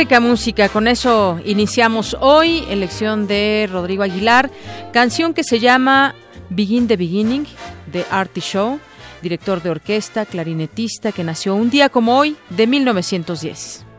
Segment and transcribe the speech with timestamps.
[0.00, 4.50] Rica música, con eso iniciamos hoy, elección de Rodrigo Aguilar,
[4.94, 6.14] canción que se llama
[6.48, 7.46] Begin the Beginning
[7.92, 8.80] de Artie Show,
[9.20, 13.89] director de orquesta, clarinetista que nació un día como hoy de 1910.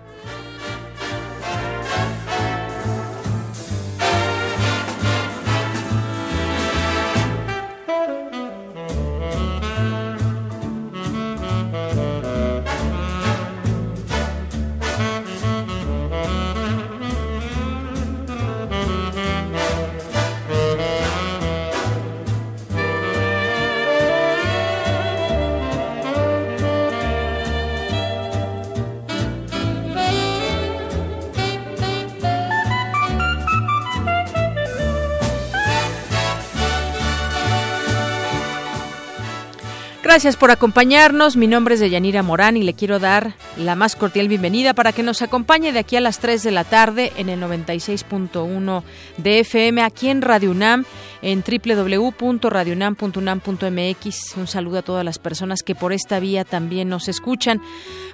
[40.12, 41.38] Gracias por acompañarnos.
[41.38, 45.04] Mi nombre es Deyanira Morán y le quiero dar la más cordial bienvenida para que
[45.04, 48.84] nos acompañe de aquí a las 3 de la tarde en el 96.1
[49.16, 50.84] de FM aquí en Radio UNAM
[51.22, 54.36] en www.radionam.unam.mx.
[54.36, 57.62] Un saludo a todas las personas que por esta vía también nos escuchan.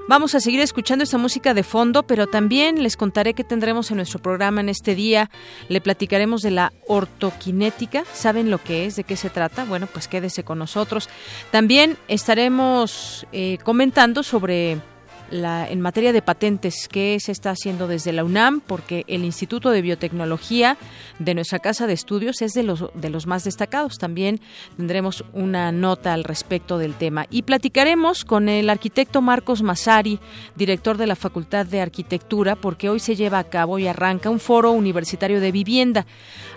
[0.09, 3.97] Vamos a seguir escuchando esta música de fondo, pero también les contaré que tendremos en
[3.97, 5.29] nuestro programa en este día.
[5.67, 8.05] Le platicaremos de la ortoquinética.
[8.13, 8.95] ¿Saben lo que es?
[8.95, 9.65] ¿De qué se trata?
[9.65, 11.09] Bueno, pues quédese con nosotros.
[11.51, 14.77] También estaremos eh, comentando sobre
[15.31, 18.61] en materia de patentes, ¿qué se está haciendo desde la UNAM?
[18.61, 20.77] Porque el Instituto de Biotecnología
[21.19, 23.97] de nuestra casa de estudios es de los, de los más destacados.
[23.97, 24.39] También
[24.77, 27.25] tendremos una nota al respecto del tema.
[27.29, 30.19] Y platicaremos con el arquitecto Marcos Masari,
[30.55, 34.39] director de la Facultad de Arquitectura, porque hoy se lleva a cabo y arranca un
[34.39, 36.05] foro universitario de vivienda.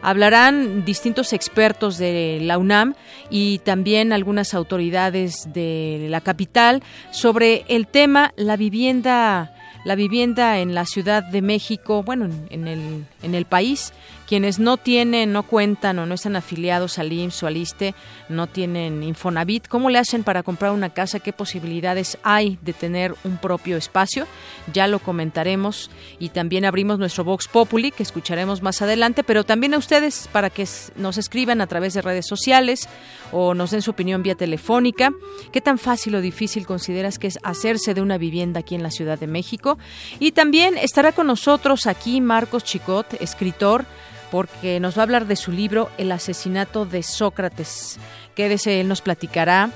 [0.03, 2.95] Hablarán distintos expertos de la UNAM
[3.31, 9.51] y también algunas autoridades de la capital sobre el tema la vivienda
[9.85, 13.93] la vivienda en la Ciudad de México, bueno, en el, en el país,
[14.31, 17.95] quienes no tienen, no cuentan o no están afiliados al IMSS o al ISTE,
[18.29, 21.19] no tienen Infonavit, ¿cómo le hacen para comprar una casa?
[21.19, 24.29] ¿Qué posibilidades hay de tener un propio espacio?
[24.73, 29.75] Ya lo comentaremos y también abrimos nuestro Vox Populi, que escucharemos más adelante, pero también
[29.75, 30.65] a ustedes para que
[30.95, 32.89] nos escriban a través de redes sociales
[33.33, 35.13] o nos den su opinión vía telefónica.
[35.51, 38.93] ¿Qué tan fácil o difícil consideras que es hacerse de una vivienda aquí en la
[38.93, 39.77] Ciudad de México?
[40.21, 43.85] Y también estará con nosotros aquí Marcos Chicot, escritor,
[44.31, 47.99] porque nos va a hablar de su libro El asesinato de Sócrates.
[48.35, 49.71] Quédese, él nos platicará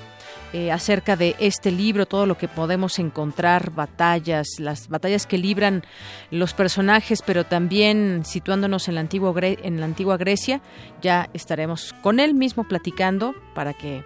[0.52, 5.82] eh, acerca de este libro, todo lo que podemos encontrar, batallas, las batallas que libran
[6.30, 10.60] los personajes, pero también situándonos en la, en la antigua Grecia.
[11.02, 14.04] Ya estaremos con él mismo platicando para que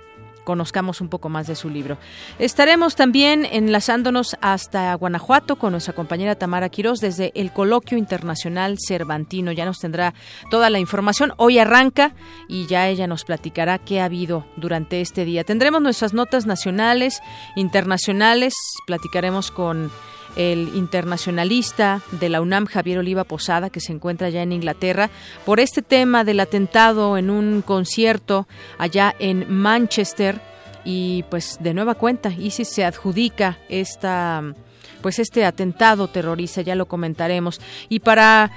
[0.48, 1.98] conozcamos un poco más de su libro.
[2.38, 9.52] Estaremos también enlazándonos hasta Guanajuato con nuestra compañera Tamara Quirós desde el Coloquio Internacional Cervantino.
[9.52, 10.14] Ya nos tendrá
[10.50, 11.34] toda la información.
[11.36, 12.14] Hoy arranca
[12.48, 15.44] y ya ella nos platicará qué ha habido durante este día.
[15.44, 17.20] Tendremos nuestras notas nacionales,
[17.54, 18.54] internacionales,
[18.86, 19.90] platicaremos con
[20.38, 25.10] el internacionalista de la UNAM, Javier Oliva Posada, que se encuentra ya en Inglaterra,
[25.44, 28.46] por este tema del atentado en un concierto
[28.78, 30.40] allá en Manchester.
[30.84, 34.42] Y pues de nueva cuenta, ISIS se adjudica esta
[35.02, 37.60] pues este atentado terrorista, ya lo comentaremos.
[37.88, 38.50] Y para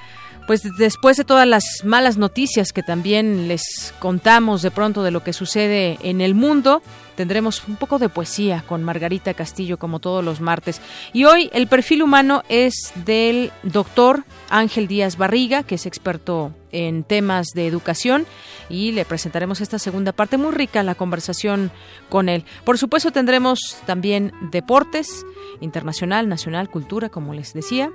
[0.48, 5.24] Pues después de todas las malas noticias que también les contamos de pronto de lo
[5.24, 6.82] que sucede en el mundo,
[7.16, 10.82] tendremos un poco de poesía con Margarita Castillo como todos los martes.
[11.14, 17.04] Y hoy el perfil humano es del doctor Ángel Díaz Barriga, que es experto en
[17.04, 18.26] temas de educación
[18.70, 21.72] y le presentaremos esta segunda parte muy rica la conversación
[22.10, 22.46] con él.
[22.64, 25.26] Por supuesto tendremos también deportes,
[25.60, 27.92] internacional, nacional, cultura, como les decía,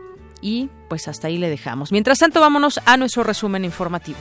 [0.46, 1.90] y pues hasta ahí le dejamos.
[1.90, 4.18] Mientras tanto, vámonos a nuestro resumen informativo.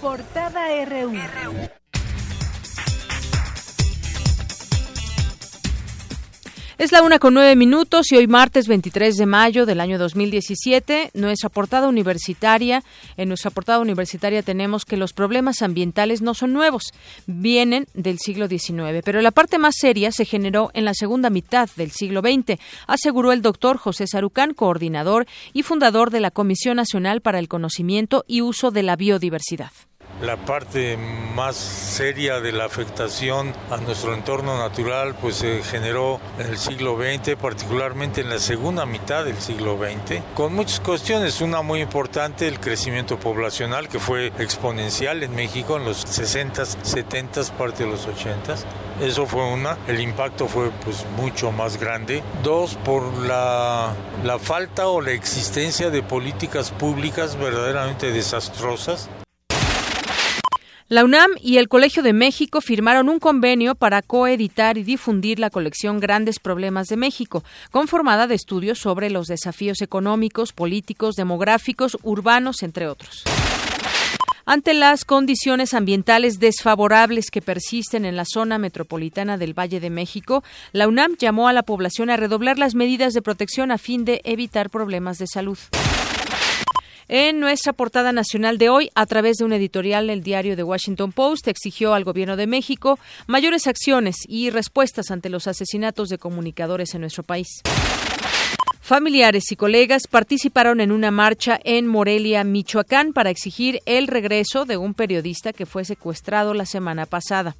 [0.00, 1.83] Portada RU.
[6.76, 11.12] Es la una con nueve minutos y hoy martes 23 de mayo del año 2017,
[11.14, 12.82] nuestra portada universitaria,
[13.16, 16.92] en nuestra portada universitaria tenemos que los problemas ambientales no son nuevos,
[17.28, 21.70] vienen del siglo XIX, pero la parte más seria se generó en la segunda mitad
[21.76, 27.20] del siglo XX, aseguró el doctor José Sarucán, coordinador y fundador de la Comisión Nacional
[27.20, 29.70] para el Conocimiento y Uso de la Biodiversidad
[30.20, 36.46] la parte más seria de la afectación a nuestro entorno natural pues se generó en
[36.46, 41.40] el siglo XX, particularmente en la segunda mitad del siglo XX, con muchas cuestiones.
[41.40, 47.50] Una muy importante, el crecimiento poblacional que fue exponencial en México en los 60s, 70s,
[47.50, 48.64] parte de los 80s.
[49.00, 49.76] Eso fue una.
[49.88, 52.22] El impacto fue pues mucho más grande.
[52.44, 59.08] Dos, por la, la falta o la existencia de políticas públicas verdaderamente desastrosas
[60.94, 65.50] la UNAM y el Colegio de México firmaron un convenio para coeditar y difundir la
[65.50, 67.42] colección Grandes Problemas de México,
[67.72, 73.24] conformada de estudios sobre los desafíos económicos, políticos, demográficos, urbanos, entre otros.
[74.46, 80.44] Ante las condiciones ambientales desfavorables que persisten en la zona metropolitana del Valle de México,
[80.70, 84.20] la UNAM llamó a la población a redoblar las medidas de protección a fin de
[84.22, 85.58] evitar problemas de salud.
[87.08, 91.12] En nuestra portada nacional de hoy, a través de un editorial, el diario The Washington
[91.12, 96.94] Post exigió al gobierno de México mayores acciones y respuestas ante los asesinatos de comunicadores
[96.94, 97.62] en nuestro país.
[98.80, 104.76] Familiares y colegas participaron en una marcha en Morelia, Michoacán, para exigir el regreso de
[104.76, 107.56] un periodista que fue secuestrado la semana pasada.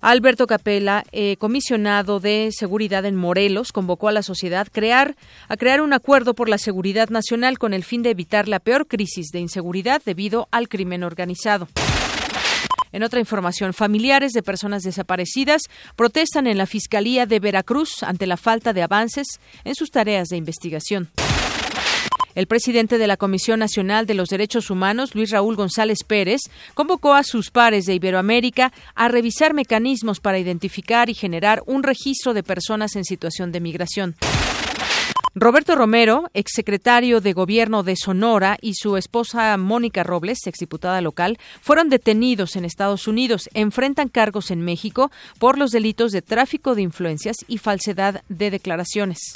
[0.00, 5.16] Alberto Capella, eh, comisionado de seguridad en Morelos, convocó a la sociedad crear,
[5.48, 8.86] a crear un acuerdo por la seguridad nacional con el fin de evitar la peor
[8.86, 11.68] crisis de inseguridad debido al crimen organizado.
[12.92, 15.62] En otra información, familiares de personas desaparecidas
[15.94, 20.36] protestan en la Fiscalía de Veracruz ante la falta de avances en sus tareas de
[20.36, 21.10] investigación.
[22.38, 26.42] El presidente de la Comisión Nacional de los Derechos Humanos, Luis Raúl González Pérez,
[26.74, 32.34] convocó a sus pares de Iberoamérica a revisar mecanismos para identificar y generar un registro
[32.34, 34.14] de personas en situación de migración.
[35.34, 41.88] Roberto Romero, exsecretario de Gobierno de Sonora, y su esposa Mónica Robles, exdiputada local, fueron
[41.88, 43.50] detenidos en Estados Unidos.
[43.52, 49.32] Enfrentan cargos en México por los delitos de tráfico de influencias y falsedad de declaraciones.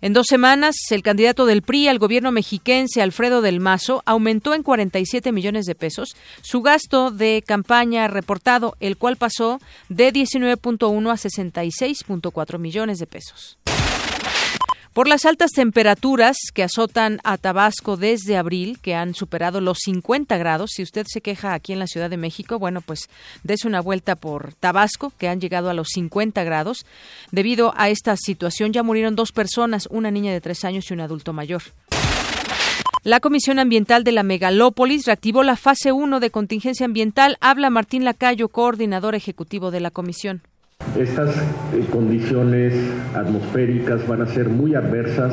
[0.00, 4.62] En dos semanas, el candidato del PRI al gobierno mexiquense, Alfredo del Mazo, aumentó en
[4.62, 11.14] 47 millones de pesos su gasto de campaña reportado, el cual pasó de 19.1 a
[11.14, 13.58] 66.4 millones de pesos.
[14.96, 20.38] Por las altas temperaturas que azotan a Tabasco desde abril, que han superado los 50
[20.38, 23.10] grados, si usted se queja aquí en la Ciudad de México, bueno, pues
[23.44, 26.86] dése una vuelta por Tabasco, que han llegado a los 50 grados.
[27.30, 31.02] Debido a esta situación ya murieron dos personas, una niña de tres años y un
[31.02, 31.60] adulto mayor.
[33.04, 37.36] La Comisión Ambiental de la Megalópolis reactivó la fase 1 de contingencia ambiental.
[37.42, 40.40] Habla Martín Lacayo, coordinador ejecutivo de la comisión.
[40.98, 42.72] Estas eh, condiciones
[43.14, 45.32] atmosféricas van a ser muy adversas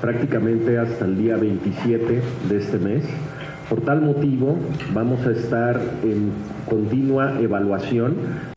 [0.00, 3.04] prácticamente hasta el día 27 de este mes.
[3.68, 4.56] Por tal motivo,
[4.94, 6.32] vamos a estar en
[6.66, 8.54] continua evaluación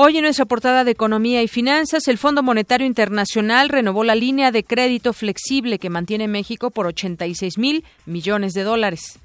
[0.00, 4.52] Hoy en nuestra portada de Economía y Finanzas, el Fondo Monetario Internacional renovó la línea
[4.52, 9.18] de crédito flexible que mantiene México por 86 mil millones de dólares.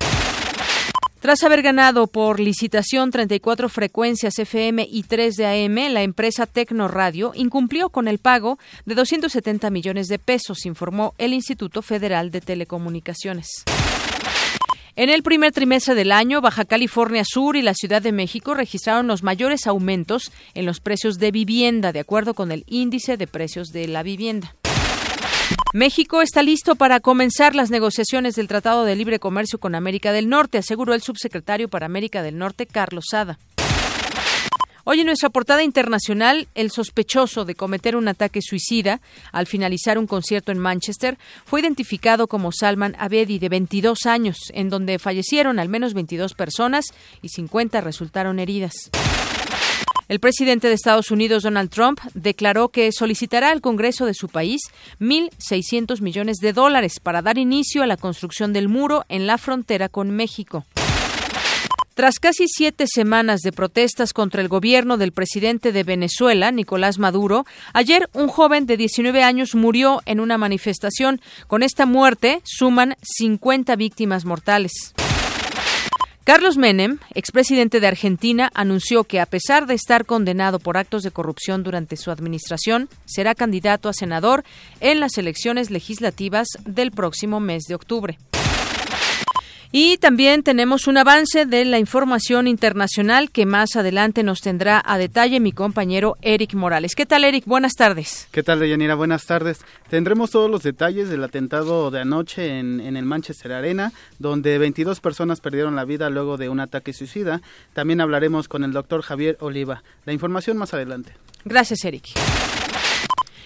[1.23, 6.89] Tras haber ganado por licitación 34 frecuencias FM y 3 de AM, la empresa Tecno
[6.89, 12.41] Radio incumplió con el pago de 270 millones de pesos, informó el Instituto Federal de
[12.41, 13.47] Telecomunicaciones.
[14.97, 19.07] En el primer trimestre del año, Baja California Sur y la Ciudad de México registraron
[19.07, 23.69] los mayores aumentos en los precios de vivienda, de acuerdo con el índice de precios
[23.69, 24.57] de la vivienda.
[25.73, 30.29] México está listo para comenzar las negociaciones del Tratado de Libre Comercio con América del
[30.29, 33.39] Norte, aseguró el subsecretario para América del Norte, Carlos Sada.
[34.85, 38.99] Hoy en nuestra portada internacional, el sospechoso de cometer un ataque suicida
[39.31, 44.69] al finalizar un concierto en Manchester fue identificado como Salman Abedi, de 22 años, en
[44.69, 46.87] donde fallecieron al menos 22 personas
[47.21, 48.73] y 50 resultaron heridas.
[50.09, 54.61] El presidente de Estados Unidos, Donald Trump, declaró que solicitará al Congreso de su país
[54.99, 59.89] 1.600 millones de dólares para dar inicio a la construcción del muro en la frontera
[59.89, 60.65] con México.
[61.93, 67.45] Tras casi siete semanas de protestas contra el gobierno del presidente de Venezuela, Nicolás Maduro,
[67.71, 71.21] ayer un joven de 19 años murió en una manifestación.
[71.45, 74.95] Con esta muerte suman 50 víctimas mortales.
[76.23, 81.11] Carlos Menem, expresidente de Argentina, anunció que a pesar de estar condenado por actos de
[81.11, 84.45] corrupción durante su administración, será candidato a senador
[84.79, 88.17] en las elecciones legislativas del próximo mes de octubre.
[89.75, 94.99] Y también tenemos un avance de la información internacional que más adelante nos tendrá a
[94.99, 96.93] detalle mi compañero Eric Morales.
[96.93, 97.45] ¿Qué tal, Eric?
[97.47, 98.27] Buenas tardes.
[98.29, 98.93] ¿Qué tal, Deyanira?
[98.93, 99.61] Buenas tardes.
[99.89, 104.99] Tendremos todos los detalles del atentado de anoche en, en el Manchester Arena, donde 22
[104.99, 107.41] personas perdieron la vida luego de un ataque suicida.
[107.73, 109.81] También hablaremos con el doctor Javier Oliva.
[110.05, 111.13] La información más adelante.
[111.45, 112.09] Gracias, Eric.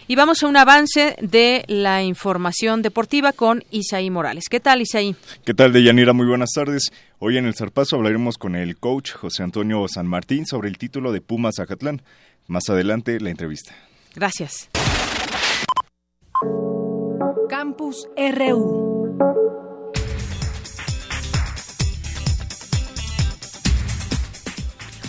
[0.10, 4.46] Y vamos a un avance de la información deportiva con Isaí Morales.
[4.50, 5.16] ¿Qué tal, Isaí?
[5.44, 6.14] ¿Qué tal, Deyanira?
[6.14, 6.92] Muy buenas tardes.
[7.20, 11.12] Hoy en el Zarpazo hablaremos con el coach José Antonio San Martín sobre el título
[11.12, 12.02] de Pumas Zacatlán.
[12.48, 13.76] Más adelante, la entrevista.
[14.16, 14.70] Gracias.
[17.50, 18.97] Campus RU.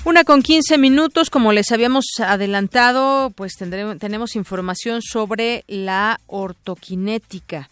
[0.09, 7.69] Una con 15 minutos, como les habíamos adelantado, pues tendremos, tenemos información sobre la ortoquinética.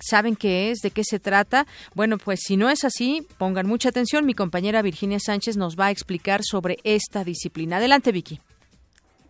[0.00, 0.80] ¿Saben qué es?
[0.80, 1.66] ¿De qué se trata?
[1.94, 4.26] Bueno, pues si no es así, pongan mucha atención.
[4.26, 7.76] Mi compañera Virginia Sánchez nos va a explicar sobre esta disciplina.
[7.76, 8.40] Adelante, Vicky.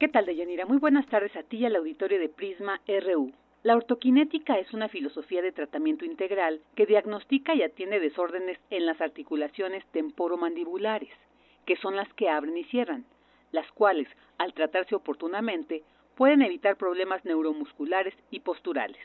[0.01, 0.65] ¿Qué tal, Deyanira?
[0.65, 3.31] Muy buenas tardes a ti y al auditorio de Prisma RU.
[3.63, 8.99] La ortoquinética es una filosofía de tratamiento integral que diagnostica y atiende desórdenes en las
[9.03, 11.11] articulaciones temporomandibulares
[11.69, 13.05] que son las que abren y cierran,
[13.53, 14.09] las cuales,
[14.39, 15.83] al tratarse oportunamente,
[16.17, 18.97] pueden evitar problemas neuromusculares y posturales.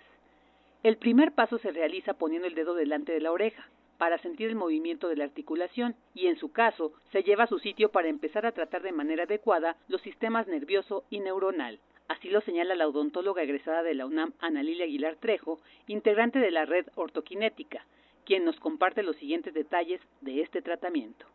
[0.81, 3.67] El primer paso se realiza poniendo el dedo delante de la oreja,
[3.97, 7.59] para sentir el movimiento de la articulación y en su caso se lleva a su
[7.59, 11.81] sitio para empezar a tratar de manera adecuada los sistemas nervioso y neuronal.
[12.07, 16.51] Así lo señala la odontóloga egresada de la UNAM Ana Lilia Aguilar Trejo, integrante de
[16.51, 17.85] la red ortoquinética,
[18.23, 21.25] quien nos comparte los siguientes detalles de este tratamiento.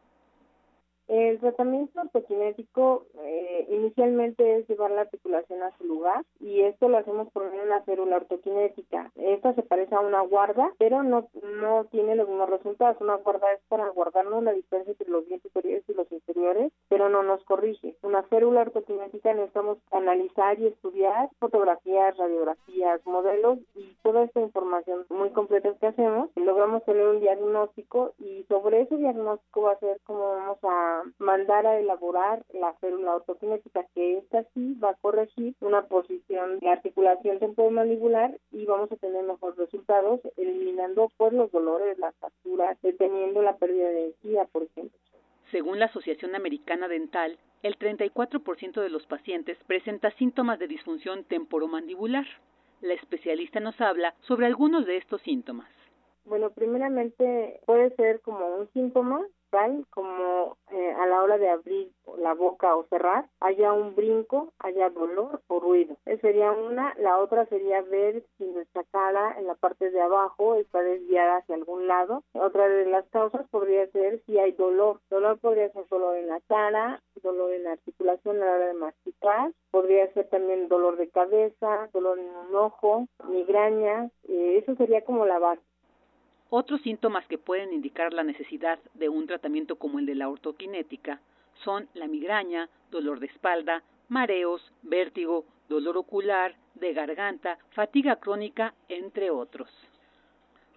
[1.08, 6.98] El tratamiento ortoquinético eh, inicialmente es llevar la articulación a su lugar y esto lo
[6.98, 9.10] hacemos por una férula ortoquinética.
[9.16, 11.28] Esta se parece a una guarda, pero no,
[11.60, 13.00] no tiene los mismos resultados.
[13.00, 17.08] Una guarda es para guardarnos la distancia entre los dientes superiores y los inferiores, pero
[17.08, 17.96] no nos corrige.
[18.02, 25.30] Una férula ortoquinética necesitamos analizar y estudiar fotografías, radiografías, modelos y toda esta información muy
[25.30, 26.28] completa que hacemos.
[26.36, 31.66] Logramos tener un diagnóstico y sobre ese diagnóstico va a ser como vamos a mandar
[31.66, 37.38] a elaborar la célula ortoquinética, que esta sí va a corregir una posición de articulación
[37.38, 43.56] temporomandibular y vamos a tener mejores resultados eliminando pues los dolores, las fracturas, deteniendo la
[43.56, 44.98] pérdida de energía, por ejemplo.
[45.50, 52.26] Según la Asociación Americana Dental, el 34% de los pacientes presenta síntomas de disfunción temporomandibular.
[52.80, 55.68] La especialista nos habla sobre algunos de estos síntomas.
[56.24, 59.26] Bueno, primeramente puede ser como un síntoma
[59.90, 64.90] como eh, a la hora de abrir la boca o cerrar haya un brinco, haya
[64.90, 65.96] dolor o ruido.
[66.04, 66.94] Esa sería una.
[66.98, 71.54] La otra sería ver si nuestra cara en la parte de abajo está desviada hacia
[71.54, 72.22] algún lado.
[72.34, 75.00] Otra de las causas podría ser si hay dolor.
[75.10, 78.74] Dolor podría ser dolor en la cara, dolor en la articulación a la hora de
[78.74, 79.52] masticar.
[79.70, 84.10] Podría ser también dolor de cabeza, dolor en un ojo, migraña.
[84.28, 85.62] Eh, eso sería como la base.
[86.50, 91.20] Otros síntomas que pueden indicar la necesidad de un tratamiento como el de la ortoquinética
[91.64, 99.30] son la migraña, dolor de espalda, mareos, vértigo, dolor ocular, de garganta, fatiga crónica, entre
[99.30, 99.68] otros.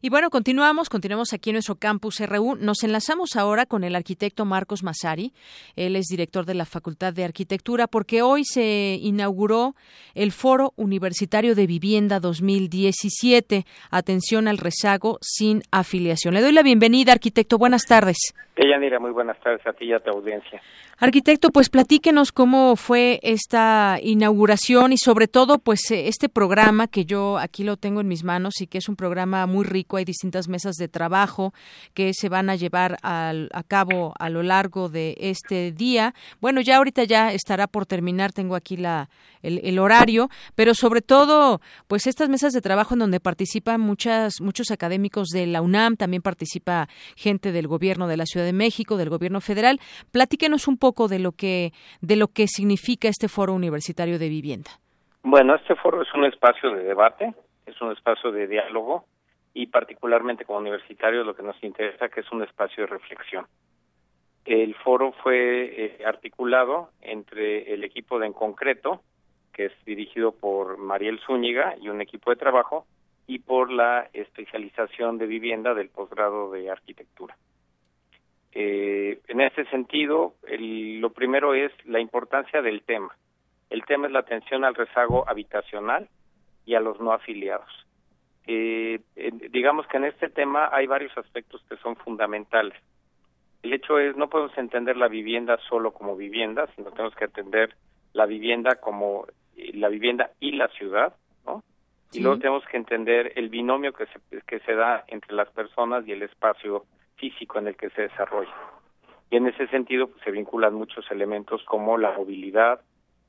[0.00, 2.54] Y bueno, continuamos, continuamos aquí en nuestro campus RU.
[2.54, 5.32] Nos enlazamos ahora con el arquitecto Marcos Masari.
[5.74, 9.74] Él es director de la Facultad de Arquitectura porque hoy se inauguró
[10.14, 13.64] el Foro Universitario de Vivienda 2017.
[13.90, 16.34] Atención al rezago sin afiliación.
[16.34, 17.58] Le doy la bienvenida, arquitecto.
[17.58, 18.34] Buenas tardes.
[18.56, 20.62] mira, muy buenas tardes a ti y a tu audiencia.
[21.00, 27.04] Arquitecto, pues platíquenos cómo fue esta inauguración y sobre todo pues eh, este programa que
[27.04, 29.87] yo aquí lo tengo en mis manos y que es un programa muy rico.
[29.96, 31.52] Hay distintas mesas de trabajo
[31.94, 36.14] que se van a llevar a cabo a lo largo de este día.
[36.40, 39.08] Bueno, ya ahorita ya estará por terminar, tengo aquí la,
[39.42, 44.70] el, horario, pero sobre todo pues estas mesas de trabajo en donde participan muchas, muchos
[44.70, 49.10] académicos de la UNAM, también participa gente del gobierno de la Ciudad de México, del
[49.10, 49.80] gobierno federal.
[50.12, 54.70] Platíquenos un poco de lo que de lo que significa este foro universitario de vivienda.
[55.22, 57.34] Bueno, este foro es un espacio de debate,
[57.66, 59.04] es un espacio de diálogo
[59.58, 63.44] y particularmente como universitarios lo que nos interesa que es un espacio de reflexión.
[64.44, 69.02] El foro fue eh, articulado entre el equipo de En Concreto,
[69.52, 72.86] que es dirigido por Mariel Zúñiga y un equipo de trabajo,
[73.26, 77.36] y por la especialización de vivienda del posgrado de arquitectura.
[78.52, 83.16] Eh, en ese sentido, lo primero es la importancia del tema.
[83.70, 86.08] El tema es la atención al rezago habitacional
[86.64, 87.87] y a los no afiliados.
[88.50, 89.00] Eh,
[89.50, 92.72] digamos que en este tema hay varios aspectos que son fundamentales.
[93.62, 97.76] El hecho es, no podemos entender la vivienda solo como vivienda, sino tenemos que entender
[98.14, 101.14] la vivienda como eh, la vivienda y la ciudad,
[101.44, 101.62] ¿no?
[102.10, 106.08] Y luego tenemos que entender el binomio que se, que se da entre las personas
[106.08, 106.86] y el espacio
[107.16, 108.54] físico en el que se desarrolla.
[109.30, 112.80] Y en ese sentido pues, se vinculan muchos elementos como la movilidad,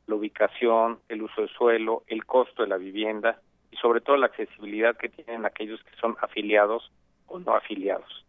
[0.07, 4.27] la ubicación, el uso de suelo, el costo de la vivienda y sobre todo la
[4.27, 6.91] accesibilidad que tienen aquellos que son afiliados
[7.27, 8.25] o no afiliados.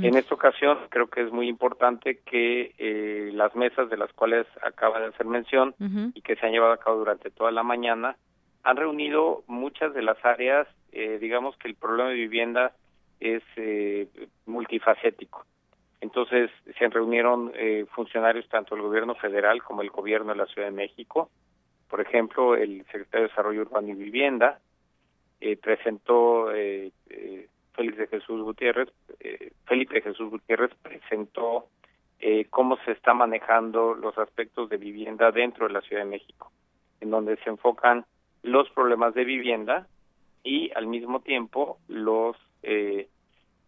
[0.00, 4.46] En esta ocasión creo que es muy importante que eh, las mesas de las cuales
[4.62, 5.74] acaba de hacer mención
[6.14, 8.16] y que se han llevado a cabo durante toda la mañana
[8.62, 12.72] han reunido muchas de las áreas, eh, digamos que el problema de vivienda
[13.18, 14.08] es eh,
[14.46, 15.44] multifacético.
[16.00, 20.68] Entonces se reunieron eh, funcionarios tanto del gobierno federal como el gobierno de la Ciudad
[20.68, 21.30] de México.
[21.92, 24.60] Por ejemplo, el secretario de Desarrollo Urbano y Vivienda
[25.42, 28.88] eh, presentó Félix de Jesús Gutiérrez,
[29.66, 31.66] Felipe de Jesús Gutiérrez presentó
[32.48, 36.50] cómo se está manejando los aspectos de vivienda dentro de la Ciudad de México,
[37.02, 38.06] en donde se enfocan
[38.42, 39.86] los problemas de vivienda
[40.42, 43.08] y al mismo tiempo los eh,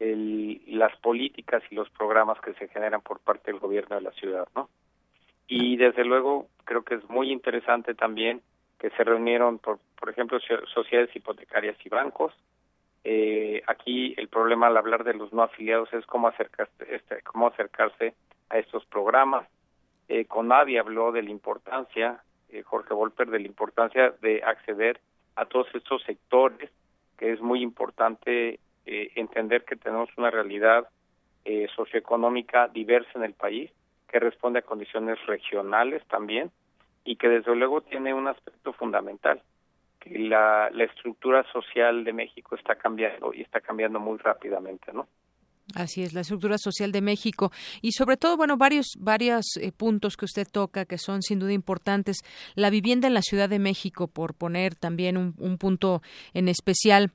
[0.01, 4.49] las políticas y los programas que se generan por parte del gobierno de la ciudad,
[4.55, 4.69] ¿no?
[5.47, 8.43] Y desde luego creo que es muy interesante también
[8.79, 10.39] que se reunieron, por, por ejemplo,
[10.73, 12.33] sociedades hipotecarias y bancos.
[13.05, 17.49] Eh, aquí el problema al hablar de los no afiliados es cómo acercarse, este, cómo
[17.49, 18.15] acercarse
[18.51, 19.47] a estos programas.
[20.09, 25.01] Eh, Conadi habló de la importancia, eh, Jorge Volper, de la importancia de acceder
[25.37, 26.71] a todos estos sectores,
[27.19, 30.89] que es muy importante eh, entender que tenemos una realidad
[31.45, 33.71] eh, socioeconómica diversa en el país,
[34.14, 36.53] que responde a condiciones regionales también,
[37.05, 39.42] y que desde luego tiene un aspecto fundamental,
[39.98, 45.09] que la, la estructura social de México está cambiando y está cambiando muy rápidamente, ¿no?
[45.74, 47.50] Así es, la estructura social de México
[47.83, 51.53] y sobre todo, bueno, varios varios eh, puntos que usted toca que son sin duda
[51.53, 52.18] importantes.
[52.55, 56.03] La vivienda en la Ciudad de México, por poner también un, un punto
[56.35, 57.11] en especial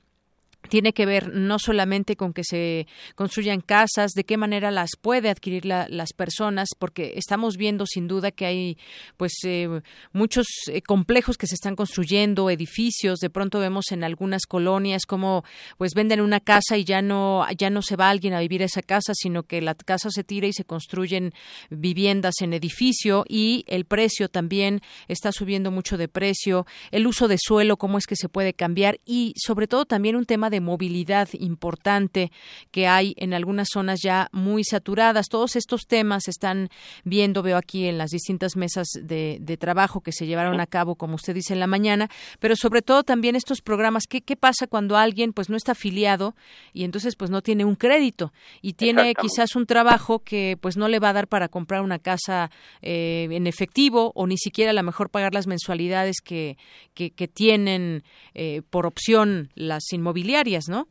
[0.68, 5.30] tiene que ver no solamente con que se construyan casas, de qué manera las puede
[5.30, 8.78] adquirir las personas, porque estamos viendo sin duda que hay
[9.16, 9.68] pues eh,
[10.12, 15.44] muchos eh, complejos que se están construyendo, edificios, de pronto vemos en algunas colonias como
[15.78, 18.66] pues venden una casa y ya no ya no se va alguien a vivir a
[18.66, 21.32] esa casa, sino que la casa se tira y se construyen
[21.70, 27.38] viviendas en edificio y el precio también está subiendo mucho de precio, el uso de
[27.38, 31.28] suelo, cómo es que se puede cambiar y sobre todo también un tema de movilidad
[31.32, 32.30] importante
[32.70, 35.28] que hay en algunas zonas ya muy saturadas.
[35.28, 36.68] Todos estos temas se están
[37.04, 41.16] viendo, veo aquí en las distintas mesas de, trabajo que se llevaron a cabo, como
[41.16, 42.08] usted dice, en la mañana,
[42.38, 44.04] pero sobre todo también estos programas.
[44.08, 46.34] ¿Qué, qué pasa cuando alguien pues no está afiliado
[46.72, 48.32] y entonces pues no tiene un crédito
[48.62, 51.98] y tiene quizás un trabajo que pues no le va a dar para comprar una
[51.98, 52.50] casa
[52.82, 56.56] eh, en efectivo o ni siquiera a lo mejor pagar las mensualidades que,
[56.94, 58.02] que, tienen
[58.34, 60.39] eh, por opción las inmobiliarias?
[60.68, 60.86] ¿No?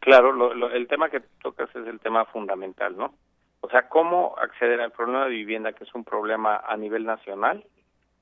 [0.00, 3.14] Claro, el tema que tocas es el tema fundamental, ¿no?
[3.60, 7.64] O sea, cómo acceder al problema de vivienda, que es un problema a nivel nacional,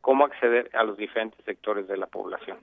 [0.01, 2.59] cómo acceder a los diferentes sectores de la población.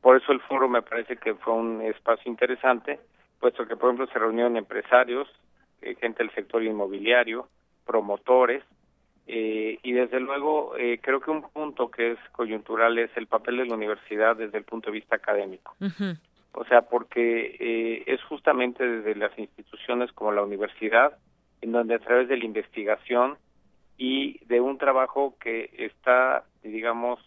[0.00, 3.00] Por eso el foro me parece que fue un espacio interesante,
[3.40, 5.28] puesto que, por ejemplo, se reunieron empresarios,
[5.82, 7.48] eh, gente del sector inmobiliario,
[7.84, 8.62] promotores,
[9.26, 13.56] eh, y desde luego eh, creo que un punto que es coyuntural es el papel
[13.56, 15.74] de la universidad desde el punto de vista académico.
[16.54, 21.18] O sea, porque eh, es justamente desde las instituciones como la universidad,
[21.60, 23.36] en donde a través de la investigación
[23.96, 27.20] y de un trabajo que está, digamos,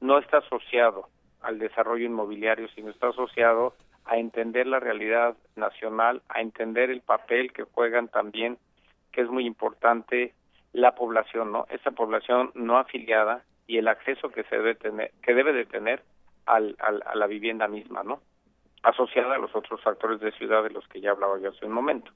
[0.00, 1.08] no está asociado
[1.40, 7.52] al desarrollo inmobiliario, sino está asociado a entender la realidad nacional, a entender el papel
[7.52, 8.58] que juegan también,
[9.12, 10.34] que es muy importante,
[10.72, 11.66] la población, ¿no?
[11.70, 16.02] Esa población no afiliada y el acceso que se debe tener, que debe de tener
[16.44, 18.20] al, al, a la vivienda misma, ¿no?
[18.84, 21.72] Asociada a los otros factores de ciudad de los que ya hablaba yo hace un
[21.72, 22.12] momento.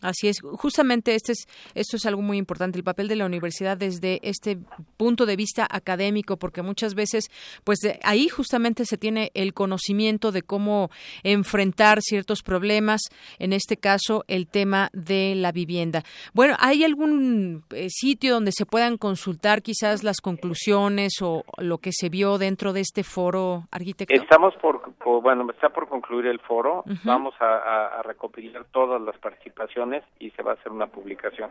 [0.00, 3.76] Así es, justamente este es, esto es algo muy importante, el papel de la universidad
[3.76, 4.56] desde este
[4.96, 7.24] punto de vista académico, porque muchas veces,
[7.64, 10.90] pues ahí justamente se tiene el conocimiento de cómo
[11.24, 13.00] enfrentar ciertos problemas,
[13.40, 16.04] en este caso el tema de la vivienda.
[16.32, 21.90] Bueno, ¿hay algún eh, sitio donde se puedan consultar quizás las conclusiones o lo que
[21.92, 24.14] se vio dentro de este foro, arquitecto?
[24.14, 24.80] Estamos por,
[25.22, 29.87] bueno, está por concluir el foro, vamos a recopilar todas las participaciones
[30.18, 31.50] y se va a hacer una publicación.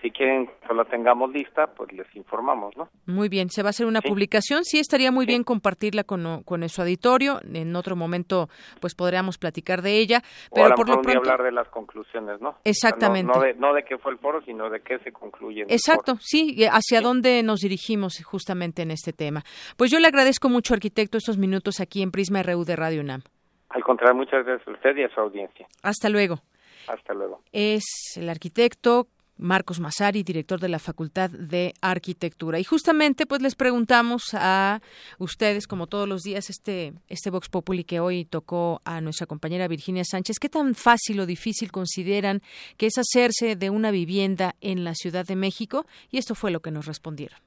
[0.00, 2.88] Si quieren que la tengamos lista, pues les informamos, ¿no?
[3.04, 4.64] Muy bien, se va a hacer una publicación.
[4.64, 7.38] Sí, estaría muy bien compartirla con, con su auditorio.
[7.52, 8.48] En otro momento,
[8.80, 10.22] pues podríamos platicar de ella.
[10.54, 11.18] Pero por lo pronto.
[11.18, 12.56] hablar de las conclusiones, ¿no?
[12.64, 13.30] Exactamente.
[13.58, 15.66] no, de, qué fue el foro, sino de qué se concluye.
[15.68, 19.42] Exacto, sí, hacia dónde nos dirigimos justamente en este tema.
[19.76, 23.20] Pues yo le agradezco mucho, arquitecto, estos minutos aquí en Prisma RU de Radio UNAM.
[23.68, 25.66] Al contrario, muchas gracias a usted y a su audiencia.
[25.82, 26.40] Hasta luego.
[26.88, 27.42] Hasta luego.
[27.52, 27.84] Es
[28.16, 29.08] el arquitecto
[29.40, 32.58] Marcos Masari, director de la Facultad de Arquitectura.
[32.58, 34.80] Y justamente pues les preguntamos a
[35.18, 39.66] ustedes, como todos los días, este, este Vox Populi que hoy tocó a nuestra compañera
[39.66, 42.42] Virginia Sánchez, ¿qué tan fácil o difícil consideran
[42.76, 45.86] que es hacerse de una vivienda en la Ciudad de México?
[46.10, 47.38] Y esto fue lo que nos respondieron.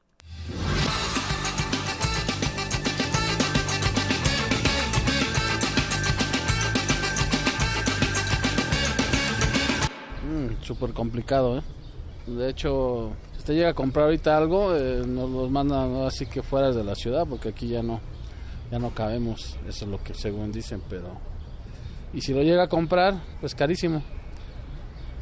[10.64, 11.62] Súper complicado, ¿eh?
[12.28, 16.42] De hecho, si usted llega a comprar ahorita algo, eh, nos los mandan así que
[16.42, 18.00] fuera de la ciudad, porque aquí ya no,
[18.72, 21.10] ya no cabemos, eso es lo que según dicen, pero...
[22.14, 24.02] Y si lo llega a comprar, pues carísimo.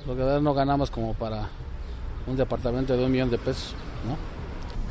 [0.05, 1.49] Lo que no ganamos como para
[2.27, 3.73] un departamento de un millón de pesos,
[4.05, 4.17] ¿no?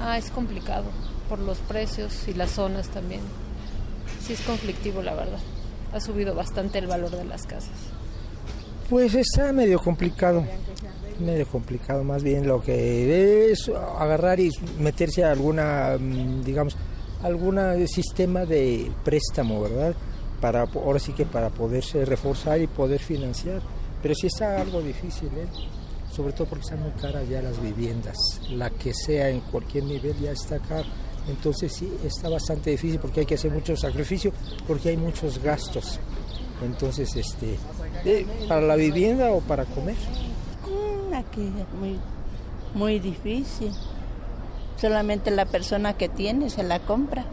[0.05, 0.85] Ah, es complicado,
[1.29, 3.21] por los precios y las zonas también.
[4.21, 5.39] Sí es conflictivo, la verdad.
[5.93, 8.00] Ha subido bastante el valor de las casas.
[8.91, 10.45] Pues está medio complicado,
[11.21, 14.51] medio complicado más bien lo que es agarrar y
[14.81, 16.77] meterse a alguna, mm, digamos,
[17.23, 19.95] algún sistema de préstamo, ¿verdad?
[20.41, 23.63] Para, ahora sí que para poderse reforzar y poder financiar.
[24.03, 25.47] Pero sí está algo difícil, ¿eh?
[26.11, 28.17] sobre todo porque están muy caras ya las viviendas.
[28.51, 30.89] La que sea en cualquier nivel ya está cara.
[31.29, 34.33] Entonces sí, está bastante difícil porque hay que hacer mucho sacrificio,
[34.67, 36.01] porque hay muchos gastos.
[36.65, 37.57] Entonces, este,
[38.49, 39.97] ¿para la vivienda o para comer?
[41.15, 41.99] Aquí es muy,
[42.75, 43.73] muy difícil.
[44.81, 47.27] Solamente la persona que tiene se la compra.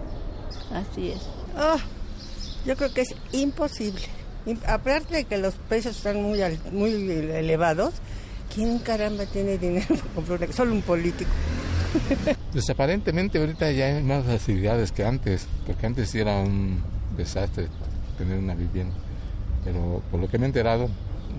[0.73, 1.21] Así es.
[1.55, 1.77] Ah,
[2.65, 4.01] yo creo que es imposible.
[4.65, 6.39] Aparte de que los precios están muy,
[6.71, 7.93] muy elevados,
[8.53, 10.53] ¿quién caramba tiene dinero para comprar una?
[10.53, 11.31] Solo un político.
[12.51, 16.81] Pues aparentemente ahorita ya hay más facilidades que antes, porque antes era un
[17.15, 17.67] desastre
[18.17, 18.95] tener una vivienda.
[19.63, 20.89] Pero por lo que me he enterado,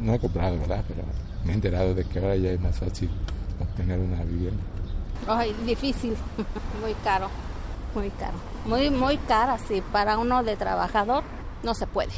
[0.01, 0.85] no he comprado, ¿verdad?
[0.87, 1.03] Pero
[1.45, 3.11] me he enterado de que ahora ya es más fácil
[3.61, 4.63] obtener una vivienda.
[5.27, 6.17] Ay, difícil,
[6.81, 7.29] muy caro,
[7.95, 8.35] muy caro.
[8.67, 9.83] Muy, muy cara, sí.
[9.93, 11.23] Para uno de trabajador
[11.63, 12.13] no se puede.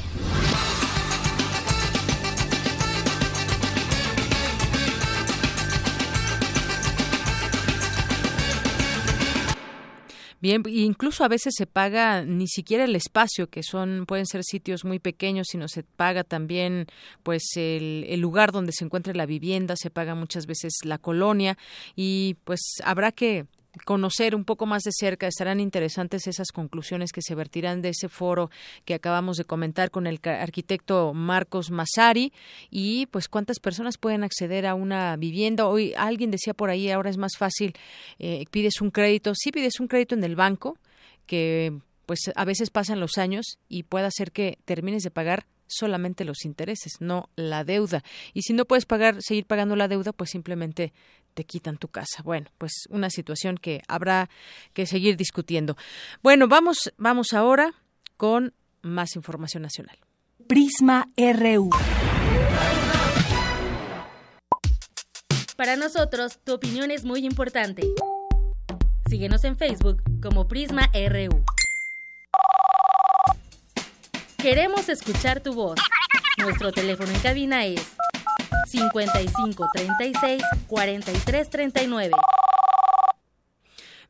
[10.41, 14.87] Bien, incluso a veces se paga ni siquiera el espacio, que son pueden ser sitios
[14.87, 16.87] muy pequeños, sino se paga también
[17.23, 21.59] pues el, el lugar donde se encuentra la vivienda, se paga muchas veces la colonia
[21.95, 23.45] y pues habrá que
[23.85, 25.27] conocer un poco más de cerca.
[25.27, 28.51] Estarán interesantes esas conclusiones que se vertirán de ese foro
[28.85, 32.33] que acabamos de comentar con el arquitecto Marcos Masari
[32.71, 35.67] y pues cuántas personas pueden acceder a una vivienda.
[35.67, 37.75] Hoy alguien decía por ahí, ahora es más fácil,
[38.19, 40.79] eh, pides un crédito, sí pides un crédito en el banco
[41.27, 41.73] que
[42.07, 46.45] pues a veces pasan los años y puede hacer que termines de pagar solamente los
[46.45, 48.03] intereses, no la deuda.
[48.35, 50.93] Y si no puedes pagar, seguir pagando la deuda, pues simplemente
[51.41, 52.23] te quitan tu casa.
[52.23, 54.29] Bueno, pues una situación que habrá
[54.75, 55.75] que seguir discutiendo.
[56.23, 57.73] Bueno, vamos, vamos ahora
[58.19, 59.97] con más información nacional.
[60.47, 61.71] Prisma RU.
[65.57, 67.89] Para nosotros, tu opinión es muy importante.
[69.09, 71.43] Síguenos en Facebook como Prisma RU.
[74.37, 75.81] Queremos escuchar tu voz.
[76.37, 77.97] Nuestro teléfono en cabina es
[78.71, 82.15] 55 36 43 39.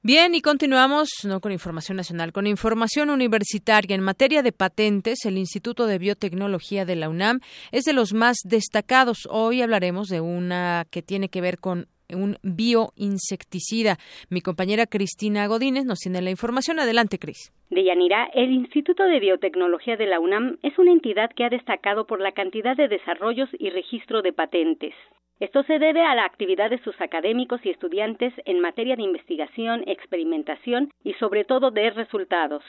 [0.03, 3.95] Bien, y continuamos no con información nacional, con información universitaria.
[3.95, 8.39] En materia de patentes, el Instituto de Biotecnología de la UNAM es de los más
[8.45, 9.29] destacados.
[9.31, 13.97] Hoy hablaremos de una que tiene que ver con un bioinsecticida.
[14.31, 16.81] Mi compañera Cristina Godínez nos tiene la información.
[16.81, 17.53] Adelante, Cris.
[17.71, 22.21] Deyanira, el Instituto de Biotecnología de la UNAM es una entidad que ha destacado por
[22.21, 24.95] la cantidad de desarrollos y registro de patentes.
[25.41, 29.83] Esto se debe a la actividad de sus académicos y estudiantes en materia de investigación,
[29.87, 32.63] experimentación y sobre todo de resultados.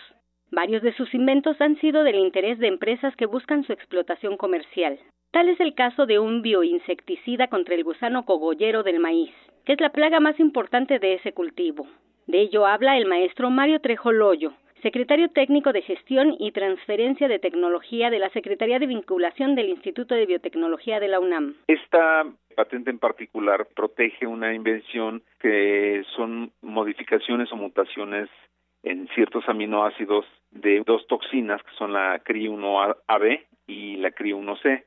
[0.51, 4.99] Varios de sus inventos han sido del interés de empresas que buscan su explotación comercial.
[5.31, 9.31] Tal es el caso de un bioinsecticida contra el gusano cogollero del maíz,
[9.65, 11.87] que es la plaga más importante de ese cultivo.
[12.27, 17.39] De ello habla el maestro Mario Trejo Loyo, secretario técnico de Gestión y Transferencia de
[17.39, 21.55] Tecnología de la Secretaría de Vinculación del Instituto de Biotecnología de la UNAM.
[21.67, 22.25] Esta
[22.57, 28.29] patente en particular protege una invención que son modificaciones o mutaciones
[28.83, 34.83] en ciertos aminoácidos de dos toxinas que son la CRI1AB y la CRI1C.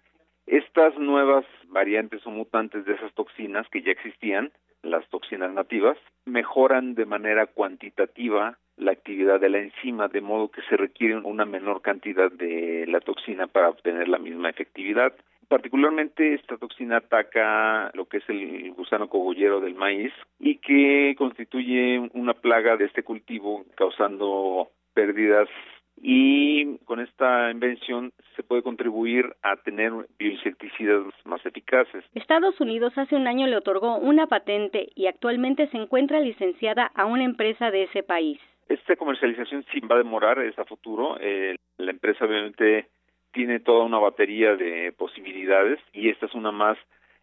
[0.46, 4.52] Estas nuevas variantes o mutantes de esas toxinas que ya existían,
[4.82, 10.62] las toxinas nativas, mejoran de manera cuantitativa la actividad de la enzima, de modo que
[10.62, 15.14] se requiere una menor cantidad de la toxina para obtener la misma efectividad.
[15.48, 21.98] Particularmente esta toxina ataca lo que es el gusano cogollero del maíz y que constituye
[22.14, 25.48] una plaga de este cultivo causando pérdidas
[25.96, 32.04] y con esta invención se puede contribuir a tener bioinsecticidas más eficaces.
[32.14, 37.06] Estados Unidos hace un año le otorgó una patente y actualmente se encuentra licenciada a
[37.06, 38.38] una empresa de ese país.
[38.68, 41.16] Esta comercialización sí va a demorar, es a futuro.
[41.20, 42.88] Eh, la empresa obviamente
[43.34, 46.78] tiene toda una batería de posibilidades y esta es una más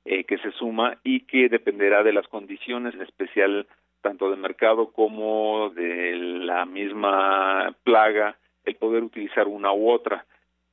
[0.06, 3.68] eh, que se suma y que dependerá de las condiciones, en especial
[4.02, 10.26] tanto de mercado como de la misma plaga, el poder utilizar una u otra.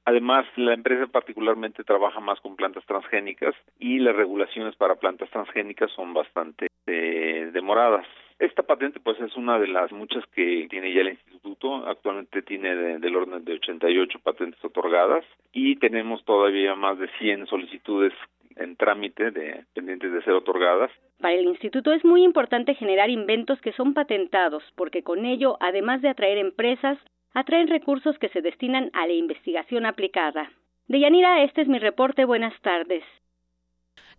[0.05, 5.91] Además, la empresa particularmente trabaja más con plantas transgénicas y las regulaciones para plantas transgénicas
[5.93, 8.07] son bastante eh, demoradas.
[8.39, 12.99] Esta patente pues es una de las muchas que tiene ya el instituto, actualmente tiene
[12.99, 18.13] del orden de 88 patentes otorgadas y tenemos todavía más de 100 solicitudes
[18.57, 20.91] en trámite de pendientes de ser otorgadas.
[21.21, 26.03] Para el instituto es muy importante generar inventos que son patentados, porque con ello, además
[26.03, 26.99] de atraer empresas,
[27.35, 30.51] atraen recursos que se destinan a la investigación aplicada.
[30.87, 32.25] Deyanira, este es mi reporte.
[32.25, 33.05] Buenas tardes.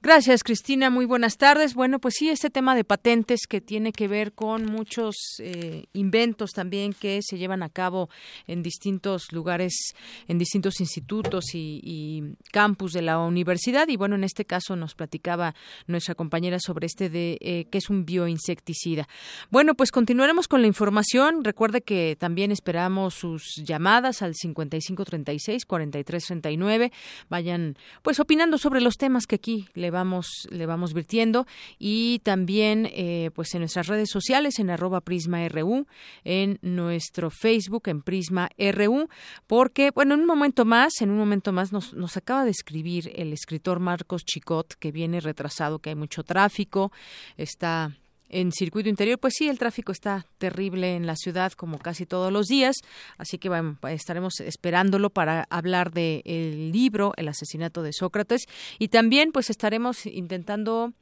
[0.01, 0.89] Gracias, Cristina.
[0.89, 1.73] Muy buenas tardes.
[1.73, 6.51] Bueno, pues sí, este tema de patentes que tiene que ver con muchos eh, inventos
[6.51, 8.09] también que se llevan a cabo
[8.47, 9.93] en distintos lugares,
[10.29, 13.89] en distintos institutos y, campus de la universidad.
[13.89, 15.53] Y bueno, en este caso nos platicaba
[15.85, 19.09] nuestra compañera sobre este de eh, que es un bioinsecticida.
[19.49, 21.43] Bueno, pues continuaremos con la información.
[21.43, 26.93] Recuerde que también esperamos sus llamadas al 5536-4339.
[27.27, 31.45] Vayan pues opinando sobre los temas que aquí le vamos, le vamos virtiendo.
[31.77, 35.85] Y también eh, pues en nuestras redes sociales en arroba Prisma RU,
[36.23, 39.07] en nuestro Facebook en Prisma RU,
[39.47, 43.11] porque bueno, en un momento más, en un momento más nos, nos acaba de escribir
[43.15, 46.91] el escritor Marcos Chicot que viene retrasado, que hay mucho tráfico,
[47.37, 47.91] está
[48.29, 52.31] en circuito interior, pues sí, el tráfico está terrible en la ciudad como casi todos
[52.31, 52.77] los días,
[53.17, 58.45] así que bueno, estaremos esperándolo para hablar del el libro El asesinato de Sócrates
[58.77, 60.93] y también pues estaremos intentando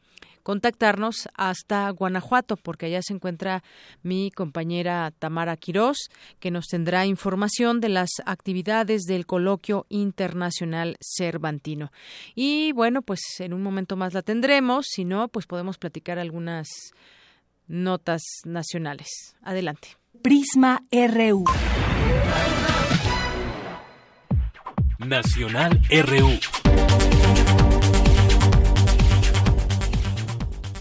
[0.48, 3.66] contactarnos hasta Guanajuato, porque allá se encuentra
[4.02, 5.98] mi compañera Tamara Quirós,
[6.40, 11.92] que nos tendrá información de las actividades del Coloquio Internacional Cervantino.
[12.34, 16.70] Y bueno, pues en un momento más la tendremos, si no, pues podemos platicar algunas
[17.68, 19.36] notas nacionales.
[19.42, 19.98] Adelante.
[20.22, 21.46] Prisma RU.
[25.00, 26.57] Nacional RU.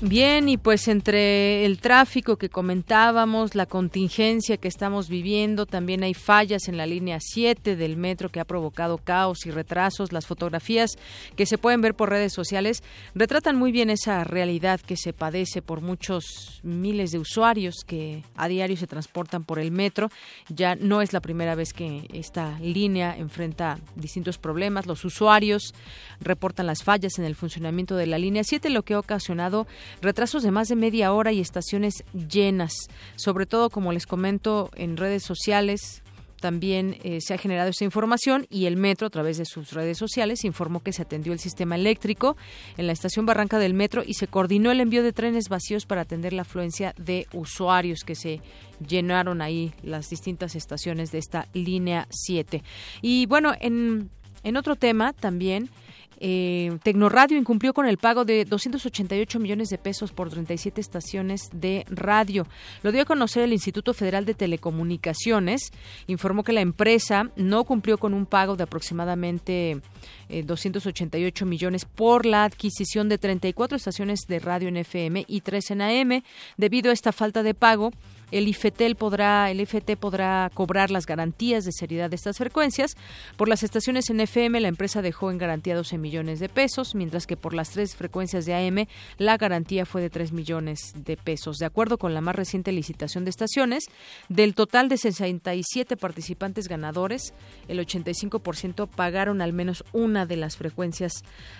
[0.03, 6.13] Bien, y pues entre el tráfico que comentábamos, la contingencia que estamos viviendo, también hay
[6.13, 10.13] fallas en la línea 7 del metro que ha provocado caos y retrasos.
[10.13, 10.99] Las fotografías
[11.35, 12.83] que se pueden ver por redes sociales
[13.15, 18.49] retratan muy bien esa realidad que se padece por muchos miles de usuarios que a
[18.49, 20.11] diario se transportan por el metro.
[20.51, 24.85] Ya no es la primera vez que esta línea enfrenta distintos problemas.
[24.85, 25.73] Los usuarios
[26.21, 29.67] reportan las fallas en el funcionamiento de la línea 7, lo que ha ocasionado
[30.01, 32.89] retrasos de más de media hora y estaciones llenas.
[33.17, 36.03] Sobre todo, como les comento, en redes sociales
[36.41, 39.99] también eh, se ha generado esta información y el metro a través de sus redes
[39.99, 42.37] sociales informó que se atendió el sistema eléctrico
[42.77, 46.03] en la estación Barranca del metro y se coordinó el envío de trenes vacíos para
[46.03, 48.41] atender la afluencia de usuarios que se
[48.87, 52.63] llenaron ahí las distintas estaciones de esta línea 7.
[53.03, 54.11] Y bueno, en,
[54.45, 55.71] en otro tema también
[56.19, 61.85] eh, Tecnoradio incumplió con el pago de 288 millones de pesos por 37 estaciones de
[61.89, 62.47] radio.
[62.83, 65.73] Lo dio a conocer el Instituto Federal de Telecomunicaciones.
[66.07, 69.81] Informó que la empresa no cumplió con un pago de aproximadamente
[70.29, 75.71] 288 eh, millones por la adquisición de 34 estaciones de radio en FM y 3
[75.73, 76.23] en AM.
[76.57, 77.93] Debido a esta falta de pago,
[78.33, 82.97] el IFETEL podrá, el IFT podrá cobrar las garantías de seriedad de estas frecuencias.
[83.37, 87.27] Por las estaciones en FM, la empresa dejó en garantía 12 millones de pesos, mientras
[87.27, 88.87] que por las tres frecuencias de AM,
[89.19, 91.59] la garantía fue de 3 millones de pesos.
[91.59, 93.85] De acuerdo con la más reciente licitación de estaciones,
[94.29, 97.33] del total de 67 participantes ganadores,
[97.69, 101.13] el 85% pagaron al menos una de las frecuencias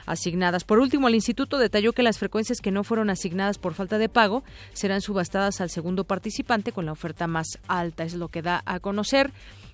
[0.05, 0.65] asignadas.
[0.65, 4.09] Por último, el instituto detalló que las frecuencias que no fueron asignadas por falta de
[4.09, 8.05] pago serán subastadas al segundo participante con la oferta más alta.
[8.05, 9.31] Es lo que da a conocer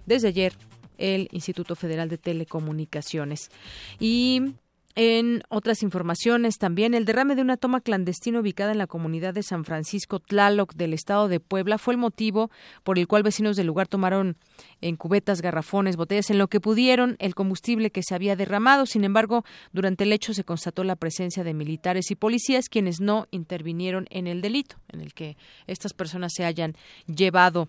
[0.07, 0.53] desde ayer
[0.99, 3.51] el Instituto Federal de Telecomunicaciones.
[3.99, 4.55] Y
[4.95, 9.43] en otras informaciones también, el derrame de una toma clandestina ubicada en la comunidad de
[9.43, 12.51] San Francisco Tlaloc del estado de Puebla fue el motivo
[12.83, 14.37] por el cual vecinos del lugar tomaron
[14.83, 18.85] en cubetas, garrafones, botellas, en lo que pudieron el combustible que se había derramado.
[18.85, 23.29] Sin embargo, durante el hecho se constató la presencia de militares y policías quienes no
[23.31, 26.77] intervinieron en el delito, en el que estas personas se hayan
[27.07, 27.67] llevado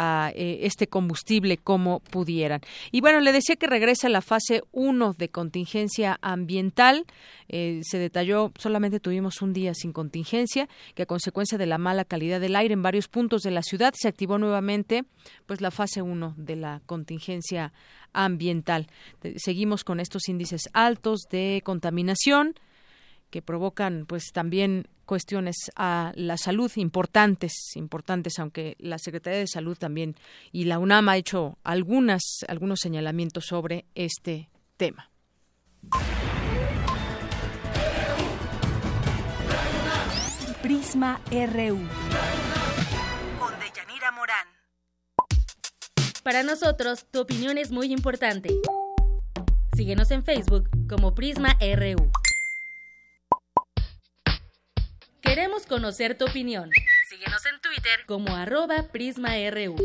[0.00, 2.60] a eh, este combustible como pudieran.
[2.92, 7.04] Y bueno, le decía que regresa la fase 1 de contingencia ambiental.
[7.48, 12.04] Eh, se detalló, solamente tuvimos un día sin contingencia, que a consecuencia de la mala
[12.04, 15.04] calidad del aire en varios puntos de la ciudad se activó nuevamente
[15.46, 17.72] pues la fase 1 de la contingencia
[18.12, 18.86] ambiental.
[19.36, 22.54] Seguimos con estos índices altos de contaminación
[23.30, 29.76] que provocan pues también cuestiones a la salud importantes, importantes, aunque la Secretaría de Salud
[29.76, 30.16] también
[30.52, 35.10] y la UNAM ha hecho algunas, algunos señalamientos sobre este tema.
[40.62, 41.78] Prisma RU.
[43.38, 44.46] Con Deyanira Morán.
[46.22, 48.50] Para nosotros, tu opinión es muy importante.
[49.74, 52.10] Síguenos en Facebook como Prisma RU.
[55.38, 56.68] Queremos conocer tu opinión.
[57.08, 59.76] Síguenos en Twitter como arroba PrismaRU.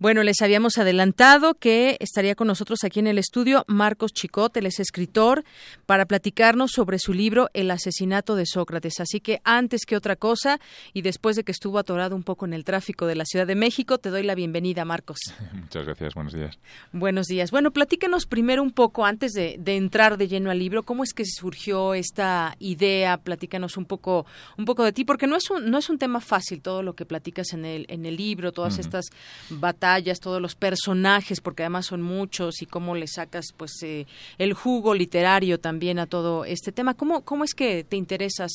[0.00, 4.66] Bueno, les habíamos adelantado que estaría con nosotros aquí en el estudio Marcos Chicot, él
[4.66, 5.42] es escritor,
[5.86, 9.00] para platicarnos sobre su libro El asesinato de Sócrates.
[9.00, 10.60] Así que antes que otra cosa,
[10.92, 13.56] y después de que estuvo atorado un poco en el tráfico de la Ciudad de
[13.56, 15.18] México, te doy la bienvenida, Marcos.
[15.52, 16.60] Muchas gracias, buenos días.
[16.92, 17.50] Buenos días.
[17.50, 21.24] Bueno, platícanos primero un poco, antes de, entrar de lleno al libro, cómo es que
[21.24, 24.26] surgió esta idea, platícanos un poco,
[24.58, 26.94] un poco de ti, porque no es un, no es un tema fácil todo lo
[26.94, 29.06] que platicas en el, en el libro, todas estas
[29.50, 29.87] batallas
[30.20, 34.06] todos los personajes, porque además son muchos, y cómo le sacas pues eh,
[34.38, 36.94] el jugo literario también a todo este tema.
[36.94, 38.50] ¿Cómo, ¿Cómo es que te interesas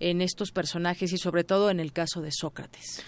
[0.00, 3.02] en estos personajes y sobre todo en el caso de Sócrates?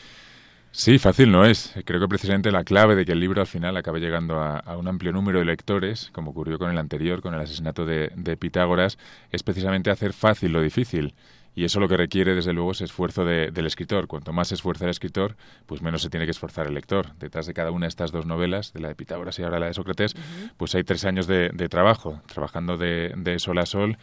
[0.70, 1.74] Sí, fácil no es.
[1.84, 4.86] Creo que precisamente la clave de que el libro al final acabe llegando a, un
[4.86, 8.98] amplio número de lectores, como ocurrió con el anterior, con el asesinato de Pitágoras,
[9.30, 11.14] es precisamente hacer fácil lo difícil.
[11.58, 14.06] Y eso lo que requiere, desde luego, es esfuerzo del escritor.
[14.06, 15.34] Cuanto más se esfuerza el escritor,
[15.66, 17.16] pues menos se tiene que esforzar el lector.
[17.18, 19.66] Detrás de cada una de estas dos novelas, de la de Pitágoras y ahora la
[19.66, 20.14] de Sócrates,
[20.56, 23.98] pues hay tres años de, trabajo, trabajando de, sol a sol,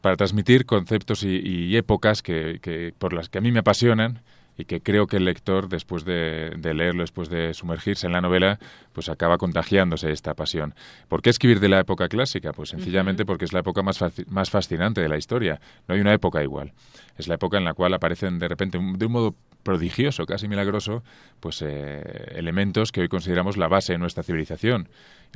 [0.00, 4.22] para transmitir conceptos y, épocas que, por las que a mí me apasionan
[4.56, 8.58] y que creo que el lector, después de, leerlo, después de sumergirse en la novela,
[8.92, 10.74] pues acaba contagiándose esta pasión.
[11.08, 12.52] ¿Por qué escribir de la época clásica?
[12.52, 13.98] Pues sencillamente porque es la época más,
[14.28, 15.60] más fascinante de la historia.
[15.88, 16.72] No hay una época igual.
[17.16, 21.02] Es la época en la cual aparecen de repente, de un modo prodigioso, casi milagroso,
[21.40, 22.02] pues eh,
[22.34, 24.88] elementos que hoy consideramos la base de nuestra civilización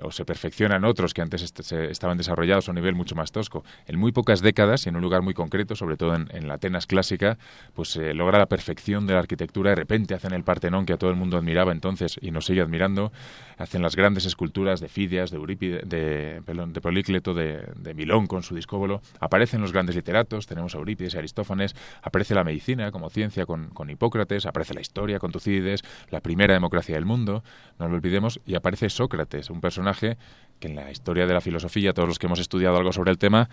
[0.03, 3.65] o se perfeccionan otros que antes estaban desarrollados a un nivel mucho más tosco.
[3.87, 6.87] En muy pocas décadas y en un lugar muy concreto, sobre todo en, la Atenas
[6.87, 7.39] clásica,
[7.75, 9.71] pues se logra la perfección de la arquitectura.
[9.71, 12.61] De repente hacen el Partenón que a todo el mundo admiraba entonces y nos sigue
[12.61, 13.13] admirando.
[13.59, 18.43] Hacen las grandes esculturas de Fidias, de Eurípides, de, de Polícleto, de, de Milón con
[18.43, 19.03] su discóbolo.
[19.21, 21.75] Aparecen los grandes literatos, tenemos a Eurípides y Aristófanes.
[22.03, 24.47] Aparece la medicina como ciencia con, con Hipócrates.
[24.47, 27.43] Aparece la historia con Tucídides, la primera democracia del mundo,
[27.79, 28.41] no lo olvidemos.
[28.47, 32.27] Y aparece Sócrates, un personaje que en la historia de la filosofía, todos los que
[32.27, 33.49] hemos estudiado algo sobre el tema,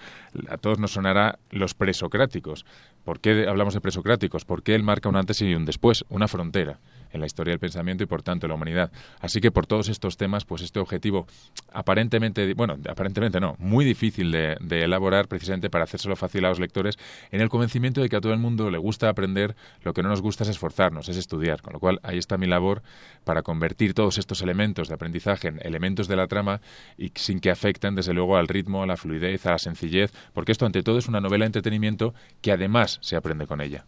[0.50, 2.66] a todos nos sonará los presocráticos.
[3.04, 4.46] ¿Por qué hablamos de presocráticos?
[4.46, 6.80] Porque él marca un antes y un después, una frontera
[7.12, 8.92] en la historia del pensamiento y por tanto en la humanidad.
[9.20, 11.28] Así que por todos estos temas, pues este objetivo
[11.72, 16.98] aparentemente, bueno, aparentemente no, muy difícil de, elaborar precisamente para hacérselo fácil a los lectores
[17.32, 20.10] en el convencimiento de que a todo el mundo le gusta aprender, lo que no
[20.10, 21.62] nos gusta es esforzarnos, es estudiar.
[21.62, 22.82] Con lo cual ahí está mi labor
[23.24, 26.62] para convertir todos estos elementos de aprendizaje en elementos de la trama
[26.98, 30.52] y sin que afecten desde luego al ritmo, a la fluidez, a la sencillez, porque
[30.52, 33.86] esto ante todo es una novela de entretenimiento que además se aprende con ella.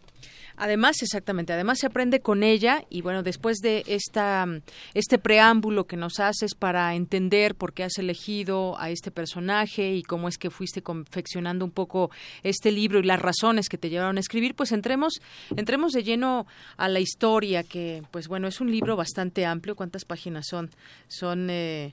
[0.58, 4.46] Además, exactamente, además se aprende con ella y bueno, después de esta
[4.92, 10.02] este preámbulo que nos haces para entender por qué has elegido a este personaje y
[10.02, 12.10] cómo es que fuiste confeccionando un poco
[12.42, 15.20] este libro y las razones que te llevaron a escribir, pues entremos
[15.56, 16.46] entremos de lleno
[16.76, 20.70] a la historia que pues bueno, es un libro bastante amplio, ¿cuántas páginas son?
[21.06, 21.92] Son eh,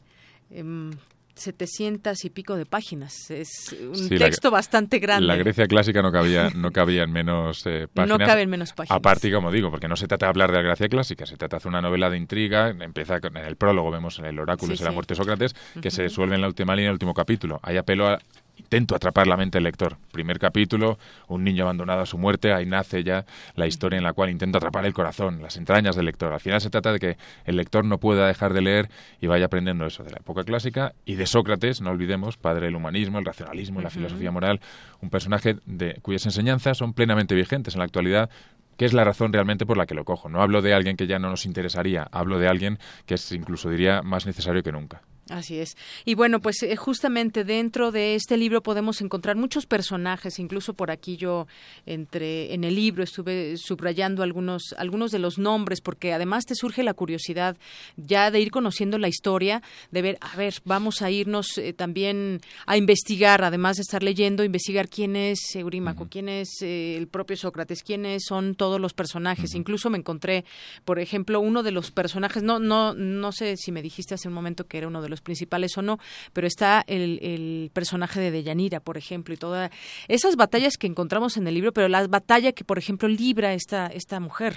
[1.35, 3.29] 700 y pico de páginas.
[3.29, 5.27] Es un texto bastante grande.
[5.27, 8.19] La Grecia clásica no cabía, no cabía en menos eh, páginas.
[8.19, 8.97] No caben menos páginas.
[8.97, 11.55] Aparte, como digo, porque no se trata de hablar de la Grecia clásica, se trata
[11.55, 12.69] de hacer una novela de intriga.
[12.69, 15.91] Empieza con, en el prólogo, vemos en el oráculo y la muerte de Sócrates, que
[15.91, 17.59] se resuelve en la última línea, el último capítulo.
[17.63, 18.19] Hay apelo a
[18.57, 19.97] intento atrapar la mente del lector.
[20.11, 20.97] Primer capítulo,
[21.27, 23.25] un niño abandonado a su muerte, ahí nace ya
[23.55, 26.33] la historia en la cual intento atrapar el corazón, las entrañas del lector.
[26.33, 28.89] Al final se trata de que el lector no pueda dejar de leer
[29.21, 32.75] y vaya aprendiendo eso de la época clásica y de Sócrates, no olvidemos, padre del
[32.75, 34.59] humanismo, el racionalismo, la filosofía moral,
[35.01, 38.29] un personaje de cuyas enseñanzas son plenamente vigentes en la actualidad,
[38.77, 40.29] que es la razón realmente por la que lo cojo.
[40.29, 43.69] No hablo de alguien que ya no nos interesaría, hablo de alguien que es incluso
[43.69, 45.01] diría más necesario que nunca.
[45.29, 45.75] Así es.
[46.05, 50.91] Y bueno, pues eh, justamente dentro de este libro podemos encontrar muchos personajes, incluso por
[50.91, 51.47] aquí yo
[51.87, 56.83] entre en el libro estuve subrayando algunos algunos de los nombres porque además te surge
[56.83, 57.57] la curiosidad
[57.97, 62.39] ya de ir conociendo la historia, de ver, a ver, vamos a irnos eh, también
[62.67, 67.35] a investigar, además de estar leyendo, investigar quién es Eurímaco, quién es eh, el propio
[67.35, 69.55] Sócrates, quiénes son todos los personajes.
[69.55, 70.45] Incluso me encontré,
[70.83, 74.35] por ejemplo, uno de los personajes, no no no sé si me dijiste hace un
[74.35, 75.99] momento que era uno de los principales o no,
[76.33, 79.71] pero está el, el personaje de Deyanira, por ejemplo, y todas
[80.07, 83.87] esas batallas que encontramos en el libro, pero la batalla que, por ejemplo, libra esta,
[83.87, 84.55] esta mujer,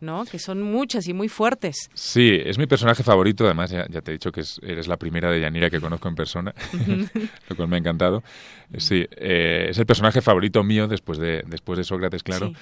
[0.00, 0.24] ¿no?
[0.24, 1.90] Que son muchas y muy fuertes.
[1.94, 5.68] Sí, es mi personaje favorito, además ya, te he dicho que eres la primera Deyanira
[5.68, 6.54] que conozco en persona,
[7.48, 8.22] lo cual me ha encantado.
[8.76, 12.52] Sí, eh, es el personaje favorito mío después de, después de Sócrates, claro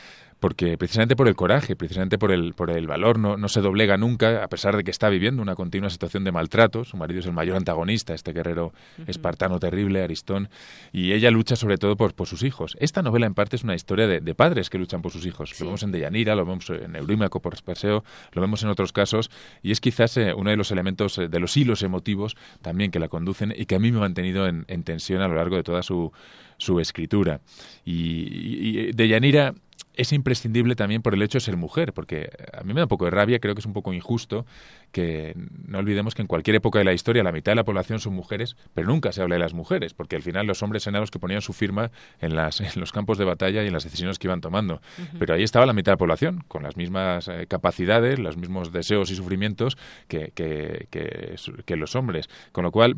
[0.43, 3.97] porque precisamente por el coraje, precisamente por el, por el valor, no, no se doblega
[3.97, 6.85] nunca, a pesar de que está viviendo una continua situación de maltrato.
[6.85, 8.73] Su marido es el mayor antagonista, este guerrero
[9.07, 10.49] espartano terrible, Aristón,
[10.93, 12.77] y ella lucha sobre todo por, por sus hijos.
[12.81, 15.61] Esta novela en parte es una historia de, padres que luchan por sus hijos.
[15.61, 19.31] Lo vemos en Deyanira, lo vemos en Eurímaco por Perseo, lo vemos en otros casos,
[19.63, 22.99] y es quizás eh, uno de los elementos, eh, de los hilos emotivos también que
[22.99, 25.63] la conducen y que a mí me ha mantenido en, tensión a lo largo de
[25.63, 26.11] toda su,
[26.59, 27.41] su escritura.
[27.85, 29.55] Y, y Deyanira
[29.95, 32.89] es imprescindible también por el hecho de ser mujer, porque a mí me da un
[32.89, 34.47] poco de rabia, creo que es un poco injusto
[34.91, 35.35] que
[35.67, 38.15] no olvidemos que en cualquier época de la historia la mitad de la población son
[38.15, 41.11] mujeres, pero nunca se habla de las mujeres, porque al final los hombres eran los
[41.11, 41.91] que ponían su firma
[42.21, 44.81] en, las, en los campos de batalla y en las decisiones que iban tomando.
[45.19, 48.73] Pero ahí estaba la mitad de la población, con las mismas eh, capacidades, los mismos
[48.73, 49.77] deseos y sufrimientos
[50.09, 50.89] que, que,
[51.65, 52.29] que los hombres.
[52.53, 52.97] Con lo cual,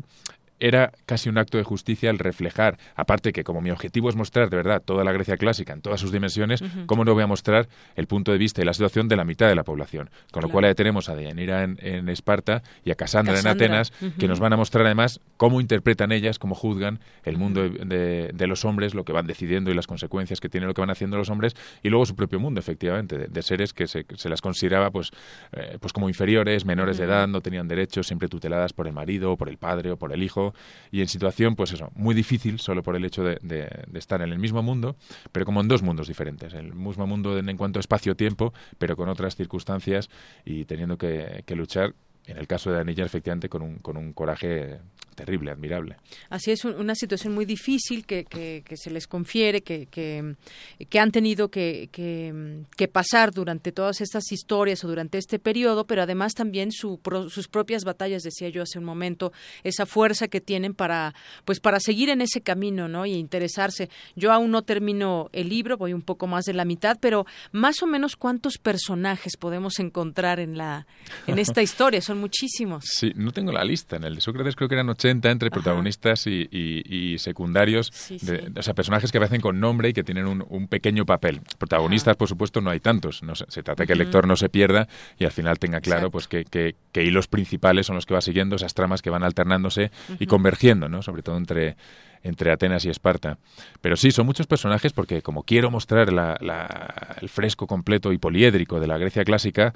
[0.59, 4.49] era casi un acto de justicia el reflejar, aparte que como mi objetivo es mostrar
[4.49, 7.67] de verdad toda la Grecia clásica en todas sus dimensiones, ¿cómo no voy a mostrar
[7.95, 10.09] el punto de vista y la situación de la mitad de la población?
[10.31, 14.27] Con lo cual ahí tenemos a Deyanira en, Esparta y a Casandra, en Atenas, que
[14.27, 18.93] nos van a mostrar además cómo interpretan ellas, cómo juzgan el mundo de, los hombres,
[18.93, 21.55] lo que van decidiendo y las consecuencias que tiene lo que van haciendo los hombres,
[21.83, 25.11] y luego su propio mundo, efectivamente, de, seres que se, las consideraba pues,
[25.51, 29.31] eh, pues como inferiores, menores de edad, no tenían derechos, siempre tuteladas por el marido,
[29.31, 30.44] o por el padre o por el hijo,
[30.91, 33.39] y en situación, pues eso, muy difícil solo por el hecho de,
[33.93, 34.95] estar en el mismo mundo,
[35.31, 36.53] pero como en dos mundos diferentes.
[36.53, 40.09] El mismo mundo en, cuanto a espacio-tiempo, pero con otras circunstancias
[40.43, 41.95] y teniendo que luchar
[42.27, 44.79] en el caso de Anilla, efectivamente, con un, con un coraje
[45.15, 45.95] terrible, admirable.
[46.29, 51.49] Así es, una situación muy difícil que, que, se les confiere, que, que, han tenido
[51.49, 56.99] que, que, pasar durante todas estas historias o durante este periodo, pero además también su,
[57.29, 59.31] sus propias batallas, decía yo hace un momento,
[59.63, 61.15] esa fuerza que tienen para,
[61.45, 63.05] pues para seguir en ese camino, ¿no?
[63.05, 63.89] Y interesarse.
[64.15, 67.81] Yo aún no termino el libro, voy un poco más de la mitad, pero más
[67.81, 70.85] o menos cuántos personajes podemos encontrar en la,
[71.27, 72.85] en esta historia, son muchísimos.
[72.85, 73.95] Sí, no tengo la lista.
[73.97, 77.91] En el de Sócrates creo que eran 80 entre protagonistas y, secundarios,
[78.57, 81.41] o sea, personajes que aparecen con nombre y que tienen un, pequeño papel.
[81.57, 83.23] Protagonistas, por supuesto, no hay tantos.
[83.23, 84.87] No se, trata de que el lector no se pierda
[85.17, 88.55] y al final tenga claro pues que, que, hilos principales son los que va siguiendo,
[88.55, 91.01] esas tramas que van alternándose y convergiendo, ¿no?
[91.01, 91.75] Sobre todo entre
[92.25, 93.37] entre Atenas y Esparta.
[93.81, 98.87] Pero sí, son muchos personajes porque como quiero mostrar el fresco completo y poliédrico de
[98.87, 99.73] la Grecia clásica,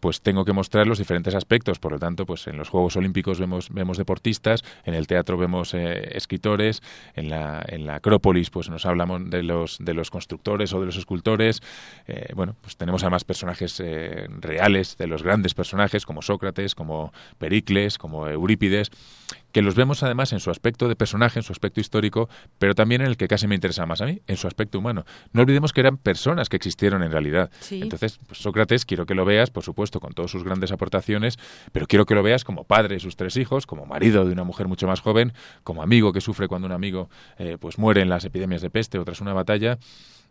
[0.00, 1.78] pues tengo que mostrar los diferentes aspectos.
[1.78, 5.74] Por lo tanto, pues en los Juegos Olímpicos vemos, vemos deportistas, en el teatro vemos
[5.74, 6.82] eh, escritores,
[7.14, 10.86] en la, en la Acrópolis pues nos hablamos de los, de los constructores o de
[10.86, 11.60] los escultores.
[12.08, 17.12] Eh, bueno, pues tenemos además personajes eh, reales de los grandes personajes como Sócrates, como
[17.38, 18.90] Pericles, como Eurípides,
[19.52, 21.89] que los vemos además en su aspecto de personaje, en su aspecto histórico,
[22.58, 25.04] pero también en el que casi me interesa más a mí, en su aspecto humano.
[25.32, 27.50] No olvidemos que eran personas que existieron en realidad.
[27.70, 31.38] Entonces, pues, Sócrates, quiero que lo veas, por supuesto, con todas sus grandes aportaciones,
[31.72, 34.44] pero quiero que lo veas como padre de sus tres hijos, como marido de una
[34.44, 35.32] mujer mucho más joven,
[35.64, 38.98] como amigo que sufre cuando un amigo eh, pues muere en las epidemias de peste
[38.98, 39.78] o tras una batalla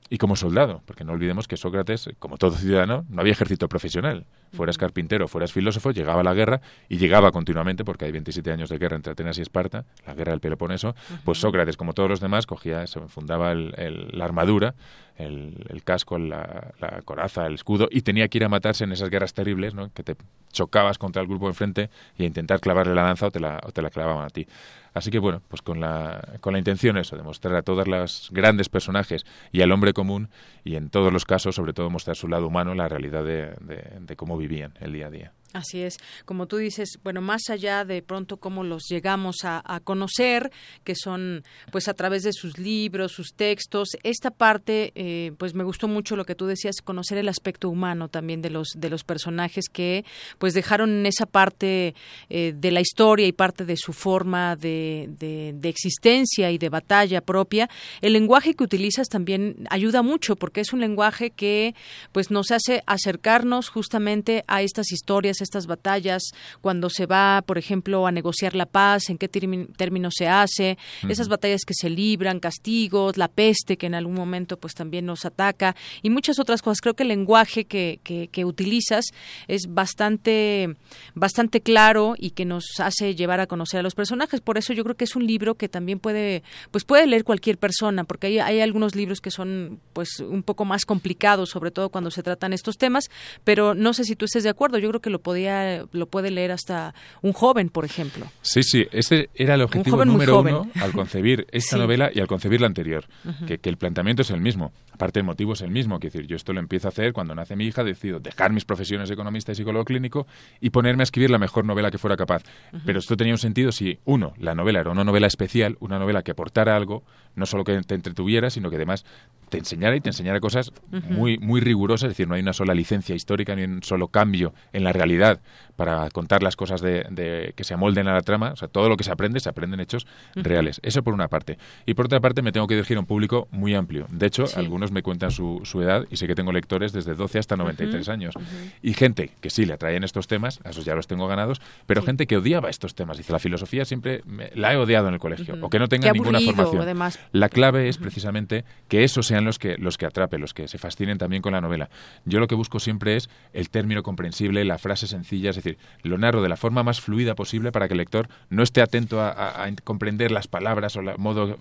[0.09, 4.25] y como soldado, porque no olvidemos que Sócrates, como todo ciudadano, no había ejército profesional.
[4.53, 8.69] Fueras carpintero, fueras filósofo, llegaba a la guerra y llegaba continuamente, porque hay 27 años
[8.69, 12.19] de guerra entre Atenas y Esparta, la guerra del Peloponeso, pues Sócrates, como todos los
[12.19, 14.73] demás, cogía, se fundaba la armadura,
[15.19, 16.73] el, casco, la,
[17.05, 19.91] coraza, el escudo, y tenía que ir a matarse en esas guerras terribles, ¿no?
[19.93, 20.15] que te
[20.51, 23.71] chocabas contra el grupo enfrente y a intentar clavarle la lanza o te la, o
[23.71, 24.47] te la clavaban a ti.
[24.93, 28.29] Así que bueno, pues con la, con la intención eso, de mostrar a todos los
[28.31, 30.29] grandes personajes y al hombre común
[30.63, 34.37] y en todos los casos sobre todo mostrar su lado humano, la realidad de cómo
[34.37, 35.33] vivían el día a día.
[35.51, 40.51] Así es, como tú dices, bueno, más allá de pronto cómo los llegamos a, conocer,
[40.83, 45.63] que son pues a través de sus libros, sus textos, esta parte, eh, pues me
[45.63, 49.03] gustó mucho lo que tú decías, conocer el aspecto humano también de los de los
[49.03, 50.05] personajes que
[50.37, 51.95] pues dejaron esa parte
[52.29, 57.21] eh, de la historia y parte de su forma de, de, existencia y de batalla
[57.21, 57.69] propia.
[58.01, 61.73] El lenguaje que utilizas también ayuda mucho porque es un lenguaje que
[62.11, 66.23] pues nos hace acercarnos justamente a estas historias estas batallas,
[66.61, 70.77] cuando se va, por ejemplo, a negociar la paz, en qué términos se hace,
[71.07, 75.25] esas batallas que se libran, castigos, la peste que en algún momento pues también nos
[75.25, 76.81] ataca y muchas otras cosas.
[76.81, 79.05] Creo que el lenguaje que, que, utilizas
[79.47, 80.75] es bastante,
[81.13, 84.41] bastante claro y que nos hace llevar a conocer a los personajes.
[84.41, 87.57] Por eso yo creo que es un libro que también puede, pues puede leer cualquier
[87.57, 91.89] persona, porque hay, hay algunos libros que son pues un poco más complicados, sobre todo
[91.89, 93.09] cuando se tratan estos temas,
[93.43, 96.51] pero no sé si tú estés de acuerdo, yo creo que lo lo puede leer
[96.51, 98.25] hasta un joven, por ejemplo.
[98.41, 102.61] Sí, sí, ese era el objetivo número uno al concebir esta novela y al concebir
[102.61, 103.05] la anterior,
[103.45, 104.71] que, el planteamiento es el mismo.
[104.91, 105.99] Aparte, el motivo es el mismo.
[105.99, 108.65] Quiero decir, yo esto lo empiezo a hacer cuando nace mi hija, decido dejar mis
[108.65, 110.27] profesiones de economista y psicólogo clínico
[110.59, 112.43] y ponerme a escribir la mejor novela que fuera capaz.
[112.85, 116.23] Pero esto tenía un sentido si, uno, la novela era una novela especial, una novela
[116.23, 117.03] que aportara algo,
[117.35, 119.05] no solo que te entretuviera, sino que además
[119.49, 120.71] te enseñara y te enseñara cosas
[121.09, 124.53] muy, muy rigurosas, es decir, no hay una sola licencia histórica ni un solo cambio
[124.73, 125.41] en la realidad
[125.75, 128.97] para contar las cosas de, que se amolden a la trama, o sea, todo lo
[128.97, 130.81] que se aprende se aprende en hechos reales.
[130.83, 131.57] Eso por una parte.
[131.85, 134.05] Y por otra parte me tengo que dirigir a un público muy amplio.
[134.11, 137.39] De hecho, algunos me cuentan su, su, edad y sé que tengo lectores desde 12
[137.39, 138.35] hasta 93 años.
[138.81, 142.01] Y gente que sí le atraen estos temas, a esos ya los tengo ganados, pero
[142.01, 143.17] gente que odiaba estos temas.
[143.17, 144.21] Dice, la filosofía siempre
[144.55, 146.85] la he odiado en el colegio, o que no tenga ninguna formación.
[147.31, 151.17] La clave es precisamente que esos los que, los que atrapen, los que se fascinen
[151.17, 151.89] también con la novela.
[152.25, 156.17] Yo lo que busco siempre es el término comprensible, la frase sencilla, es decir, lo
[156.17, 159.69] narro de la forma más fluida posible para que el lector no esté atento a,
[159.83, 161.57] comprender las palabras o el modo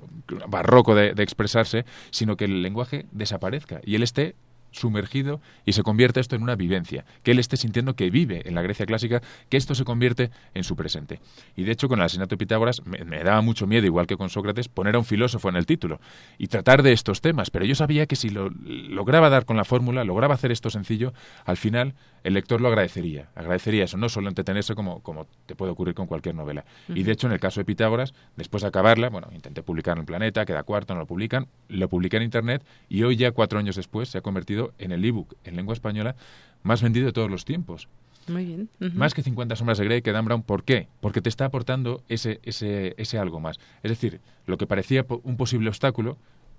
[0.49, 4.35] barroco de, de expresarse, sino que el lenguaje desaparezca y él esté
[4.79, 8.55] sumergido y se convierte esto en una vivencia, que él esté sintiendo que vive en
[8.55, 11.20] la Grecia clásica, que esto se convierte en su presente.
[11.57, 14.31] Y de hecho con el asesinato de Pitágoras me, daba mucho miedo, igual que con
[14.31, 16.01] Sócrates, poner a un filósofo en el título
[16.39, 19.64] y tratar de estos temas, pero yo sabía que si lo lograba dar con la
[19.64, 21.12] fórmula, lograba hacer esto sencillo,
[21.45, 21.95] al final
[22.29, 26.07] el lector lo agradecería, agradecería eso, no solo entretenerse como, como te puede ocurrir con
[26.07, 26.64] cualquier novela.
[26.89, 30.05] Y de hecho en el caso de Pitágoras, después de acabarla, bueno, intenté publicar en
[30.05, 33.76] Planeta, queda cuarto, no lo publican, lo publiqué en Internet y hoy ya cuatro años
[33.76, 36.16] después se ha convertido en el ebook en lengua española
[36.62, 37.89] más vendido de todos los tiempos.
[38.29, 38.68] Muy bien.
[38.79, 40.43] Más que 50 sombras de Grey que Dan Brown.
[40.43, 40.89] ¿Por qué?
[41.01, 43.59] Porque te está aportando ese, ese, ese algo más.
[43.83, 46.18] Es decir, lo que parecía un posible obstáculo,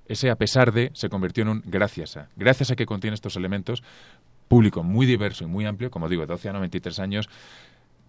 [0.09, 2.30] ese a pesar de se convirtió en un gracias a.
[2.36, 3.84] Gracias a que contiene estos elementos,
[4.50, 7.30] público muy diverso y muy amplio, como digo, 12 a 93 años,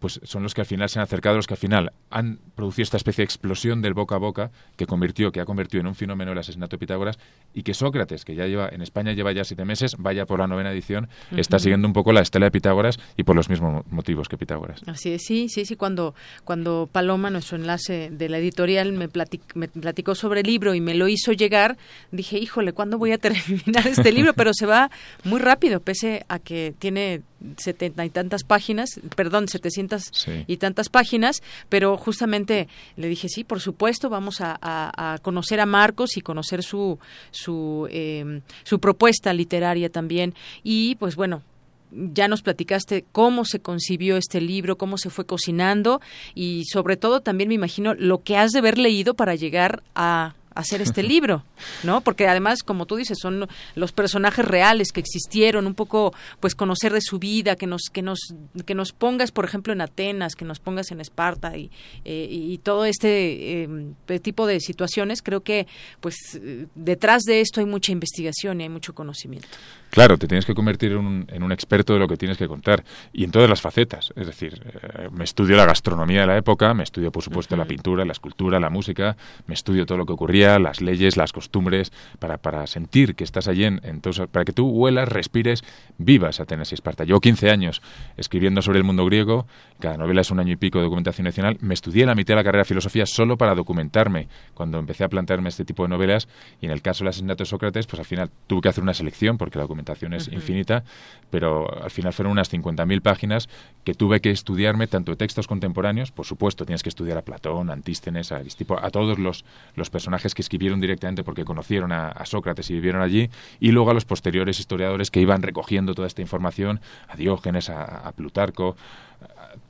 [0.00, 2.82] pues son los que al final se han acercado, los que al final han producido
[2.82, 5.94] esta especie de explosión del boca a boca que convirtió, que ha convertido en un
[5.94, 7.18] fenómeno el asesinato de Pitágoras
[7.54, 10.46] y que Sócrates, que ya lleva en España lleva ya siete meses, vaya por la
[10.46, 14.28] novena edición, está siguiendo un poco la estela de Pitágoras y por los mismos motivos
[14.28, 14.82] que Pitágoras.
[14.86, 15.76] Así es, sí, sí, sí.
[15.76, 19.08] Cuando cuando Paloma, nuestro enlace de la editorial, me,
[19.54, 21.76] me platicó sobre el libro y me lo hizo llegar,
[22.10, 24.32] dije, híjole, ¿cuándo voy a terminar este libro?
[24.34, 24.90] Pero se va
[25.24, 27.22] muy rápido, pese a que tiene
[27.56, 30.10] setenta y tantas páginas, perdón, setecientas
[30.46, 36.16] y tantas páginas, pero justamente le dije, sí, por supuesto, vamos a, conocer a Marcos
[36.16, 36.98] y conocer su,
[37.30, 40.34] su, em, su propuesta literaria también.
[40.62, 41.42] Y pues bueno,
[41.90, 46.00] ya nos platicaste cómo se concibió este libro, cómo se fue cocinando
[46.34, 50.34] y sobre todo también me imagino lo que has de haber leído para llegar a
[50.54, 51.44] hacer este libro,
[51.82, 52.00] ¿no?
[52.00, 56.92] Porque además, como tú dices, son los personajes reales que existieron, un poco, pues, conocer
[56.92, 58.18] de su vida, que nos, que nos,
[58.66, 61.70] que nos pongas, por ejemplo, en Atenas, que nos pongas en Esparta y,
[62.04, 65.22] eh, y todo este em, tipo de situaciones.
[65.22, 65.66] Creo que,
[66.00, 66.40] pues,
[66.74, 69.48] detrás de esto hay mucha investigación y hay mucho conocimiento.
[69.90, 72.46] Claro, te tienes que convertir en un, en un, experto de lo que tienes que
[72.46, 74.12] contar y en todas las facetas.
[74.14, 77.64] Es decir, eh, me estudio la gastronomía de la época, me estudio, por supuesto, la
[77.64, 81.92] pintura, la escultura, la música, me estudio todo lo que ocurría, las leyes, las costumbres,
[82.18, 85.62] para, para sentir que estás allí, en, en para que tú huelas, respires,
[85.98, 87.04] vivas Atenas y Esparta.
[87.04, 87.82] Yo 15 años
[88.16, 89.46] escribiendo sobre el mundo griego,
[89.78, 92.36] cada novela es un año y pico de documentación nacional, me estudié la mitad de
[92.36, 96.28] la carrera de filosofía solo para documentarme cuando empecé a plantearme este tipo de novelas
[96.60, 98.94] y en el caso del asesinato de Sócrates, pues al final tuve que hacer una
[98.94, 100.84] selección porque la documentación es infinita,
[101.30, 103.48] pero al final fueron unas 50.000 páginas
[103.84, 107.72] que tuve que estudiarme tanto textos contemporáneos, por supuesto, tienes que estudiar a Platón, a
[107.72, 112.70] Antístenes, a Aristipo, a todos los, los personajes que escribieron directamente porque conocieron a, Sócrates
[112.70, 116.80] y vivieron allí, y luego a los posteriores historiadores que iban recogiendo toda esta información,
[117.08, 118.76] a Diógenes, a Plutarco,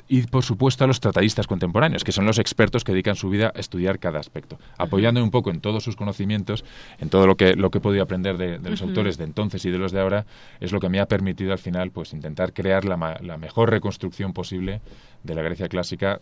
[0.09, 3.53] y por supuesto a los tratadistas contemporáneos, que son los expertos que dedican su vida
[3.55, 6.65] a estudiar cada aspecto, apoyándome un poco en todos sus conocimientos,
[6.99, 9.71] en todo lo que, lo que he podido aprender de, los autores de entonces y
[9.71, 10.27] de los de ahora,
[10.59, 14.33] es lo que me ha permitido al final pues intentar crear la, la mejor reconstrucción
[14.33, 14.81] posible
[15.23, 16.21] de la Grecia clásica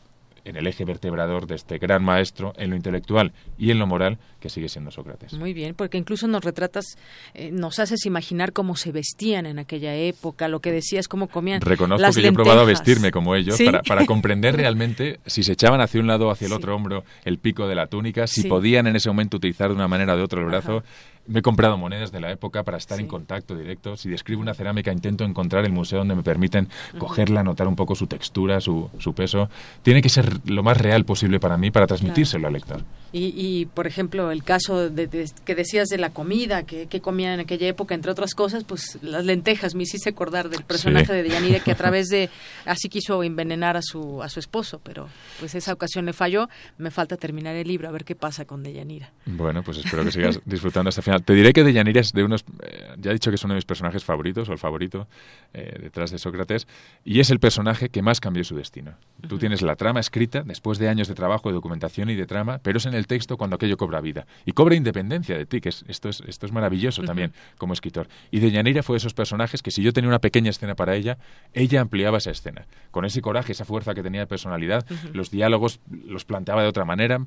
[0.49, 4.18] en el eje vertebrador de este gran maestro en lo intelectual y en lo moral
[4.40, 5.34] que sigue siendo Sócrates.
[5.34, 6.96] Muy bien, porque incluso nos retratas,
[7.34, 11.61] eh, nos haces imaginar cómo se vestían en aquella época, lo que decías, cómo comían.
[11.61, 15.80] Reconozco que yo he probado a vestirme como ellos para, comprender realmente si se echaban
[15.80, 18.86] hacia un lado o hacia el otro hombro el pico de la túnica, si podían
[18.86, 20.82] en ese momento utilizar de una manera o de otro el brazo.
[21.28, 23.98] Me he comprado monedas de la época para estar en contacto directo.
[23.98, 27.94] Si describo una cerámica, intento encontrar el museo donde me permiten cogerla, notar un poco
[27.94, 29.50] su textura, su, su, peso.
[29.82, 32.82] Tiene que ser lo más real posible para mí para transmitírselo al lector.
[33.11, 37.40] Y, y, por ejemplo, el caso de, que decías de la comida, que, comían en
[37.40, 41.61] aquella época, entre otras cosas, pues las lentejas, me hiciste acordar del personaje de Deyanira
[41.61, 42.28] que a través de,
[42.66, 45.09] así quiso envenenar a su, a su esposo, pero
[45.40, 46.48] pues esa ocasión le falló.
[46.76, 49.12] Me falta terminar el libro, a ver qué pasa con Deyanira.
[49.26, 51.22] Bueno, pues espero que sigas disfrutando hasta el final.
[51.22, 53.59] Te diré que Deyanira es de unos, eh, ya he dicho que es uno de
[53.59, 55.09] mis personajes favoritos, o el favorito,
[55.54, 56.66] eh, detrás de Sócrates,
[57.04, 58.94] y es el personaje que más cambió su destino.
[59.28, 62.59] Tú tienes la trama escrita, después de años de trabajo, de documentación y de trama,
[62.62, 64.26] pero es en el texto cuando aquello cobra vida.
[64.44, 68.09] Y cobra independencia de ti, que es, esto, es, esto es maravilloso también como escritor.
[68.30, 71.18] Y Deyanira fue de esos personajes que si yo tenía una pequeña escena para ella,
[71.55, 72.66] ella ampliaba esa escena.
[72.90, 76.84] Con ese coraje, esa fuerza que tenía de personalidad, los diálogos los planteaba de otra
[76.84, 77.20] manera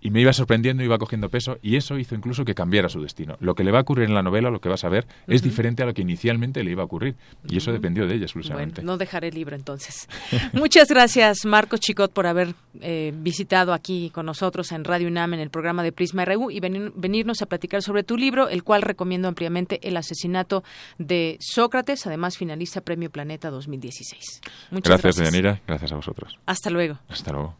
[0.00, 3.36] y me iba sorprendiendo, iba cogiendo peso y eso hizo incluso que cambiara su destino.
[3.40, 5.42] Lo que le va a ocurrir en la novela, lo que vas a ver, es
[5.42, 7.16] diferente a lo que inicialmente le iba a ocurrir
[7.48, 8.80] y eso dependió de ella exclusivamente.
[8.80, 10.08] Bueno, no dejaré el libro entonces.
[10.52, 15.40] Muchas gracias Marcos Chicot por haber eh, visitado aquí con nosotros en Radio UNAM en
[15.40, 19.28] el programa de Prisma RU y venirnos a platicar sobre tu libro, el cual recomiendo
[19.28, 20.62] ampliamente El asesinato
[20.98, 24.40] de Sócrates, además finalista Premio Planeta 2016.
[24.70, 25.32] Muchas gracias.
[25.32, 26.38] Gracias, Gracias a vosotros.
[26.46, 26.98] Hasta luego.
[27.08, 27.54] Hasta luego.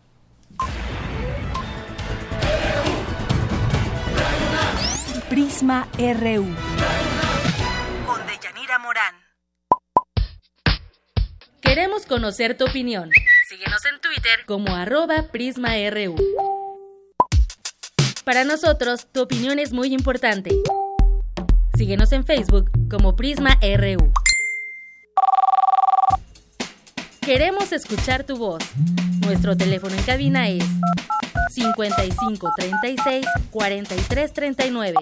[5.28, 6.46] Prisma RU.
[8.06, 9.14] Con Deyanira Morán.
[11.60, 13.10] Queremos conocer tu opinión.
[13.46, 16.16] Síguenos en Twitter como arroba PrismaRU.
[18.24, 20.50] Para nosotros, tu opinión es muy importante.
[21.76, 24.10] Síguenos en Facebook como Prisma RU.
[27.20, 28.64] Queremos escuchar tu voz.
[29.20, 30.64] Nuestro teléfono en cabina es
[31.49, 34.94] 55 36 43 39.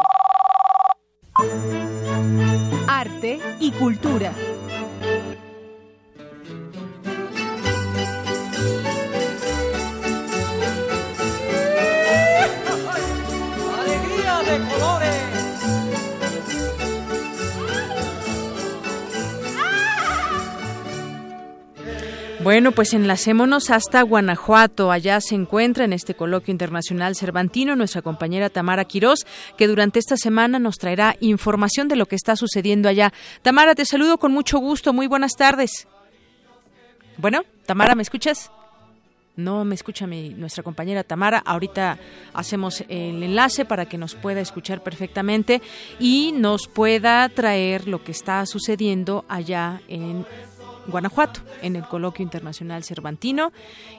[2.88, 4.32] Arte y cultura.
[22.47, 24.92] Bueno, pues enlacémonos hasta Guanajuato.
[24.92, 29.26] Allá se encuentra en este coloquio internacional cervantino nuestra compañera Tamara Quirós,
[29.59, 33.12] que durante esta semana nos traerá información de lo que está sucediendo allá.
[33.42, 34.92] Tamara, te saludo con mucho gusto.
[34.92, 35.88] Muy buenas tardes.
[37.16, 38.53] Bueno, Tamara, ¿me escuchas?
[39.34, 41.42] No me escucha mi, nuestra compañera Tamara.
[41.44, 41.99] Ahorita
[42.32, 45.62] hacemos el enlace para que nos pueda escuchar perfectamente
[45.99, 50.24] y nos pueda traer lo que está sucediendo allá en
[50.89, 53.53] Guanajuato, en el Coloquio Internacional Cervantino,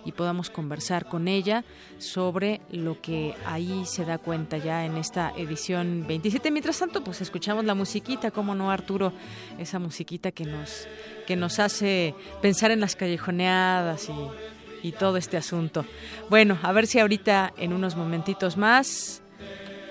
[0.05, 1.63] y podamos conversar con ella
[1.97, 6.51] sobre lo que ahí se da cuenta ya en esta edición 27.
[6.51, 9.13] Mientras tanto, pues escuchamos la musiquita, como no, Arturo,
[9.57, 10.87] esa musiquita que nos,
[11.25, 15.85] que nos hace pensar en las callejoneadas y, y todo este asunto.
[16.29, 19.21] Bueno, a ver si ahorita en unos momentitos más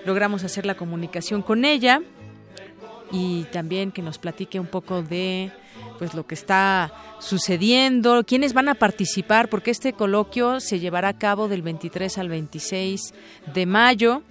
[0.05, 2.01] logramos hacer la comunicación con ella
[3.11, 5.53] y también que nos platique un poco de
[5.99, 11.19] pues lo que está sucediendo, quiénes van a participar, porque este coloquio se llevará a
[11.19, 13.15] cabo del 23 al 26
[13.55, 14.23] de mayo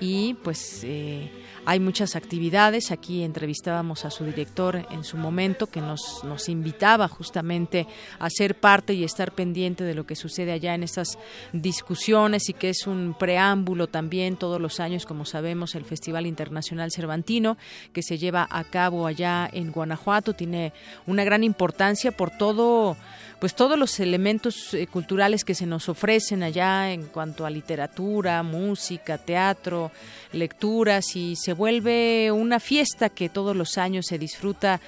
[0.00, 1.30] y pues eh,
[1.70, 2.90] hay muchas actividades.
[2.90, 7.86] Aquí entrevistábamos a su director en su momento que nos, nos invitaba justamente
[8.18, 11.16] a ser parte y estar pendiente de lo que sucede allá en estas
[11.52, 16.90] discusiones y que es un preámbulo también todos los años, como sabemos, el Festival Internacional
[16.90, 17.56] Cervantino
[17.92, 20.32] que se lleva a cabo allá en Guanajuato.
[20.32, 20.72] Tiene
[21.06, 22.96] una gran importancia por todo
[23.40, 28.42] pues todos los elementos eh, culturales que se nos ofrecen allá en cuanto a literatura,
[28.42, 29.90] música, teatro,
[30.32, 34.80] lecturas y se vuelve una fiesta que todos los años se disfruta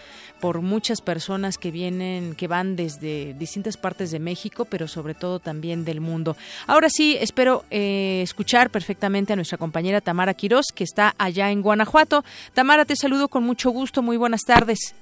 [0.42, 5.38] por muchas personas que vienen, que van desde distintas partes de México, pero sobre todo
[5.38, 6.36] también del mundo.
[6.66, 11.62] Ahora sí, espero eh, escuchar perfectamente a nuestra compañera Tamara Quirós, que está allá en
[11.62, 12.24] Guanajuato.
[12.54, 14.02] Tamara, te saludo con mucho gusto.
[14.02, 14.94] Muy buenas tardes.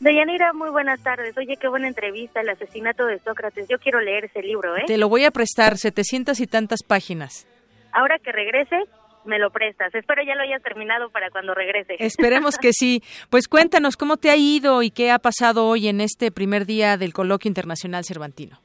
[0.00, 1.36] Deyanira, muy buenas tardes.
[1.36, 3.66] Oye, qué buena entrevista, el asesinato de Sócrates.
[3.68, 4.84] Yo quiero leer ese libro, ¿eh?
[4.86, 7.48] Te lo voy a prestar, setecientas y tantas páginas.
[7.92, 8.76] Ahora que regrese,
[9.24, 9.94] me lo prestas.
[9.94, 11.96] Espero ya lo hayas terminado para cuando regrese.
[11.98, 13.02] Esperemos que sí.
[13.28, 16.96] Pues cuéntanos cómo te ha ido y qué ha pasado hoy en este primer día
[16.96, 18.60] del Coloquio Internacional Cervantino.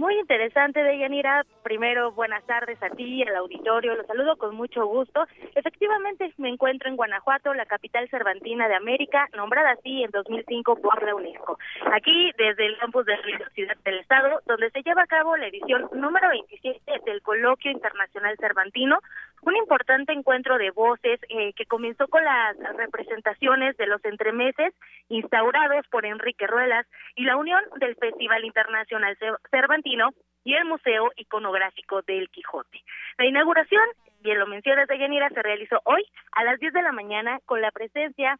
[0.00, 1.44] Muy interesante, Deyanira.
[1.62, 3.94] Primero, buenas tardes a ti, al auditorio.
[3.94, 5.26] Los saludo con mucho gusto.
[5.54, 11.02] Efectivamente, me encuentro en Guanajuato, la capital cervantina de América, nombrada así en 2005 por
[11.04, 11.58] la UNESCO.
[11.92, 15.48] Aquí, desde el campus de la Universidad del Estado, donde se lleva a cabo la
[15.48, 19.00] edición número 27 del Coloquio Internacional Cervantino,
[19.42, 24.74] un importante encuentro de voces eh, que comenzó con las representaciones de los entremeses
[25.08, 29.16] instaurados por Enrique Ruelas y la unión del Festival Internacional
[29.50, 30.10] Cervantino
[30.44, 32.82] y el Museo Iconográfico del Quijote.
[33.18, 33.84] La inauguración,
[34.20, 37.60] bien lo mencionas de Yanira, se realizó hoy a las 10 de la mañana con
[37.60, 38.38] la presencia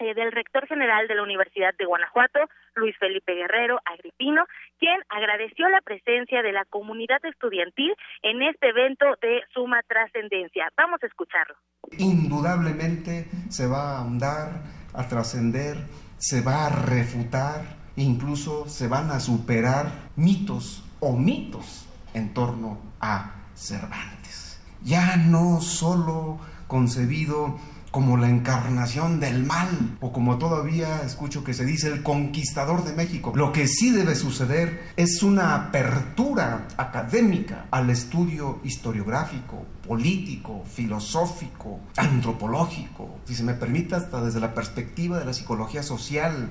[0.00, 2.40] eh, del rector general de la Universidad de Guanajuato,
[2.74, 4.44] Luis Felipe Guerrero Agripino,
[4.78, 10.72] quien agradeció la presencia de la comunidad estudiantil en este evento de suma trascendencia.
[10.76, 11.54] Vamos a escucharlo.
[11.98, 14.62] Indudablemente se va a andar,
[14.94, 15.76] a trascender,
[16.16, 17.60] se va a refutar,
[17.96, 19.86] incluso se van a superar
[20.16, 24.62] mitos o mitos en torno a Cervantes.
[24.82, 27.58] Ya no solo concebido
[27.90, 32.94] como la encarnación del mal, o como todavía escucho que se dice el conquistador de
[32.94, 33.32] México.
[33.34, 43.20] Lo que sí debe suceder es una apertura académica al estudio historiográfico, político, filosófico, antropológico,
[43.24, 46.48] si se me permite, hasta desde la perspectiva de la psicología social.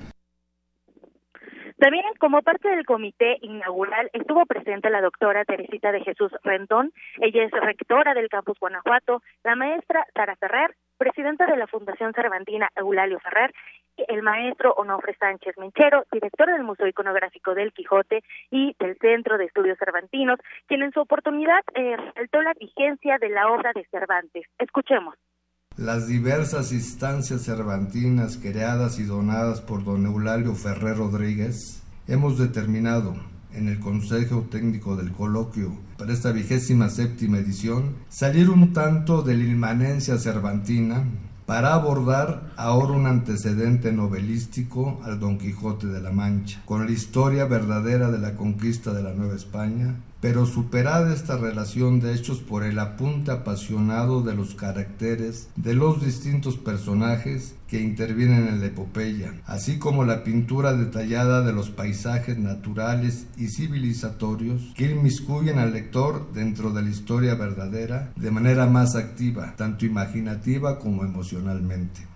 [1.77, 7.43] También como parte del comité inaugural estuvo presente la doctora Teresita de Jesús Rendón, ella
[7.45, 13.20] es rectora del campus Guanajuato, la maestra Sara Ferrer, presidenta de la Fundación Cervantina Eulalio
[13.20, 13.52] Ferrer,
[14.08, 18.22] el maestro Onofre Sánchez Menchero, director del Museo Iconográfico del Quijote
[18.52, 23.30] y del Centro de Estudios Cervantinos, quien en su oportunidad eh, resaltó la vigencia de
[23.30, 24.45] la obra de Cervantes.
[24.60, 25.16] Escuchemos.
[25.78, 33.14] Las diversas instancias cervantinas creadas y donadas por don Eulalio Ferrer Rodríguez, hemos determinado
[33.54, 39.36] en el Consejo Técnico del Coloquio para esta vigésima séptima edición salir un tanto de
[39.36, 41.04] la inmanencia cervantina
[41.50, 47.45] para abordar ahora un antecedente novelístico al Don Quijote de la Mancha, con la historia
[47.45, 52.63] verdadera de la conquista de la Nueva España, pero superada esta relación de hechos por
[52.63, 59.34] el apunte apasionado de los caracteres de los distintos personajes que intervienen en la epopeya,
[59.45, 66.34] así como la pintura detallada de los paisajes naturales y civilizatorios que inmiscuyen al lector
[66.34, 72.09] dentro de la historia verdadera de manera más activa, tanto imaginativa como emocionalmente.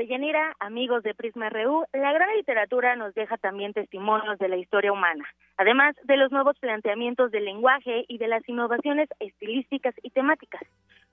[0.00, 4.92] Deyanira, amigos de Prisma RU, la gran literatura nos deja también testimonios de la historia
[4.92, 5.26] humana,
[5.58, 10.62] además de los nuevos planteamientos del lenguaje y de las innovaciones estilísticas y temáticas.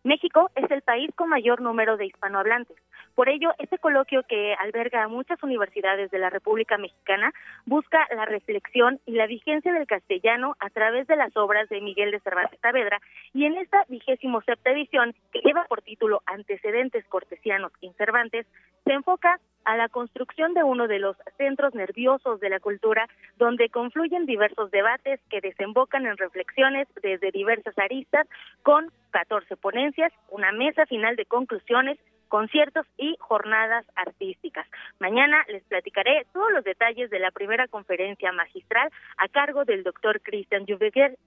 [0.05, 2.77] México es el país con mayor número de hispanohablantes.
[3.17, 7.33] Por ello, este coloquio que alberga a muchas universidades de la República Mexicana
[7.65, 12.11] busca la reflexión y la vigencia del castellano a través de las obras de Miguel
[12.11, 13.01] de Cervantes Saavedra
[13.33, 18.45] y en esta vigésimo septa edición, que lleva por título Antecedentes cortesianos en Cervantes,
[18.85, 23.69] se enfoca a la construcción de uno de los centros nerviosos de la cultura, donde
[23.69, 28.27] confluyen diversos debates que desembocan en reflexiones desde diversas aristas,
[28.61, 31.97] con 14 ponencias, una mesa final de conclusiones,
[32.27, 34.67] conciertos y jornadas artísticas.
[34.99, 40.21] Mañana les platicaré todos los detalles de la primera conferencia magistral a cargo del doctor
[40.21, 41.17] Christian Dubeguer,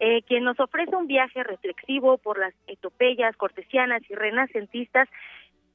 [0.00, 5.08] eh, quien nos ofrece un viaje reflexivo por las etopeyas cortesianas y renacentistas.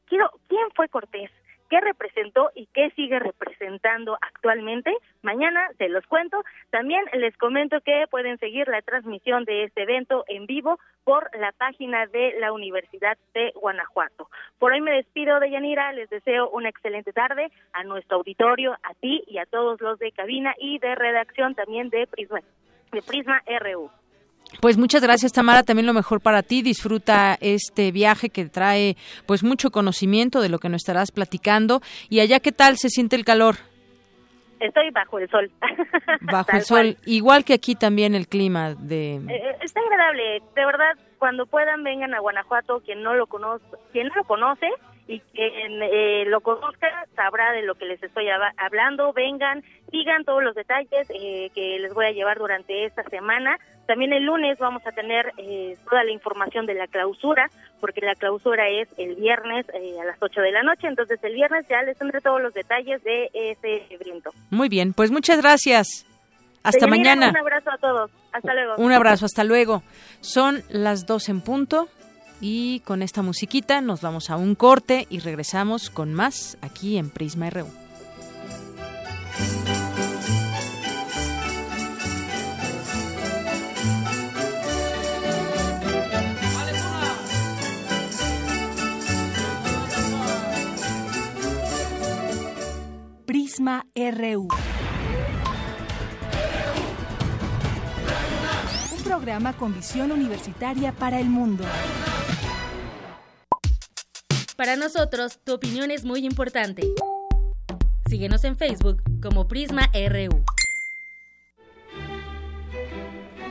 [0.08, 1.32] Quiero, ¿quién fue Cortés?
[1.70, 4.92] Qué representó y qué sigue representando actualmente.
[5.22, 6.44] Mañana se los cuento.
[6.70, 11.52] También les comento que pueden seguir la transmisión de este evento en vivo por la
[11.52, 14.30] página de la Universidad de Guanajuato.
[14.60, 18.94] Por hoy me despido de Yanira, les deseo una excelente tarde a nuestro auditorio, a
[18.96, 22.42] ti y a todos los de cabina y de redacción también de Prisma,
[22.92, 23.90] de Prisma RU.
[24.62, 26.62] Pues muchas gracias Tamara, también lo mejor para ti.
[26.62, 31.82] Disfruta este viaje que trae pues mucho conocimiento de lo que nos estarás platicando.
[32.10, 33.56] Y allá qué tal se siente el calor?
[34.60, 35.52] Estoy bajo el sol.
[36.22, 40.66] Bajo el sol, igual que aquí también el clima de eh, eh, Está agradable, de
[40.66, 40.94] verdad,
[41.26, 44.68] cuando puedan vengan a Guanajuato, quien no lo conoce, quien no lo conoce,
[45.08, 49.12] y quien eh, lo conozca sabrá de lo que les estoy hablando.
[49.12, 53.58] Vengan, sigan todos los detalles eh, que les voy a llevar durante esta semana.
[53.88, 57.50] También el lunes vamos a tener eh, toda la información de la clausura,
[57.82, 60.86] porque la clausura es el viernes a las 8 de la noche.
[60.86, 64.30] Entonces el viernes ya les tendré todos los detalles de ese evento.
[64.52, 66.06] Muy bien, pues muchas gracias.
[66.66, 67.30] Hasta mañana.
[67.30, 68.12] Un abrazo a todos.
[68.34, 68.76] Hasta luego.
[68.78, 69.84] Un abrazo, hasta luego.
[70.22, 71.88] Son las dos en punto.
[72.42, 77.10] Y con esta musiquita nos vamos a un corte y regresamos con más aquí en
[77.10, 77.68] Prisma RU.
[93.26, 94.48] Prisma RU.
[99.06, 101.64] Programa con visión universitaria para el mundo.
[104.58, 106.82] Para nosotros, tu opinión es muy importante.
[108.10, 110.44] Síguenos en Facebook como Prisma RU.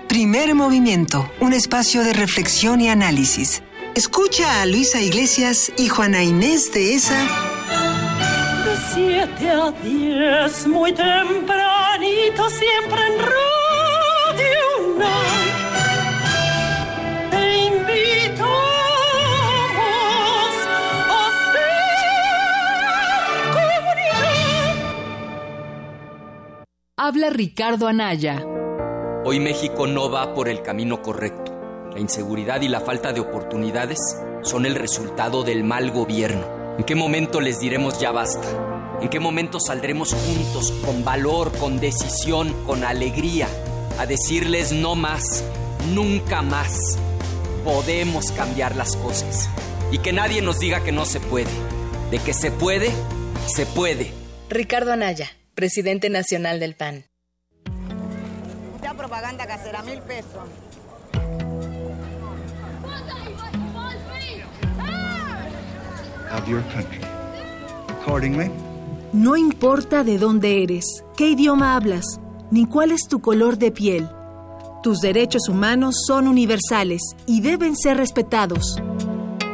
[0.08, 3.62] Primer movimiento, un espacio de reflexión y análisis.
[3.94, 7.20] Escucha a Luisa Iglesias y Juana Inés de esa.
[8.64, 13.53] De 7 a 10, muy tempranito, siempre en invito
[27.06, 28.42] Habla Ricardo Anaya.
[29.26, 31.52] Hoy México no va por el camino correcto.
[31.92, 33.98] La inseguridad y la falta de oportunidades
[34.40, 36.46] son el resultado del mal gobierno.
[36.78, 38.98] ¿En qué momento les diremos ya basta?
[39.02, 43.48] ¿En qué momento saldremos juntos, con valor, con decisión, con alegría,
[43.98, 45.44] a decirles no más,
[45.92, 46.98] nunca más?
[47.64, 49.48] Podemos cambiar las cosas.
[49.92, 51.50] Y que nadie nos diga que no se puede.
[52.10, 52.90] De que se puede,
[53.46, 54.12] se puede.
[54.50, 57.04] Ricardo Anaya presidente nacional del PAN.
[58.82, 60.48] Ya propaganda casera, mil pesos.
[66.36, 67.00] Of your country.
[68.00, 68.50] Accordingly,
[69.12, 72.20] no importa de dónde eres, qué idioma hablas,
[72.50, 74.08] ni cuál es tu color de piel.
[74.82, 78.76] Tus derechos humanos son universales y deben ser respetados.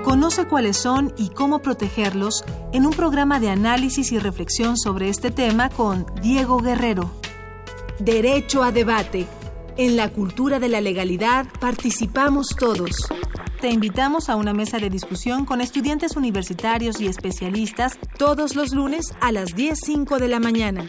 [0.03, 5.31] Conoce cuáles son y cómo protegerlos en un programa de análisis y reflexión sobre este
[5.31, 7.11] tema con Diego Guerrero.
[7.99, 9.27] Derecho a debate.
[9.77, 12.91] En la cultura de la legalidad participamos todos.
[13.61, 19.15] Te invitamos a una mesa de discusión con estudiantes universitarios y especialistas todos los lunes
[19.21, 20.89] a las 10.05 de la mañana.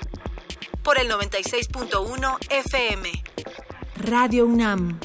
[0.84, 3.10] Por el 96.1 FM.
[3.98, 5.00] Radio UNAM.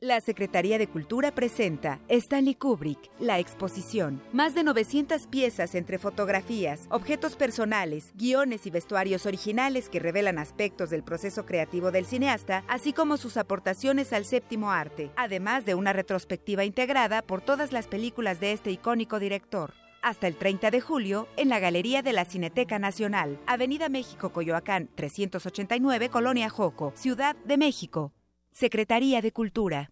[0.00, 4.22] La Secretaría de Cultura presenta Stanley Kubrick, la exposición.
[4.32, 10.88] Más de 900 piezas entre fotografías, objetos personales, guiones y vestuarios originales que revelan aspectos
[10.88, 15.92] del proceso creativo del cineasta, así como sus aportaciones al séptimo arte, además de una
[15.92, 21.28] retrospectiva integrada por todas las películas de este icónico director hasta el 30 de julio
[21.36, 27.56] en la Galería de la Cineteca Nacional, Avenida México Coyoacán 389, Colonia Joco, Ciudad de
[27.56, 28.12] México.
[28.52, 29.90] Secretaría de Cultura.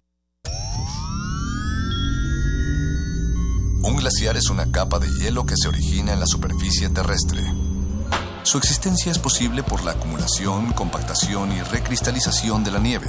[3.83, 7.43] Un glaciar es una capa de hielo que se origina en la superficie terrestre.
[8.43, 13.09] Su existencia es posible por la acumulación, compactación y recristalización de la nieve.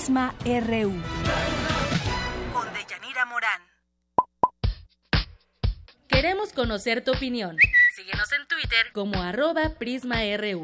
[0.00, 0.94] Prisma RU.
[2.54, 3.60] Con Deyanira Morán.
[6.08, 7.58] Queremos conocer tu opinión.
[7.94, 10.62] Síguenos en Twitter como arroba PrismaRU.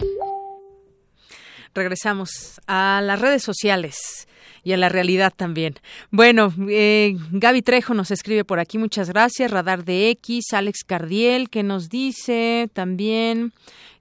[1.74, 4.26] Regresamos a las redes sociales
[4.64, 5.74] y a la realidad también.
[6.10, 9.50] Bueno, eh, Gaby Trejo nos escribe por aquí, muchas gracias.
[9.50, 13.52] Radar de X, Alex Cardiel, que nos dice también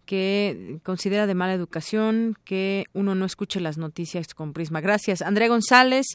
[0.06, 4.82] que considera de mala educación que uno no escuche las noticias con Prisma.
[4.82, 5.22] Gracias.
[5.22, 6.06] Andrea González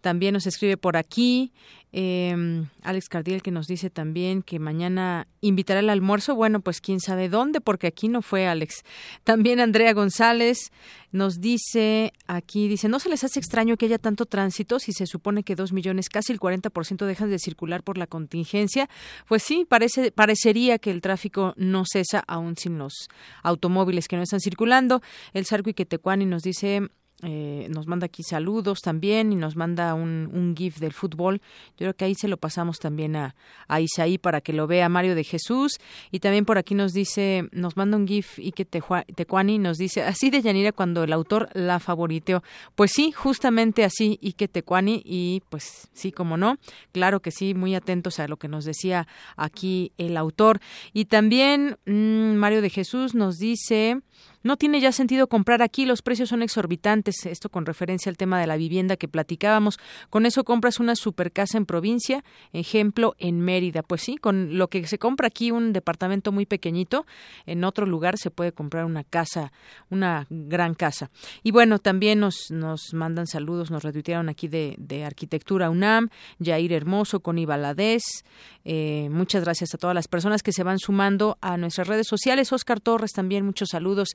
[0.00, 1.52] también nos escribe por aquí.
[1.92, 6.34] Eh, Alex Cardiel que nos dice también que mañana invitará al almuerzo.
[6.34, 8.84] Bueno, pues quién sabe dónde, porque aquí no fue Alex.
[9.24, 10.70] También Andrea González
[11.10, 15.06] nos dice aquí, dice, ¿no se les hace extraño que haya tanto tránsito si se
[15.06, 18.88] supone que dos millones, casi el 40% dejan de circular por la contingencia?
[19.26, 23.08] Pues sí, parece, parecería que el tráfico no cesa aún sin los
[23.42, 25.00] automóviles que no están circulando.
[25.32, 26.88] El Sarco Iquetecuani nos dice,
[27.22, 31.40] eh, nos manda aquí saludos también y nos manda un, un, GIF del fútbol.
[31.70, 33.34] Yo creo que ahí se lo pasamos también a,
[33.80, 35.78] Isaí para que lo vea Mario de Jesús.
[36.12, 40.02] Y también por aquí nos dice, nos manda un GIF y que Tecuani nos dice,
[40.02, 42.44] así de Yanira cuando el autor la favoriteó.
[42.76, 46.58] Pues sí, justamente así y que Tecuani y pues sí, como no,
[46.92, 50.60] claro que sí, muy atentos a lo que nos decía aquí el autor.
[50.92, 54.02] Y también mmm, Mario de Jesús nos dice...
[54.42, 58.40] No tiene ya sentido comprar aquí, los precios son exorbitantes, esto con referencia al tema
[58.40, 59.78] de la vivienda que platicábamos.
[60.10, 63.82] Con eso compras una super casa en provincia, ejemplo en Mérida.
[63.82, 67.06] Pues sí, con lo que se compra aquí un departamento muy pequeñito,
[67.46, 69.52] en otro lugar se puede comprar una casa,
[69.90, 71.10] una gran casa.
[71.42, 76.10] Y bueno, también nos, nos mandan saludos, nos retuitearon aquí de, de Arquitectura UNAM,
[76.42, 78.24] Jair Hermoso, con Ibaladés.
[78.64, 82.52] Eh, muchas gracias a todas las personas que se van sumando a nuestras redes sociales.
[82.52, 84.10] Oscar Torres también, muchos saludos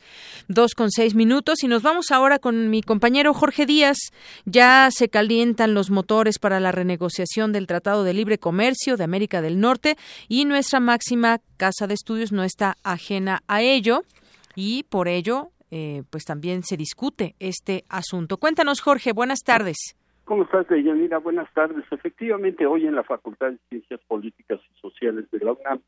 [0.48, 3.98] dos con seis minutos y nos vamos ahora con mi compañero Jorge Díaz.
[4.46, 9.42] Ya se calientan los motores para la renegociación del Tratado de Libre Comercio de América
[9.42, 9.96] del Norte
[10.28, 14.04] y nuestra máxima casa de estudios no está ajena a ello
[14.56, 18.38] y por ello eh, pues también se discute este asunto.
[18.38, 19.96] Cuéntanos Jorge, buenas tardes.
[20.26, 21.18] ¿Cómo estás, Deyanira?
[21.18, 21.84] Buenas tardes.
[21.92, 25.82] Efectivamente, hoy en la Facultad de Ciencias Políticas y Sociales de la UNAM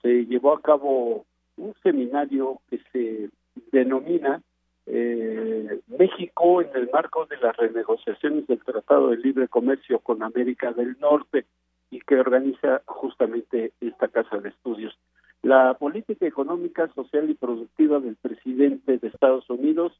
[0.00, 3.28] se llevó a cabo un seminario que se
[3.72, 4.42] denomina
[4.86, 10.72] eh, México en el marco de las renegociaciones del Tratado de Libre Comercio con América
[10.72, 11.46] del Norte
[11.90, 14.96] y que organiza justamente esta casa de estudios.
[15.42, 19.92] La política económica, social y productiva del presidente de Estados Unidos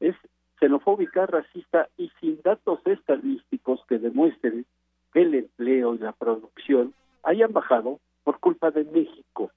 [0.00, 0.14] es
[0.58, 4.66] xenofóbica, racista y sin datos estadísticos que demuestren
[5.12, 9.50] que el empleo y la producción hayan bajado por culpa de México.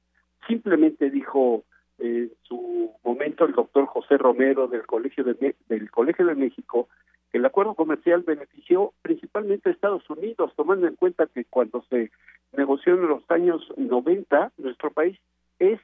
[0.48, 1.64] Simplemente dijo
[2.00, 6.88] en su momento el doctor José Romero del Colegio de, del Colegio de México
[7.32, 12.12] que el acuerdo comercial benefició principalmente a Estados Unidos, tomando en cuenta que cuando se
[12.52, 15.18] negoció en los años 90, nuestro país
[15.58, 15.80] es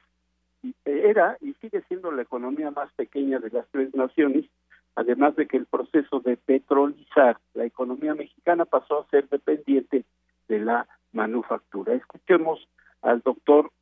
[0.84, 4.44] era y sigue siendo la economía más pequeña de las tres naciones,
[4.94, 10.04] además de que el proceso de petrolizar la economía mexicana pasó a ser dependiente
[10.48, 11.94] de la manufactura.
[11.94, 12.68] Escuchemos
[13.02, 13.72] al doctor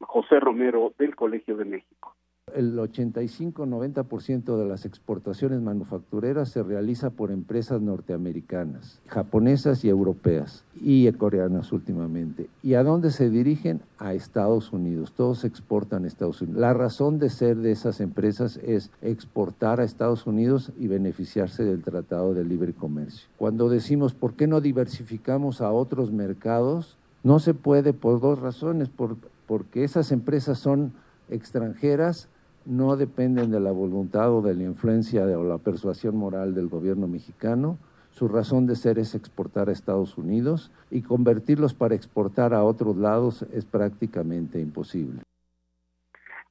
[0.00, 2.14] José Romero del Colegio de México.
[2.54, 11.10] El 85-90% de las exportaciones manufactureras se realiza por empresas norteamericanas, japonesas y europeas, y
[11.12, 12.48] coreanas últimamente.
[12.62, 13.82] ¿Y a dónde se dirigen?
[13.98, 15.12] A Estados Unidos.
[15.12, 16.60] Todos exportan a Estados Unidos.
[16.60, 21.82] La razón de ser de esas empresas es exportar a Estados Unidos y beneficiarse del
[21.82, 23.28] Tratado de Libre Comercio.
[23.36, 26.96] Cuando decimos, ¿por qué no diversificamos a otros mercados?
[27.24, 29.16] No se puede por dos razones, por,
[29.48, 30.92] porque esas empresas son
[31.30, 32.30] extranjeras,
[32.66, 37.08] no dependen de la voluntad o de la influencia o la persuasión moral del gobierno
[37.08, 37.78] mexicano.
[38.10, 42.96] Su razón de ser es exportar a Estados Unidos y convertirlos para exportar a otros
[42.96, 45.22] lados es prácticamente imposible.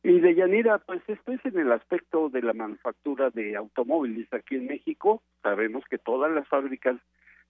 [0.01, 4.55] Y de Yanira, pues esto es en el aspecto de la manufactura de automóviles aquí
[4.55, 5.21] en México.
[5.43, 6.95] Sabemos que todas las fábricas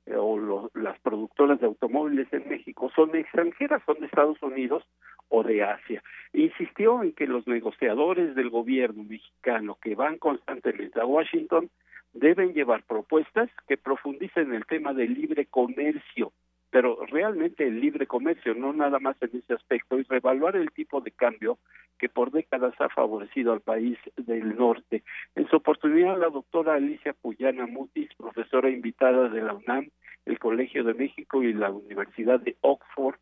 [0.08, 4.84] eh, o las productoras de automóviles en México son extranjeras, son de Estados Unidos
[5.30, 6.04] o de Asia.
[6.34, 11.70] Insistió en que los negociadores del gobierno mexicano que van constantemente a Washington
[12.14, 16.32] deben llevar propuestas que profundicen el tema del libre comercio,
[16.70, 21.02] pero realmente el libre comercio, no nada más en ese aspecto, y revaluar el tipo
[21.02, 21.60] de cambio
[21.98, 25.04] que por décadas ha favorecido al país del norte.
[25.36, 29.90] En su oportunidad, la doctora Alicia Puyana Mutis, profesora invitada de la UNAM,
[30.26, 33.16] el Colegio de México y la Universidad de Oxford,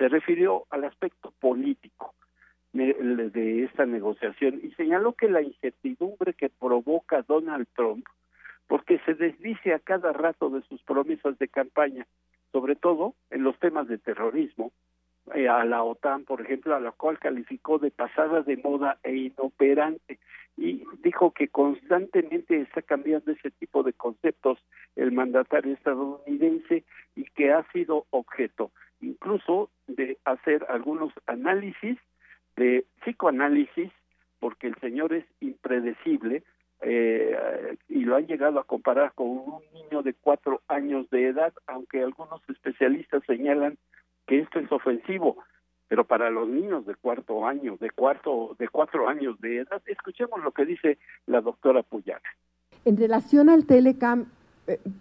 [0.00, 2.14] se refirió al aspecto político
[2.72, 8.06] de esta negociación y señaló que la incertidumbre que provoca Donald Trump,
[8.66, 12.06] porque se desdice a cada rato de sus promesas de campaña,
[12.50, 14.72] sobre todo en los temas de terrorismo,
[15.34, 19.14] eh, a la OTAN, por ejemplo, a la cual calificó de pasada de moda e
[19.14, 20.18] inoperante
[20.56, 24.58] y dijo que constantemente está cambiando ese tipo de conceptos
[24.96, 26.84] el mandatario estadounidense
[27.16, 28.70] y que ha sido objeto
[29.00, 31.98] incluso de hacer algunos análisis
[32.56, 33.90] de psicoanálisis,
[34.38, 36.42] porque el señor es impredecible,
[36.82, 41.52] eh, y lo han llegado a comparar con un niño de cuatro años de edad,
[41.66, 43.76] aunque algunos especialistas señalan
[44.26, 45.36] que esto es ofensivo,
[45.88, 50.42] pero para los niños de cuarto año, de cuarto, de cuatro años de edad, escuchemos
[50.42, 52.22] lo que dice la doctora Puyana.
[52.84, 54.26] En relación al Telecam,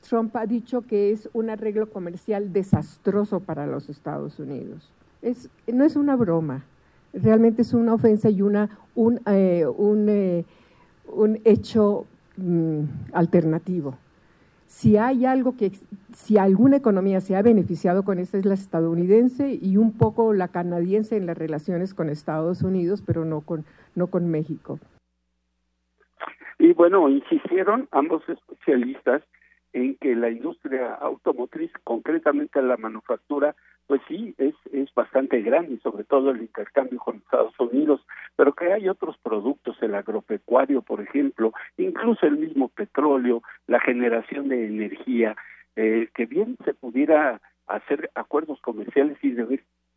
[0.08, 4.92] Trump ha dicho que es un arreglo comercial desastroso para los Estados Unidos.
[5.22, 6.64] Es, no es una broma,
[7.14, 10.46] realmente es una ofensa y una, un, eh, un, eh,
[11.08, 12.06] un hecho
[12.38, 13.98] mm, alternativo.
[14.68, 15.72] Si hay algo que,
[16.14, 20.48] si alguna economía se ha beneficiado con esto es la estadounidense y un poco la
[20.48, 23.66] canadiense en las relaciones con Estados Unidos, pero no con,
[23.96, 24.80] no con México.
[26.60, 29.24] Y bueno, insistieron ambos especialistas
[29.74, 33.56] en que la industria automotriz, concretamente la manufactura,
[33.88, 38.06] pues sí, es, es bastante grande, sobre todo el intercambio con Estados Unidos,
[38.36, 44.48] pero que hay otros productos, el agropecuario, por ejemplo, incluso el mismo petróleo, la generación
[44.50, 45.36] de energía,
[45.76, 49.36] eh, que bien se pudiera hacer acuerdos comerciales y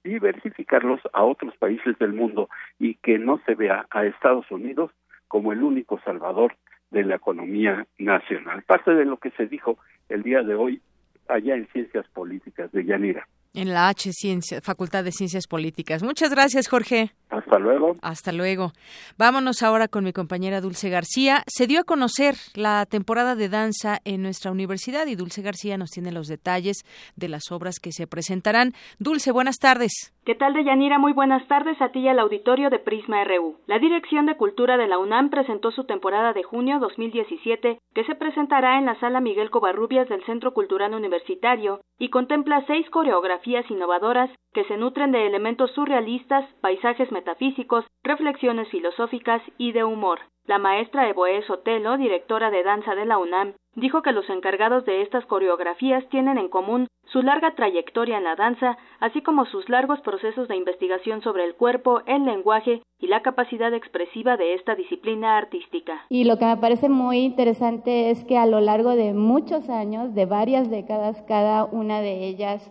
[0.04, 2.48] diversificarlos a otros países del mundo
[2.78, 4.90] y que no se vea a Estados Unidos
[5.28, 6.54] como el único salvador
[6.92, 8.62] de la economía nacional.
[8.62, 9.78] Parte de lo que se dijo
[10.08, 10.80] el día de hoy
[11.28, 13.26] allá en Ciencias Políticas de Yanira.
[13.54, 16.02] En la H Ciencia, Facultad de Ciencias Políticas.
[16.02, 17.12] Muchas gracias, Jorge.
[17.28, 17.96] Hasta luego.
[18.00, 18.72] Hasta luego.
[19.18, 21.44] Vámonos ahora con mi compañera Dulce García.
[21.46, 25.90] Se dio a conocer la temporada de danza en nuestra universidad y Dulce García nos
[25.90, 26.78] tiene los detalles
[27.16, 28.72] de las obras que se presentarán.
[28.98, 30.14] Dulce, buenas tardes.
[30.24, 31.00] ¿Qué tal, Deyanira?
[31.00, 33.56] Muy buenas tardes a ti y al auditorio de Prisma RU.
[33.66, 38.14] La Dirección de Cultura de la UNAM presentó su temporada de junio 2017, que se
[38.14, 44.30] presentará en la Sala Miguel Covarrubias del Centro Cultural Universitario y contempla seis coreografías innovadoras
[44.54, 50.20] que se nutren de elementos surrealistas, paisajes metafísicos, reflexiones filosóficas y de humor.
[50.46, 55.02] La maestra Evoe Sotelo, directora de danza de la UNAM, dijo que los encargados de
[55.02, 60.00] estas coreografías tienen en común su larga trayectoria en la danza, así como sus largos
[60.00, 65.36] procesos de investigación sobre el cuerpo, el lenguaje y la capacidad expresiva de esta disciplina
[65.36, 66.04] artística.
[66.08, 70.14] Y lo que me parece muy interesante es que a lo largo de muchos años,
[70.14, 72.70] de varias décadas, cada una de ellas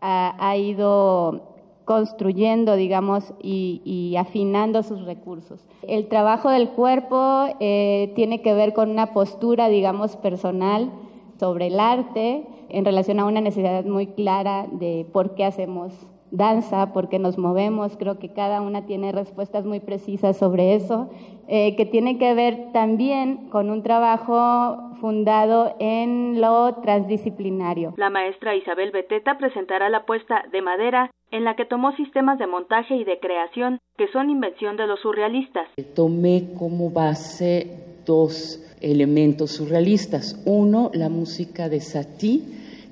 [0.00, 1.51] ha, ido
[1.84, 5.64] construyendo, digamos, y, afinando sus recursos.
[5.82, 10.90] El trabajo del cuerpo eh, tiene que ver con una postura, digamos, personal
[11.38, 15.92] sobre el arte en relación a una necesidad muy clara de por qué hacemos
[16.32, 21.10] danza, porque nos movemos, creo que cada una tiene respuestas muy precisas sobre eso,
[21.46, 27.94] eh, que tiene que ver también con un trabajo fundado en lo transdisciplinario.
[27.96, 32.46] La maestra Isabel Beteta presentará la puesta de madera en la que tomó sistemas de
[32.46, 35.68] montaje y de creación que son invención de los surrealistas.
[35.94, 40.42] Tomé como base dos elementos surrealistas.
[40.46, 42.42] Uno, la música de Satie,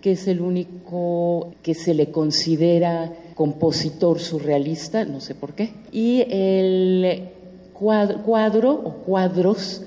[0.03, 6.27] que es el único que se le considera compositor surrealista, no sé por qué, y
[6.29, 7.31] el
[7.73, 9.81] cuadro, o cuadros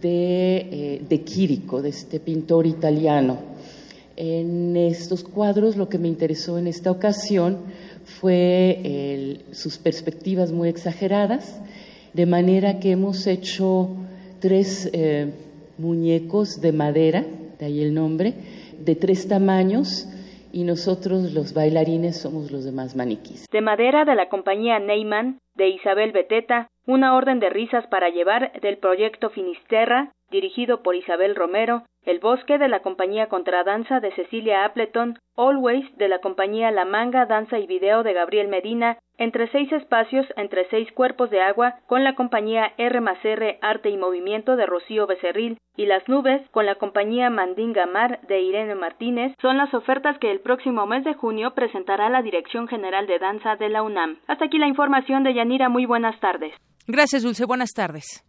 [0.00, 3.38] de, eh, de Quirico, de este pintor italiano.
[4.14, 7.56] En estos cuadros lo que me interesó en esta ocasión
[8.04, 11.56] fue sus perspectivas muy exageradas,
[12.12, 13.88] de manera que hemos hecho
[14.38, 15.32] tres eh,
[15.76, 17.26] muñecos de madera,
[17.58, 18.34] de ahí el nombre,
[18.78, 20.06] de tres tamaños
[20.52, 23.46] y nosotros los bailarines somos los demás maniquís.
[23.50, 28.52] De madera de la compañía Neyman, de Isabel Beteta, una orden de risas para llevar
[28.60, 34.64] del proyecto Finisterra, dirigido por Isabel Romero, El Bosque de la compañía Contradanza de Cecilia
[34.64, 39.70] Appleton, Always de la compañía La Manga Danza y Video de Gabriel Medina, entre seis
[39.70, 44.66] espacios entre seis cuerpos de agua con la compañía R R Arte y Movimiento de
[44.66, 49.72] Rocío Becerril y Las Nubes con la compañía Mandinga Mar de Irene Martínez son las
[49.72, 53.82] ofertas que el próximo mes de junio presentará la Dirección General de Danza de la
[53.82, 54.18] UNAM.
[54.26, 55.68] Hasta aquí la información de Yanira.
[55.68, 56.52] Muy buenas tardes.
[56.88, 57.44] Gracias, Dulce.
[57.46, 58.24] Buenas tardes.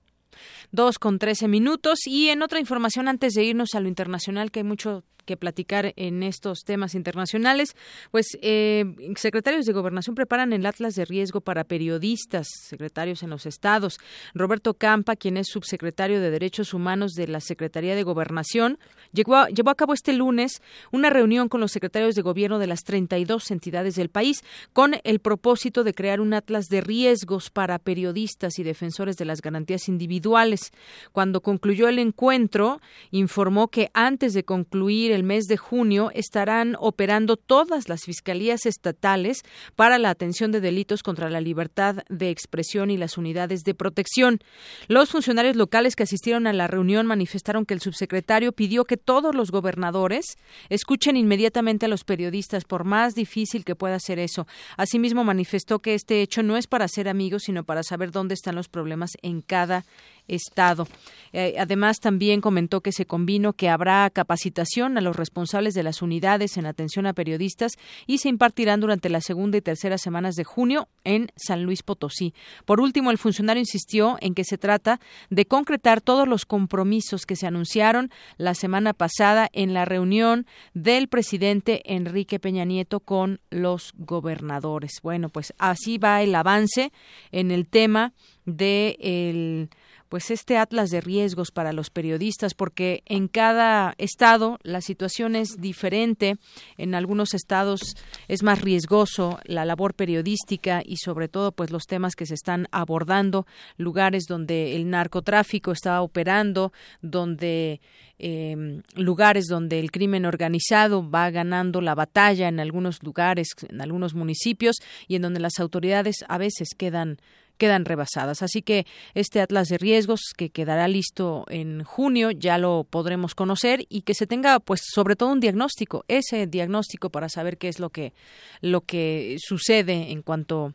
[0.73, 1.99] Dos con trece minutos.
[2.07, 5.93] Y en otra información, antes de irnos a lo internacional, que hay mucho que platicar
[5.95, 7.75] en estos temas internacionales.
[8.11, 8.85] Pues eh,
[9.15, 13.99] secretarios de Gobernación preparan el Atlas de Riesgo para periodistas, secretarios en los estados.
[14.33, 18.79] Roberto Campa, quien es subsecretario de Derechos Humanos de la Secretaría de Gobernación,
[19.11, 23.51] llevó a cabo este lunes una reunión con los secretarios de gobierno de las 32
[23.51, 24.43] entidades del país
[24.73, 29.41] con el propósito de crear un Atlas de riesgos para periodistas y defensores de las
[29.41, 30.62] garantías individuales.
[31.11, 32.81] Cuando concluyó el encuentro,
[33.11, 39.43] informó que antes de concluir el mes de junio estarán operando todas las fiscalías estatales
[39.75, 44.39] para la atención de delitos contra la libertad de expresión y las unidades de protección.
[44.87, 49.35] Los funcionarios locales que asistieron a la reunión manifestaron que el subsecretario pidió que todos
[49.35, 50.37] los gobernadores
[50.69, 54.47] escuchen inmediatamente a los periodistas, por más difícil que pueda ser eso.
[54.77, 58.55] Asimismo, manifestó que este hecho no es para ser amigos, sino para saber dónde están
[58.55, 59.85] los problemas en cada
[60.27, 60.87] Estado.
[61.33, 66.01] Eh, además, también comentó que se convino que habrá capacitación a los responsables de las
[66.01, 67.73] unidades en atención a periodistas
[68.05, 72.33] y se impartirán durante la segunda y tercera semanas de junio en San Luis Potosí.
[72.65, 77.35] Por último, el funcionario insistió en que se trata de concretar todos los compromisos que
[77.35, 83.93] se anunciaron la semana pasada en la reunión del presidente Enrique Peña Nieto con los
[83.97, 84.99] gobernadores.
[85.01, 86.91] Bueno, pues así va el avance
[87.31, 88.13] en el tema
[88.45, 89.69] de el
[90.13, 95.59] pues este atlas de riesgos para los periodistas porque en cada estado la situación es
[95.59, 96.35] diferente.
[96.77, 97.95] En algunos estados
[98.27, 102.67] es más riesgoso la labor periodística y sobre todo pues los temas que se están
[102.69, 103.47] abordando.
[103.75, 107.81] Lugares donde el narcotráfico está operando donde
[108.19, 114.13] em, lugares donde el crimen organizado va ganando la batalla en algunos lugares en algunos
[114.13, 114.75] municipios
[115.07, 117.17] y en donde las autoridades a veces quedan
[117.57, 118.41] quedan rebasadas.
[118.41, 123.85] Así que este atlas de riesgos que quedará listo en junio ya lo podremos conocer
[123.89, 127.79] y que se tenga pues sobre todo un diagnóstico, ese diagnóstico para saber qué es
[127.79, 128.13] lo que
[128.61, 130.73] lo que sucede en cuanto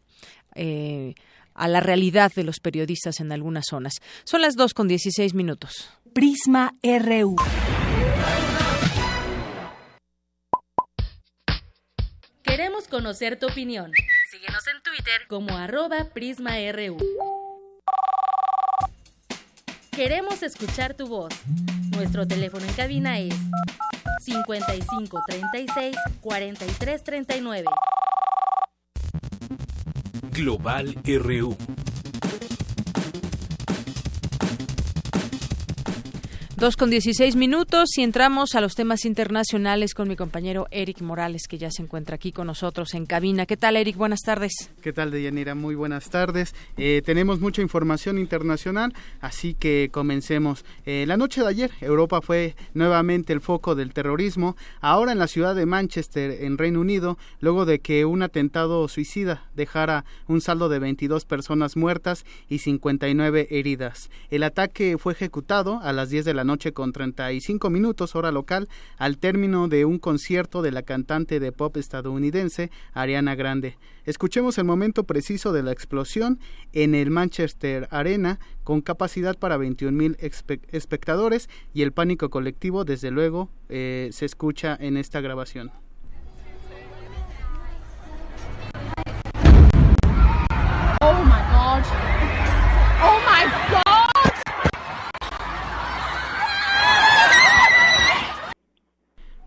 [0.54, 1.14] eh,
[1.54, 3.94] a la realidad de los periodistas en algunas zonas.
[4.24, 5.90] Son las dos con 16 minutos.
[6.12, 7.36] Prisma RU.
[12.42, 13.92] Queremos conocer tu opinión.
[14.30, 16.98] Síguenos en Twitter como arroba PrismaRU.
[19.90, 21.32] Queremos escuchar tu voz.
[21.96, 23.34] Nuestro teléfono en cabina es
[24.20, 27.64] 55 36 43 39.
[30.32, 31.56] Global RU.
[36.58, 41.46] Dos con dieciséis minutos y entramos a los temas internacionales con mi compañero Eric Morales,
[41.48, 43.46] que ya se encuentra aquí con nosotros en cabina.
[43.46, 43.96] ¿Qué tal, Eric?
[43.96, 44.68] Buenas tardes.
[44.82, 45.54] ¿Qué tal, Deyanira?
[45.54, 46.56] Muy buenas tardes.
[46.76, 50.64] Eh, tenemos mucha información internacional, así que comencemos.
[50.84, 55.28] Eh, la noche de ayer, Europa fue nuevamente el foco del terrorismo, ahora en la
[55.28, 60.68] ciudad de Manchester, en Reino Unido, luego de que un atentado suicida dejara un saldo
[60.68, 64.10] de 22 personas muertas y 59 heridas.
[64.30, 68.68] El ataque fue ejecutado a las 10 de la noche con 35 minutos hora local
[68.96, 73.76] al término de un concierto de la cantante de pop estadounidense Ariana Grande.
[74.06, 76.40] Escuchemos el momento preciso de la explosión
[76.72, 83.10] en el Manchester Arena con capacidad para 21 mil espectadores y el pánico colectivo desde
[83.10, 85.70] luego eh, se escucha en esta grabación.
[91.00, 91.84] Oh my god.
[93.00, 93.67] Oh my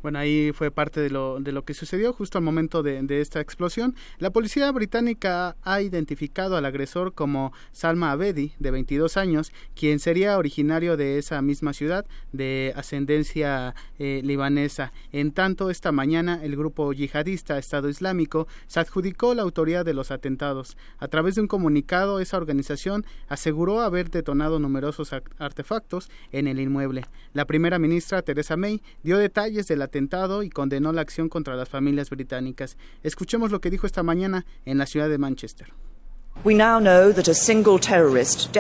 [0.01, 3.21] Bueno, ahí fue parte de lo, de lo que sucedió justo al momento de, de,
[3.21, 3.95] esta explosión.
[4.17, 10.37] La policía británica ha identificado al agresor como Salma Abedi, de 22 años, quien sería
[10.37, 14.91] originario de esa misma ciudad, de ascendencia eh, libanesa.
[15.11, 20.11] En tanto, esta mañana el grupo yihadista Estado Islámico se adjudicó la autoría de los
[20.11, 20.77] atentados.
[20.97, 27.05] A través de un comunicado, esa organización aseguró haber detonado numerosos artefactos en el inmueble.
[27.33, 31.55] La primera ministra, Theresa May, dio detalles de la atentado y condenó la acción contra
[31.55, 32.77] las familias británicas.
[33.03, 35.73] Escuchemos lo que dijo esta mañana en la ciudad de Manchester.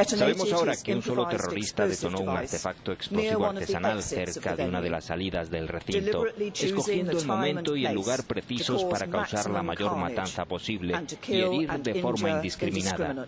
[0.05, 4.89] Sabemos ahora que un solo terrorista detonó un artefacto explosivo artesanal cerca de una de
[4.89, 9.95] las salidas del recinto, escogiendo el momento y el lugar precisos para causar la mayor
[9.95, 10.93] matanza posible
[11.27, 13.25] y herir de forma indiscriminada.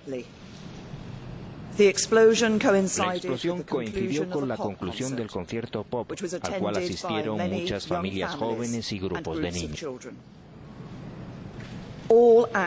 [1.78, 2.60] La explosión
[3.64, 9.40] coincidió con la conclusión del concierto pop, al cual asistieron muchas familias jóvenes y grupos
[9.40, 9.86] de niños.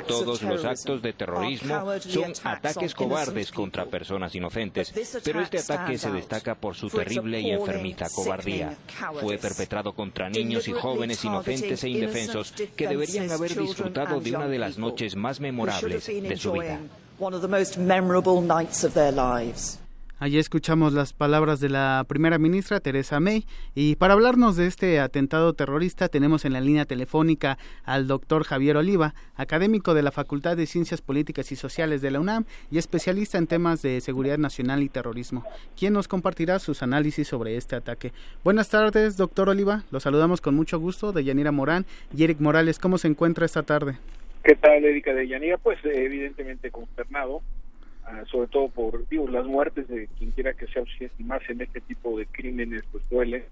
[0.08, 4.92] Todos los actos de terrorismo son ataques cobardes contra personas inocentes,
[5.22, 8.76] pero este ataque se destaca por su terrible y enfermiza cobardía.
[9.20, 14.48] Fue perpetrado contra niños y jóvenes inocentes e indefensos que deberían haber disfrutado de una
[14.48, 16.80] de las noches más memorables de su vida.
[20.18, 24.98] Allí escuchamos las palabras de la primera ministra Teresa May y para hablarnos de este
[25.00, 30.56] atentado terrorista tenemos en la línea telefónica al doctor Javier Oliva, académico de la Facultad
[30.56, 34.82] de Ciencias Políticas y Sociales de la UNAM y especialista en temas de seguridad nacional
[34.82, 35.44] y terrorismo,
[35.76, 38.14] quien nos compartirá sus análisis sobre este ataque.
[38.42, 41.84] Buenas tardes, doctor Oliva, los saludamos con mucho gusto de Yanira Morán
[42.14, 42.78] y Eric Morales.
[42.78, 43.98] ¿Cómo se encuentra esta tarde?
[44.46, 45.58] ¿Qué tal, Erika de Yanira?
[45.58, 50.68] Pues eh, evidentemente consternado, uh, sobre todo por digo, las muertes de quien quiera que
[50.68, 50.84] sea,
[51.18, 53.46] y más en este tipo de crímenes, pues duele,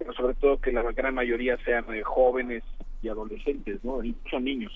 [0.00, 2.64] pero sobre todo que la gran mayoría sean eh, jóvenes
[3.02, 4.02] y adolescentes, ¿no?
[4.02, 4.72] Incluso niños.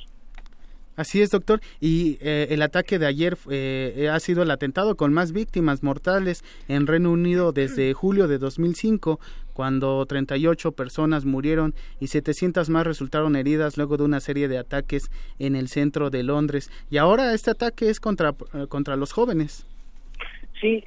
[0.94, 1.60] Así es, doctor.
[1.80, 6.44] Y eh, el ataque de ayer eh, ha sido el atentado con más víctimas mortales
[6.68, 9.18] en Reino Unido desde julio de 2005,
[9.57, 15.11] cuando 38 personas murieron y 700 más resultaron heridas luego de una serie de ataques
[15.39, 16.70] en el centro de Londres.
[16.91, 19.66] Y ahora este ataque es contra, eh, contra los jóvenes.
[20.61, 20.85] Sí,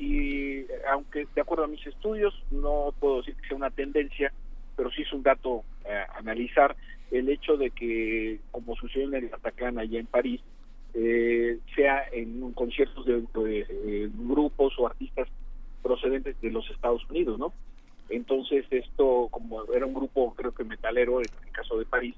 [0.00, 4.32] y aunque de acuerdo a mis estudios no puedo decir que sea una tendencia,
[4.76, 6.74] pero sí es un dato a analizar
[7.12, 10.40] el hecho de que, como sucedió en el Bataclan allá en París,
[10.94, 15.28] eh, sea en conciertos de, grupos o artistas
[15.80, 17.52] procedentes de los Estados Unidos, ¿no?
[18.10, 22.14] Entonces esto, como era un grupo, creo que metalero, en el caso de París,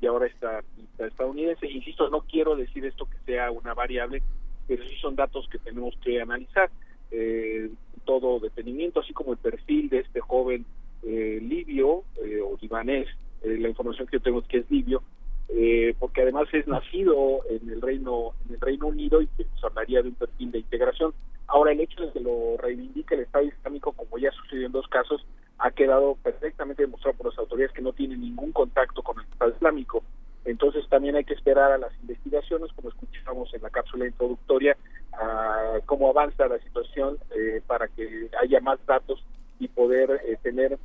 [0.00, 0.62] y ahora está,
[0.98, 4.22] estadounidense, insisto, no quiero decir esto que sea una variable,
[4.66, 6.70] pero sí son datos que tenemos que analizar.
[7.10, 7.70] Eh,
[8.04, 10.64] todo detenimiento, así como el perfil de este joven
[11.02, 13.08] eh, libio eh, o libanés
[13.42, 15.02] eh, la información que yo tengo es que es libio,
[15.52, 19.64] eh, porque además es nacido en el Reino en el Reino Unido y que nos
[19.64, 21.12] hablaría de un perfil de integración.
[21.48, 24.86] Ahora, el hecho de que lo reivindique el Estado Islámico, como ya sucedió en dos
[24.86, 25.26] casos,
[25.58, 29.50] ha quedado perfectamente demostrado por las autoridades que no tiene ningún contacto con el Estado
[29.50, 30.04] Islámico.
[30.44, 34.76] Entonces también hay que esperar a las investigaciones, como escuchamos en la cápsula introductoria,
[35.12, 39.22] a cómo avanza la situación eh, para que haya más datos
[39.58, 40.78] y poder tener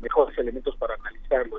[0.00, 1.58] mejores elementos para analizarlo.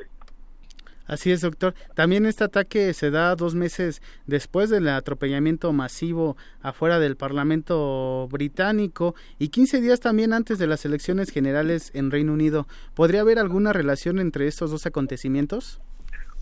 [1.12, 1.74] Así es, doctor.
[1.94, 9.14] También este ataque se da dos meses después del atropellamiento masivo afuera del Parlamento británico
[9.38, 12.66] y 15 días también antes de las elecciones generales en Reino Unido.
[12.96, 15.82] ¿Podría haber alguna relación entre estos dos acontecimientos?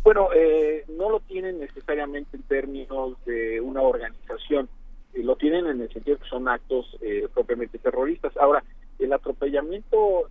[0.04, 4.70] Bueno, eh, no lo tienen necesariamente en términos de una organización,
[5.16, 8.38] eh, lo tienen en el sentido que son actos eh, propiamente terroristas.
[8.38, 8.64] Ahora,
[9.00, 10.28] el atropellamiento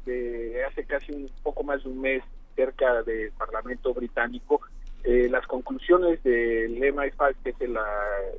[0.68, 2.22] hace casi un poco más de un mes
[2.58, 4.60] cerca del Parlamento británico,
[5.04, 7.86] eh, las conclusiones del MI5, que es la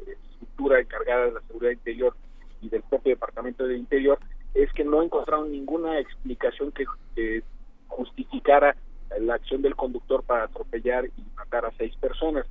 [0.05, 2.13] estructura encargada de la seguridad interior
[2.61, 4.19] y del propio Departamento de Interior,
[4.53, 6.85] es que no encontraron ninguna explicación que,
[7.87, 8.77] justificara
[9.19, 12.45] la acción del conductor para atropellar y matar a seis personas.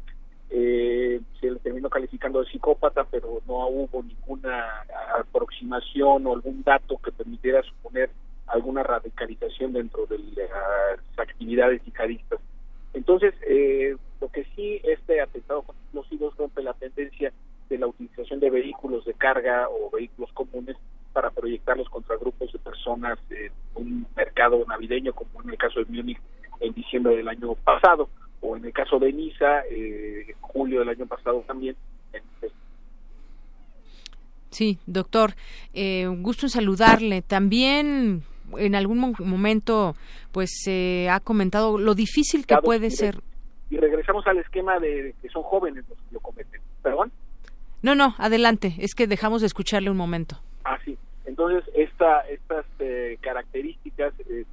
[0.51, 4.85] Eh, se le terminó calificando de psicópata, pero no hubo ninguna
[5.19, 8.11] aproximación o algún dato que permitiera suponer
[8.49, 12.41] alguna radicalización dentro de las actividades yihadistas.
[12.95, 17.33] Entonces, eh, lo que sí este atentado con explosivos rompe la tendencia
[17.69, 20.77] de la utilización de vehículos de carga o vehículos comunes
[21.13, 25.87] para proyectarlos contra grupos de personas en un mercado navideño, como en el caso de
[25.87, 26.21] Múnich
[26.61, 28.09] en diciembre del año pasado,
[28.41, 31.77] o en el caso de Niza, eh, en julio del año pasado también.
[34.51, 35.35] Sí, doctor,
[35.75, 37.23] eh, un gusto en saludarle.
[37.23, 38.23] También
[38.57, 39.95] en algún momento
[40.33, 43.21] pues se ha comentado lo difícil que puede ser.
[43.71, 46.61] Y regresamos al esquema de que son jóvenes los que lo cometen.
[46.83, 47.13] ¿Perdón?
[47.83, 48.75] No, no, adelante.
[48.79, 50.41] Es que dejamos de escucharle un momento.
[50.65, 50.97] Ah, sí.
[51.27, 54.45] Entonces, esta, estas eh, características, eh,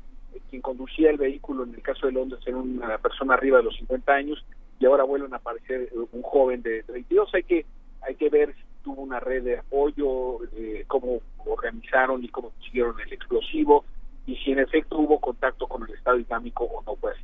[0.49, 3.77] quien conducía el vehículo, en el caso de Londres, era una persona arriba de los
[3.77, 4.45] 50 años
[4.79, 7.33] y ahora vuelven a aparecer eh, un joven de 32.
[7.33, 7.65] Hay que,
[8.01, 8.53] hay que ver
[8.85, 10.37] tuvo una red de apoyo,
[10.85, 13.83] cómo organizaron y cómo consiguieron el explosivo
[14.27, 17.23] y si en efecto hubo contacto con el Estado Islámico o no fue así.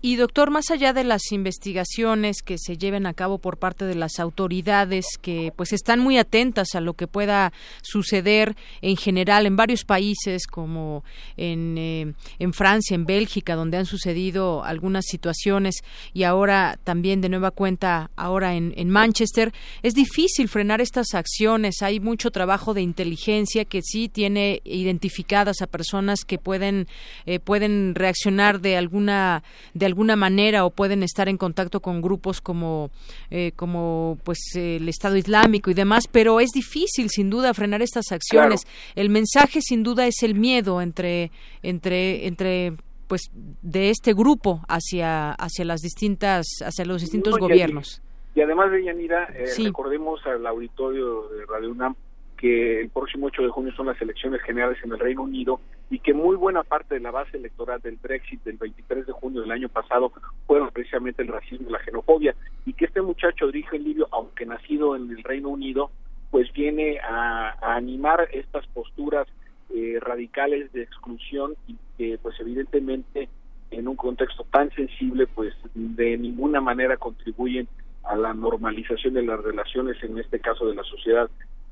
[0.00, 3.96] Y doctor, más allá de las investigaciones que se lleven a cabo por parte de
[3.96, 7.52] las autoridades que pues están muy atentas a lo que pueda
[7.82, 11.02] suceder en general en varios países como
[11.36, 15.82] en, eh, en Francia, en Bélgica, donde han sucedido algunas situaciones
[16.14, 19.52] y ahora también de nueva cuenta ahora en, en Manchester,
[19.82, 21.82] es difícil frenar estas acciones.
[21.82, 26.86] Hay mucho trabajo de inteligencia que sí tiene identificadas a personas que pueden
[27.26, 29.42] eh, pueden reaccionar de alguna
[29.74, 32.90] de alguna manera o pueden estar en contacto con grupos como
[33.30, 38.12] eh, como pues el Estado Islámico y demás, pero es difícil sin duda frenar estas
[38.12, 38.66] acciones.
[38.94, 41.30] El mensaje sin duda es el miedo entre
[41.62, 42.74] entre entre
[43.08, 48.02] pues de este grupo hacia hacia las distintas hacia los distintos gobiernos.
[48.34, 51.96] Y, además de Yanira, eh, recordemos al auditorio de Radio UNAM
[52.36, 55.60] que el próximo 8 de junio son las elecciones generales en el Reino Unido
[55.90, 59.40] y que muy buena parte de la base electoral del Brexit del 23 de junio
[59.40, 60.12] del año pasado
[60.46, 62.34] fueron precisamente el racismo y la xenofobia
[62.66, 65.90] y que este muchacho de origen libio, aunque nacido en el Reino Unido,
[66.30, 69.26] pues viene a, animar estas posturas
[69.74, 73.28] eh, radicales de exclusión y que pues evidentemente
[73.70, 77.68] en un contexto tan sensible pues de ninguna manera contribuyen
[78.04, 81.30] a la normalización de las relaciones en este caso de la sociedad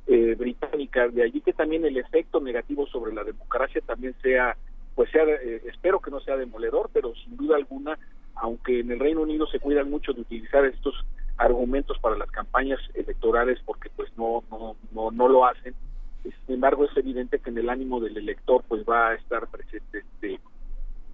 [0.09, 1.09] eh, británica.
[1.09, 4.57] De allí que también el efecto negativo sobre la democracia también sea,
[4.95, 7.99] pues sea, eh, espero que no sea demoledor, pero sin duda alguna,
[8.37, 10.95] aunque en el Reino Unido se cuidan mucho de utilizar estos
[11.39, 15.75] argumentos para las campañas electorales porque pues no no no, no lo hacen
[16.23, 19.99] sin embargo es evidente que en el ánimo del elector pues va a estar presente
[19.99, 20.41] este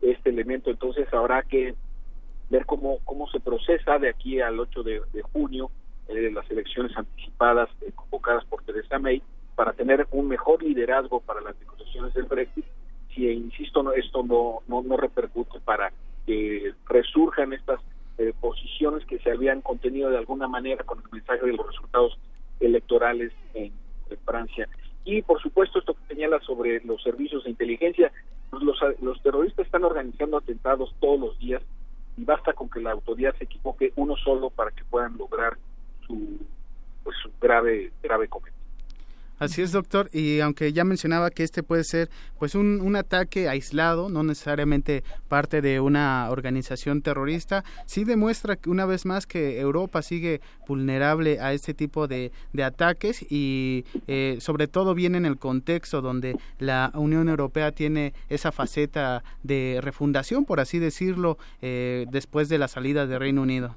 [0.01, 1.74] este elemento entonces habrá que
[2.51, 5.73] ver cómo cómo se procesa de aquí al 8 de junio
[6.08, 9.22] eh, las elecciones anticipadas eh, convocadas por Theresa May
[9.54, 12.64] para tener un mejor liderazgo para las negociaciones del Brexit.
[13.14, 15.92] Si, insisto, no, esto no, no, no repercute para
[16.26, 17.80] que resurjan estas
[18.18, 22.18] eh, posiciones que se habían contenido de alguna manera con el mensaje de los resultados
[22.60, 23.72] electorales en,
[24.26, 24.68] Francia.
[25.06, 28.12] Y, por supuesto, esto que señala sobre los servicios de inteligencia,
[28.50, 31.62] pues los, los terroristas están organizando atentados todos los días
[32.18, 35.56] y basta con que la autoridad se equivoque uno solo para que puedan lograr
[36.12, 36.39] su,
[37.05, 38.62] pues, su grave, grave cometido.
[39.39, 40.09] Así es, doctor.
[40.12, 45.60] Y aunque ya mencionaba que este puede ser pues un, ataque aislado, no necesariamente parte
[45.60, 51.52] de una organización terrorista, sí demuestra que una vez más que Europa sigue vulnerable a
[51.55, 56.93] este tipo de, de ataques y eh, sobre todo viene en el contexto donde la
[56.94, 63.09] Unión Europea tiene esa faceta de refundación, por así decirlo, eh, después de la salida
[63.09, 63.76] del Reino Unido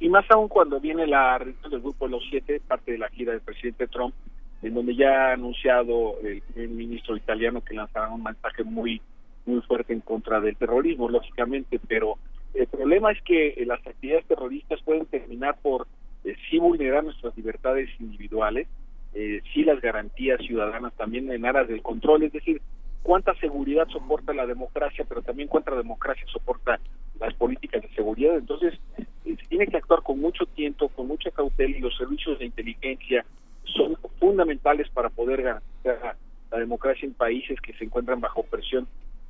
[0.00, 3.08] y más aún cuando viene la reunión del Grupo de los Siete, parte de la
[3.08, 4.14] gira del presidente Trump,
[4.62, 9.00] en donde ya ha anunciado el primer ministro italiano que lanzará un mensaje muy
[9.44, 12.16] muy fuerte en contra del terrorismo, lógicamente, pero
[12.54, 15.86] el problema es que eh, las actividades terroristas pueden terminar por
[16.24, 18.68] eh, sí vulnerar nuestras libertades individuales,
[19.14, 22.60] eh, sí las garantías ciudadanas también en aras del control, es decir,
[23.02, 26.78] cuánta seguridad soporta la democracia, pero también cuánta democracia soporta
[27.18, 28.36] las políticas de seguridad.
[28.36, 32.38] Entonces, eh, se tiene que actuar con mucho tiempo, con mucha cautela y los servicios
[32.38, 33.24] de inteligencia
[33.64, 36.16] son fundamentales para poder garantizar
[36.50, 38.86] la democracia en países que se encuentran bajo presión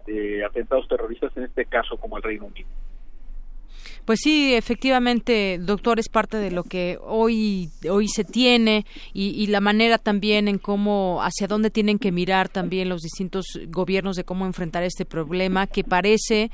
[0.07, 2.69] de atentados terroristas, en este caso como el Reino Unido.
[4.05, 9.61] Pues sí, efectivamente, doctor, es parte de lo que hoy, hoy se tiene y, la
[9.61, 14.45] manera también en cómo, hacia dónde tienen que mirar también los distintos gobiernos de cómo
[14.45, 16.51] enfrentar este problema que parece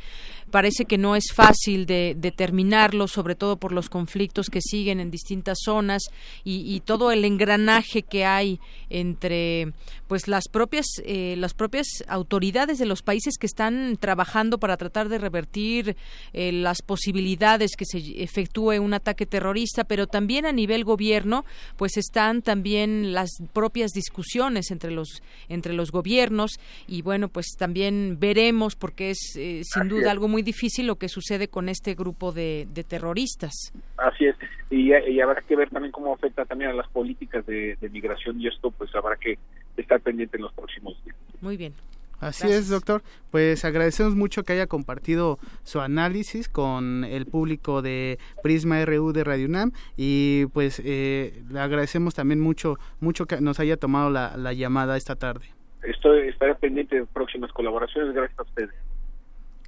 [0.49, 5.11] parece que no es fácil de determinarlo, sobre todo por los conflictos que siguen en
[5.11, 6.03] distintas zonas
[6.45, 9.73] y, todo el engranaje que hay entre
[10.07, 15.09] pues las propias eh, las propias autoridades de los países que están trabajando para tratar
[15.09, 15.97] de revertir
[16.33, 21.45] eh, las posibilidades que se efectúe un ataque terrorista, pero también a nivel gobierno,
[21.77, 26.53] pues están también las propias discusiones entre los entre los gobiernos
[26.87, 31.09] y bueno, pues también veremos porque es eh, sin duda algo muy difícil lo que
[31.09, 33.73] sucede con este grupo de, terroristas.
[33.97, 34.37] Así es,
[34.71, 38.47] y, habrá que ver también cómo afecta también a las políticas de, de migración y
[38.47, 39.39] esto pues habrá que
[39.77, 41.17] estar pendiente en los próximos días.
[41.41, 41.75] Muy bien.
[42.21, 43.03] Así es, doctor.
[43.31, 49.23] Pues agradecemos mucho que haya compartido su análisis con el público de Prisma RU de
[49.23, 54.37] Radio UNAM y pues eh, le agradecemos también mucho mucho que nos haya tomado la,
[54.37, 55.47] la llamada esta tarde.
[55.85, 58.15] Estoy estaré pendiente de próximas colaboraciones.
[58.15, 58.75] Gracias a ustedes.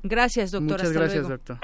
[0.03, 0.79] Gracias, doctor.
[0.79, 1.59] Muchas gracias, doctor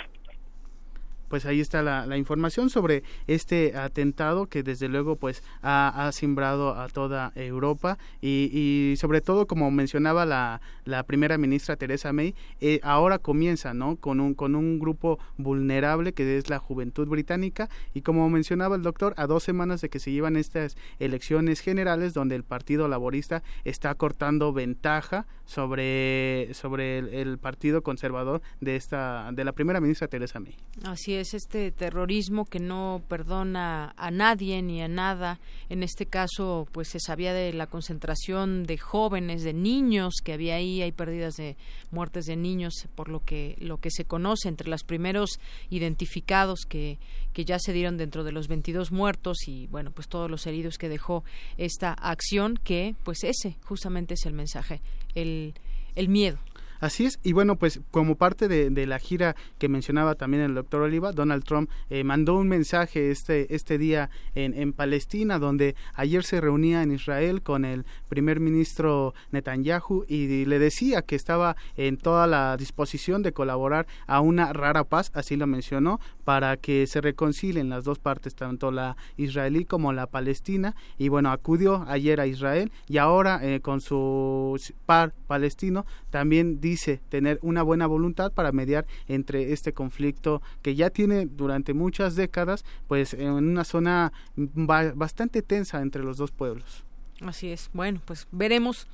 [1.29, 6.13] pues ahí está la, la, información sobre este atentado que desde luego pues ha, ha
[6.13, 12.13] simbrado a toda Europa y, y, sobre todo como mencionaba la, la primera ministra Teresa
[12.13, 17.09] May eh, ahora comienza no con un con un grupo vulnerable que es la juventud
[17.09, 21.61] británica y como mencionaba el doctor a dos semanas de que se llevan estas elecciones
[21.61, 28.77] generales donde el partido laborista está cortando ventaja sobre sobre el, el partido conservador de
[28.77, 30.57] esta de la primera ministra Teresa May.
[30.85, 35.41] Así es este terrorismo que no perdona a nadie ni a nada.
[35.69, 40.57] En este caso, pues se sabía de la concentración de jóvenes, de niños que había
[40.57, 41.57] ahí, hay pérdidas de
[41.91, 45.41] muertes de niños por lo que lo que se conoce entre los primeros
[45.71, 46.99] identificados que
[47.33, 50.79] que ya se dieron dentro de los 22 muertos y bueno, pues todos los heridos
[50.79, 51.23] que dejó
[51.59, 54.81] esta acción que pues ese justamente es el mensaje,
[55.15, 55.55] el
[55.95, 56.39] el miedo
[56.81, 60.83] Así es, y bueno, pues como parte de, la gira que mencionaba también el doctor
[60.83, 66.23] Oliva, Donald Trump eh, mandó un mensaje este, este día en, en Palestina, donde ayer
[66.25, 71.97] se reunía en Israel con el primer ministro Netanyahu y le decía que estaba en
[71.97, 77.01] toda la disposición de colaborar a una rara paz, así lo mencionó, para que se
[77.01, 82.27] reconcilien las dos partes, tanto la israelí como la palestina, y bueno, acudió ayer a
[82.27, 88.53] Israel y ahora eh, con su par palestino también dice tener una buena voluntad para
[88.53, 95.43] mediar entre este conflicto que ya tiene durante muchas décadas, pues en una zona bastante
[95.43, 96.85] tensa entre los dos pueblos.
[97.21, 97.71] Así es.
[97.73, 98.87] Bueno, pues veremos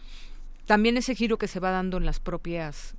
[0.67, 2.95] también ese giro que se va dando en las propias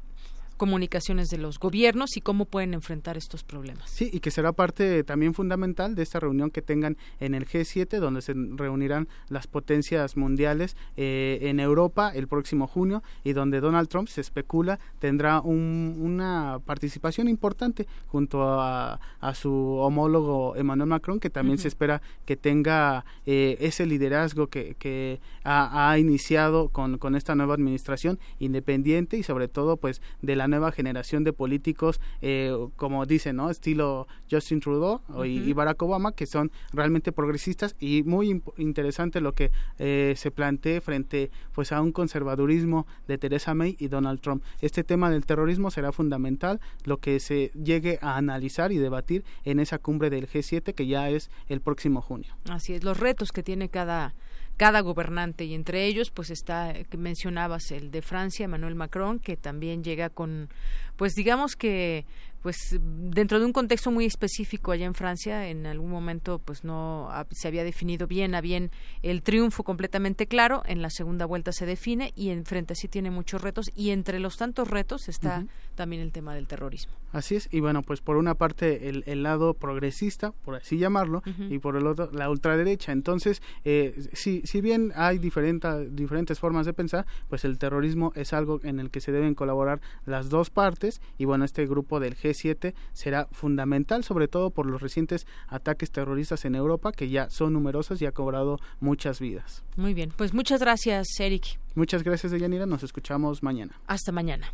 [0.63, 3.89] comunicaciones de los gobiernos y cómo pueden enfrentar estos problemas.
[3.89, 7.99] Sí, y que será parte también fundamental de esta reunión que tengan en el G7,
[7.99, 13.89] donde se reunirán las potencias mundiales eh, en Europa el próximo junio y donde Donald
[13.89, 19.01] Trump se especula tendrá una participación importante junto a,
[19.33, 25.19] su homólogo Emmanuel Macron, que también se espera que tenga eh, ese liderazgo que, que
[25.43, 30.47] ha, ha, iniciado con, con esta nueva administración independiente y sobre todo pues de la
[30.53, 33.49] nueva generación de políticos, eh, como dicen, ¿no?
[33.49, 39.51] Estilo Justin Trudeau y, Barack Obama, que son realmente progresistas y muy interesante lo que
[39.79, 44.43] eh, se plantea frente pues a un conservadurismo de Theresa May y Donald Trump.
[44.61, 49.59] Este tema del terrorismo será fundamental, lo que se llegue a analizar y debatir en
[49.59, 52.35] esa cumbre del G7 que ya es el próximo junio.
[52.49, 54.13] Así es, los retos que tiene cada
[54.57, 59.35] cada gobernante y entre ellos pues está que mencionabas el de Francia Emmanuel Macron que
[59.37, 60.49] también llega con
[60.95, 62.05] pues digamos que
[62.43, 67.09] pues dentro de un contexto muy específico allá en Francia en algún momento pues no
[67.31, 68.69] se había definido bien a bien
[69.01, 73.11] el triunfo completamente claro en la segunda vuelta se define y en frente sí tiene
[73.11, 75.45] muchos retos y entre los tantos retos está
[75.75, 76.93] también el tema del terrorismo.
[77.13, 81.59] Así es y bueno pues por una parte el, lado progresista por así llamarlo y
[81.59, 82.91] por el otro la ultraderecha.
[82.91, 88.33] Entonces eh, si si bien hay diferentes diferentes formas de pensar pues el terrorismo es
[88.33, 92.17] algo en el que se deben colaborar las dos partes y bueno este grupo del
[92.17, 92.32] G
[92.93, 98.01] será fundamental, sobre todo por los recientes ataques terroristas en Europa, que ya son numerosos
[98.01, 99.63] y ha cobrado muchas vidas.
[99.75, 101.59] Muy bien, pues muchas gracias, Eric.
[101.75, 102.65] Muchas gracias, Deyanira.
[102.65, 103.79] Nos escuchamos mañana.
[103.87, 104.51] Hasta mañana.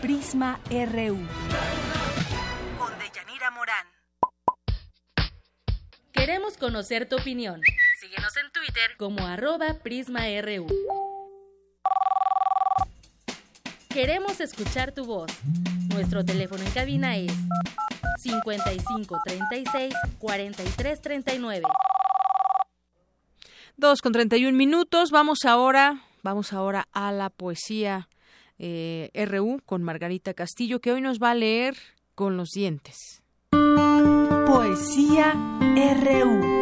[0.00, 1.18] Prisma RU.
[2.78, 3.86] Con Deyanira Morán.
[6.12, 7.60] Queremos conocer tu opinión.
[8.00, 10.66] Síguenos en Twitter como arroba PrismaRU.
[13.94, 15.30] Queremos escuchar tu voz.
[15.92, 17.32] Nuestro teléfono en cabina es
[18.18, 21.66] 55 36 43 39.
[23.76, 25.10] Dos con 31 minutos.
[25.10, 28.08] Vamos ahora Vamos ahora a la poesía
[28.56, 31.76] eh, RU con Margarita Castillo, que hoy nos va a leer
[32.14, 33.22] con los dientes.
[34.46, 35.32] Poesía
[36.00, 36.61] RU.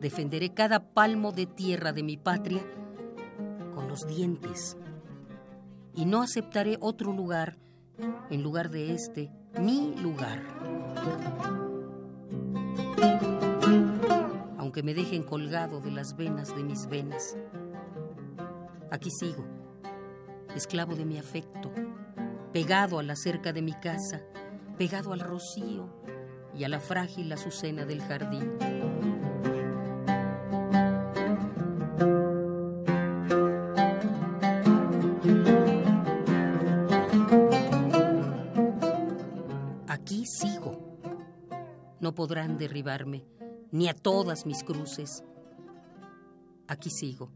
[0.00, 2.62] Defenderé cada palmo de tierra de mi patria,
[3.74, 4.76] con los dientes.
[5.94, 7.58] Y no aceptaré otro lugar
[8.30, 10.42] en lugar de este, mi lugar.
[14.58, 17.36] Aunque me dejen colgado de las venas de mis venas,
[18.90, 19.44] aquí sigo,
[20.54, 21.72] esclavo de mi afecto,
[22.52, 24.22] pegado a la cerca de mi casa,
[24.78, 25.88] pegado al rocío
[26.54, 28.52] y a la frágil azucena del jardín.
[42.10, 43.24] No podrán derribarme,
[43.70, 45.22] ni a todas mis cruces.
[46.66, 47.30] Aquí sigo,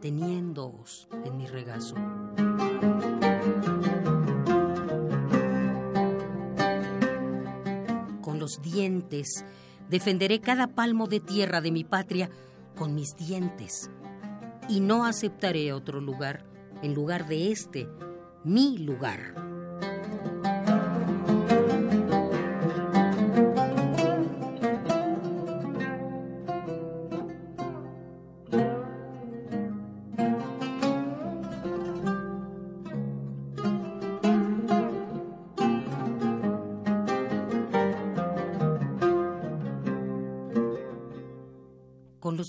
[0.00, 1.96] teniéndoos en mi regazo.
[8.20, 9.44] Con los dientes
[9.90, 12.30] defenderé cada palmo de tierra de mi patria
[12.76, 13.90] con mis dientes.
[14.68, 16.44] Y no aceptaré otro lugar
[16.84, 17.88] en lugar de este,
[18.44, 19.45] mi lugar.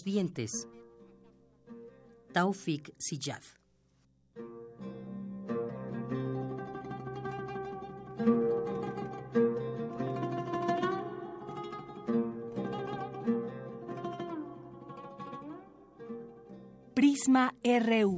[0.07, 0.69] Dientes.
[2.31, 3.41] Taufik Siyad.
[16.93, 18.15] Prisma RU.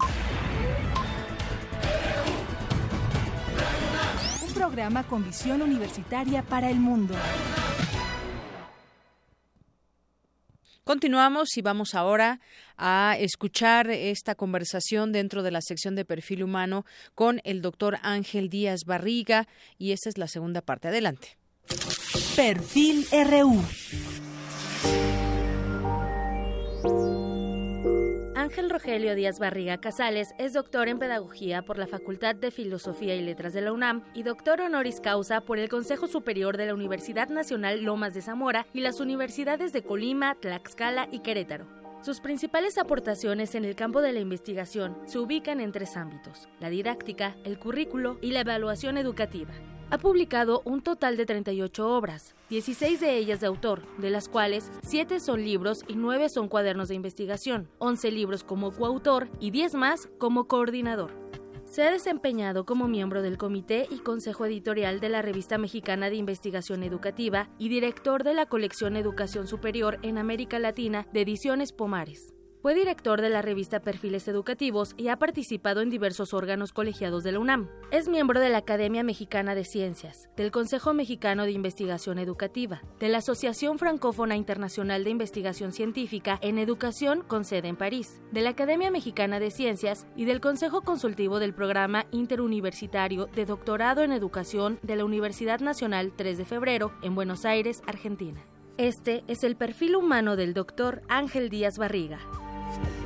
[4.44, 7.16] Un programa con visión universitaria para el mundo.
[10.90, 12.40] Continuamos y vamos ahora
[12.76, 16.84] a escuchar esta conversación dentro de la sección de perfil humano
[17.14, 19.48] con el doctor Ángel Díaz Barriga
[19.78, 20.88] y esta es la segunda parte.
[20.88, 21.38] Adelante.
[22.36, 23.61] Perfil RU.
[28.50, 33.22] Ángel Rogelio Díaz Barriga Casales es doctor en Pedagogía por la Facultad de Filosofía y
[33.22, 37.30] Letras de la UNAM y doctor honoris causa por el Consejo Superior de la Universidad
[37.30, 41.68] Nacional Lomas de Zamora y las universidades de Colima, Tlaxcala y Querétaro.
[42.02, 46.72] Sus principales aportaciones en el campo de la investigación se ubican en tres ámbitos, la
[46.72, 49.54] didáctica, el currículo y la evaluación educativa.
[49.91, 54.72] Ha publicado un total de 38 obras, 16 de ellas de autor, de las cuales
[54.84, 59.74] 7 son libros y 9 son cuadernos de investigación, 11 libros como coautor y 10
[59.74, 61.11] más como coordinador.
[61.66, 66.18] Se ha desempeñado como miembro del comité y consejo editorial de la Revista Mexicana de
[66.18, 72.36] Investigación Educativa y director de la colección Educación Superior en América Latina de Ediciones Pomares.
[72.61, 77.31] Fue director de la revista Perfiles Educativos y ha participado en diversos órganos colegiados de
[77.31, 77.69] la UNAM.
[77.90, 83.07] Es miembro de la Academia Mexicana de Ciencias, del Consejo Mexicano de Investigación Educativa, de
[83.07, 88.49] la Asociación Francófona Internacional de Investigación Científica en Educación con sede en París, de la
[88.49, 94.80] Academia Mexicana de Ciencias y del Consejo Consultivo del Programa Interuniversitario de Doctorado en Educación
[94.81, 98.45] de la Universidad Nacional 3 de Febrero en Buenos Aires, Argentina.
[98.77, 102.19] Este es el perfil humano del doctor Ángel Díaz Barriga.
[102.72, 102.99] Thank you.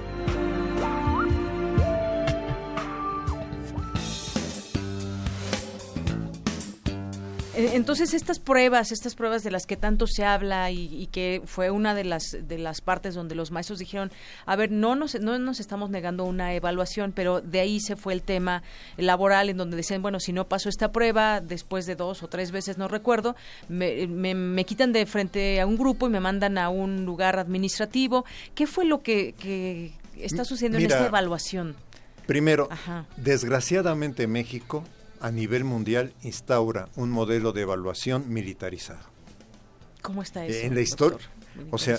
[7.55, 11.93] Entonces estas pruebas, estas pruebas de las que tanto se habla y, que fue una
[11.93, 14.11] de las de las partes donde los maestros dijeron,
[14.45, 18.13] a ver, no nos no nos estamos negando una evaluación, pero de ahí se fue
[18.13, 18.63] el tema
[18.97, 22.51] laboral en donde decían, bueno, si no paso esta prueba después de dos o tres
[22.51, 23.35] veces no recuerdo,
[23.69, 28.25] me, me, quitan de frente a un grupo y me mandan a un lugar administrativo.
[28.55, 31.75] ¿Qué fue lo que, que está sucediendo en esta evaluación?
[32.25, 32.69] Primero,
[33.17, 34.84] desgraciadamente México
[35.24, 39.00] a nivel mundial instaura un modelo de evaluación militarizado.
[40.02, 40.68] ¿Cómo está eso?
[40.68, 41.18] En la historia,
[41.72, 41.98] o sea,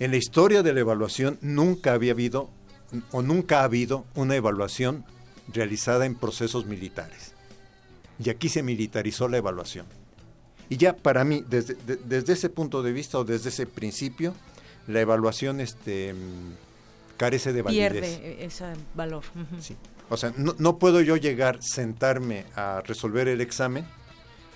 [0.00, 2.50] en la historia de la evaluación nunca había habido
[3.12, 5.04] o nunca ha habido una evaluación
[5.52, 7.34] realizada en procesos militares.
[8.18, 9.86] Y aquí se militarizó la evaluación.
[10.68, 14.34] Y ya para mí, desde, desde ese punto de vista o desde ese principio,
[14.88, 16.12] la evaluación este,
[17.16, 17.92] carece de validez.
[17.92, 18.64] Pierde ese
[18.96, 19.22] valor.
[19.60, 19.76] Sí.
[20.10, 23.84] O sea, no, puedo yo llegar, sentarme a resolver el examen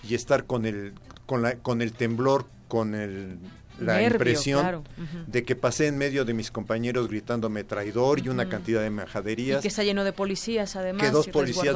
[0.07, 0.93] y estar con el,
[1.27, 3.39] con, la, con el temblor, con el
[3.81, 4.85] la impresión
[5.27, 9.61] de que pasé en medio de mis compañeros gritándome traidor y una cantidad de majaderías.
[9.61, 11.03] Y que está lleno de policías, además.
[11.03, 11.75] Que dos policías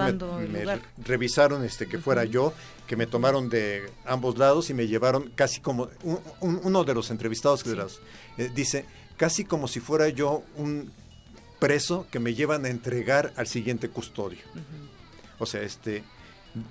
[0.49, 2.53] me, revisaron este que fuera yo,
[2.87, 5.89] que me tomaron de ambos lados y me llevaron casi como
[6.41, 8.85] uno de los entrevistados que eh, dice
[9.17, 10.91] casi como si fuera yo un
[11.63, 14.41] preso que me llevan a entregar al siguiente custodio.
[15.39, 16.03] O sea, este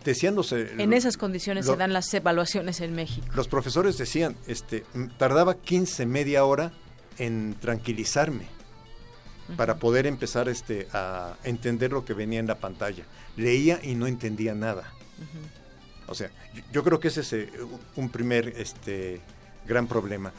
[0.04, 3.26] decíandose en esas condiciones se dan las evaluaciones en México.
[3.34, 4.84] Los profesores decían, este,
[5.18, 6.74] tardaba 15 media hora
[7.18, 8.48] en tranquilizarme
[9.56, 13.06] para poder empezar este a entender lo que venía en la pantalla.
[13.38, 14.92] Leía y no entendía nada.
[16.08, 16.32] O sea,
[16.74, 17.50] yo, creo que ese es eh,
[17.96, 19.22] un primer este
[19.66, 20.34] gran problema.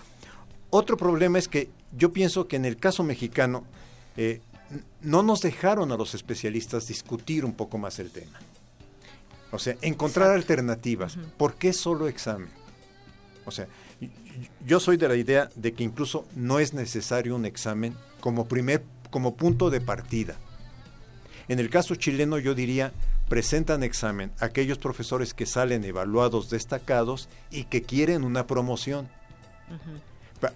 [0.68, 3.64] Otro problema es que yo pienso que en el caso mexicano
[4.16, 4.40] eh,
[5.00, 8.38] no nos dejaron a los especialistas discutir un poco más el tema.
[9.50, 11.18] O sea, encontrar alternativas.
[11.36, 12.48] ¿Por qué solo examen?
[13.44, 13.66] O sea,
[14.66, 18.82] yo soy de la idea de que incluso no es necesario un examen como primer
[19.10, 20.36] como punto de partida.
[21.48, 22.92] En el caso chileno yo diría
[23.28, 29.08] presentan examen aquellos profesores que salen evaluados destacados y que quieren una promoción.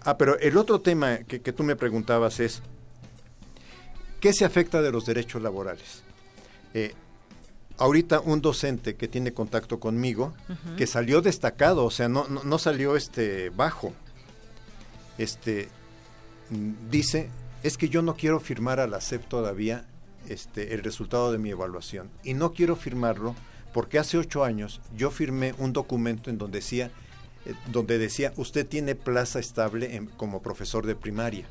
[0.04, 2.62] Ah, pero el otro tema que, que tú me preguntabas es,
[4.27, 6.03] ¿qué se afecta de los derechos laborales?
[6.74, 6.94] Eh,
[7.78, 10.35] ahorita un docente que tiene contacto conmigo,
[10.77, 13.93] que salió destacado, o sea, no, no, salió este bajo,
[15.16, 15.69] este
[16.90, 17.31] dice,
[17.62, 19.85] es que yo no quiero firmar a la SEP todavía
[20.28, 22.11] este, el resultado de mi evaluación.
[22.24, 23.36] Y no quiero firmarlo
[23.73, 26.90] porque hace ocho años yo firmé un documento en donde decía,
[27.44, 31.47] eh, donde decía usted tiene plaza estable como profesor de primaria.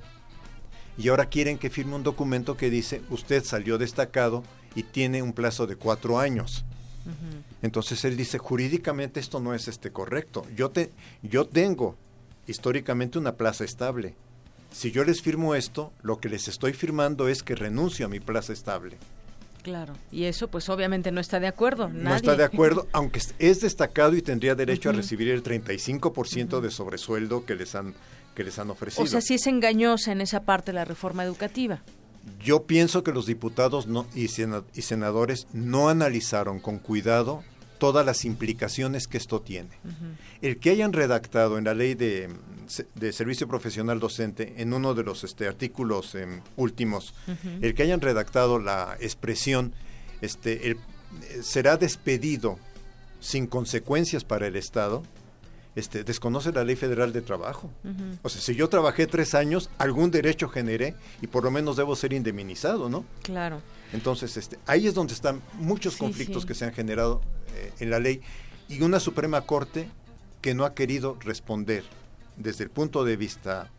[0.97, 4.43] Y ahora quieren que firme un documento que dice usted salió destacado
[4.75, 6.65] y tiene un plazo de cuatro años.
[7.61, 10.45] Entonces él dice, jurídicamente esto no es este correcto.
[10.55, 10.91] Yo, te,
[11.21, 11.95] yo tengo
[12.47, 14.15] históricamente una plaza estable.
[14.71, 18.19] Si yo les firmo esto, lo que les estoy firmando es que renuncio a mi
[18.19, 18.97] plaza estable.
[19.63, 21.89] Claro, y eso pues obviamente no está de acuerdo.
[21.89, 26.69] No está de acuerdo, aunque es destacado y tendría derecho a recibir el 35% de
[26.69, 27.95] sobresueldo que les han
[28.35, 29.03] que les han ofrecido.
[29.03, 31.81] O sea, sí es engañosa en esa parte la reforma educativa.
[32.43, 37.43] Yo pienso que los diputados no, y, senadores no analizaron con cuidado
[37.79, 39.69] todas las implicaciones que esto tiene.
[40.41, 42.29] El que hayan redactado en la ley de,
[43.11, 47.13] servicio profesional docente, en uno de los este, artículos em, últimos,
[47.61, 49.73] el que hayan redactado la expresión,
[50.21, 50.77] este, el,
[51.41, 52.57] será despedido
[53.19, 55.03] sin consecuencias para el Estado,
[55.75, 57.69] este, desconoce la ley federal de trabajo.
[58.21, 61.95] O sea, si yo trabajé tres años, algún derecho generé y por lo menos debo
[61.95, 63.05] ser indemnizado, ¿no?
[63.23, 63.61] Claro.
[63.91, 67.21] Entonces, este, ahí es donde están muchos conflictos que se han generado
[67.55, 68.21] eh, en la ley
[68.67, 69.89] y una Suprema Corte
[70.41, 71.83] que no ha querido responder
[72.37, 73.69] desde el punto de vista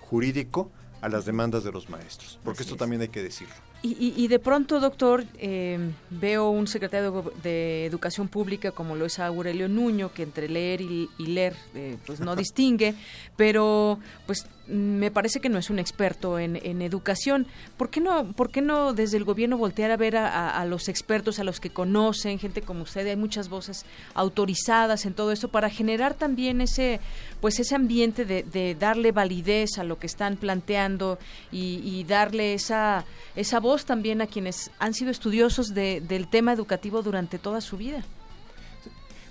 [0.00, 0.70] jurídico
[1.00, 3.54] a las demandas de los maestros, porque esto también hay que decirlo.
[3.82, 5.78] Y, de pronto, doctor, eh,
[6.10, 11.08] veo un secretario de Educación Pública como lo es Aurelio Nuño, que entre leer y,
[11.18, 12.94] leer eh, pues no distingue,
[13.36, 17.46] pero pues me parece que no es un experto en, educación.
[17.76, 21.38] ¿Por qué, no, ¿Por qué no desde el gobierno voltear a ver a, los expertos,
[21.38, 23.06] a los que conocen, gente como usted?
[23.06, 23.84] Hay muchas voces
[24.14, 27.00] autorizadas en todo esto para generar también ese,
[27.40, 31.18] pues ese ambiente de, darle validez a lo que están planteando
[31.52, 37.38] y, darle esa, esa voz también a quienes han sido estudiosos del tema educativo durante
[37.38, 38.04] toda su vida.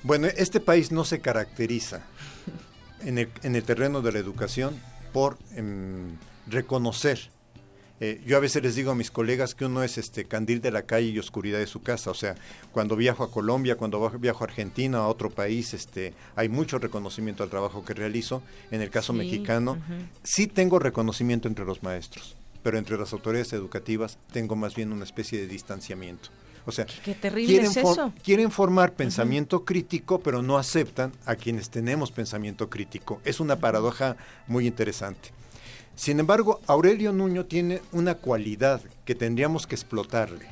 [0.03, 2.02] Bueno, este país no se caracteriza
[3.02, 4.80] en el, en el terreno de la educación
[5.16, 7.30] por em, reconocer.
[8.02, 10.72] Eh, yo a veces les digo a mis colegas que uno es este candil de
[10.72, 12.12] la calle y oscuridad de su casa.
[12.12, 12.36] O sea,
[12.74, 17.44] cuando viajo a Colombia, cuando viajo a Argentina, a otro país, este, hay mucho reconocimiento
[17.44, 18.44] al trabajo que realizo.
[18.72, 19.78] En el caso mexicano,
[20.22, 25.06] sí tengo reconocimiento entre los maestros, pero entre las autoridades educativas tengo más bien una
[25.06, 26.28] especie de distanciamiento.
[26.66, 27.72] O sea, quieren,
[28.24, 33.22] quieren formar pensamiento crítico, pero no aceptan a quienes tenemos pensamiento crítico.
[33.24, 34.18] Es una paradoja
[34.48, 35.30] muy interesante.
[35.96, 40.48] Sin embargo, Aurelio Nuño tiene una cualidad que tendríamos que explotarle.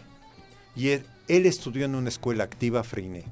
[0.75, 3.25] Y él, él estudió en una escuela activa Freinet.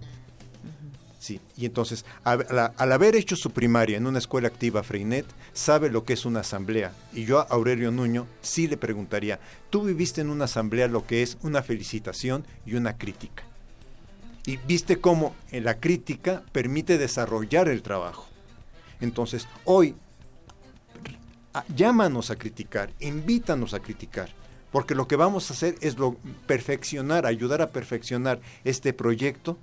[1.21, 6.03] Sí, y entonces, al, haber hecho su primaria en una escuela activa Freinet, sabe lo
[6.03, 6.93] que es una asamblea.
[7.13, 9.39] Y yo a Aurelio Nuño sí le preguntaría,
[9.69, 13.43] tú viviste en una asamblea lo que es una felicitación y una crítica.
[14.47, 18.27] Y viste cómo en la crítica permite desarrollar el trabajo.
[18.99, 19.93] Entonces, hoy,
[21.75, 24.29] llámanos a criticar, invítanos a criticar
[24.71, 25.97] porque lo que vamos a hacer es
[26.47, 29.59] perfeccionar, ayudar a perfeccionar este proyecto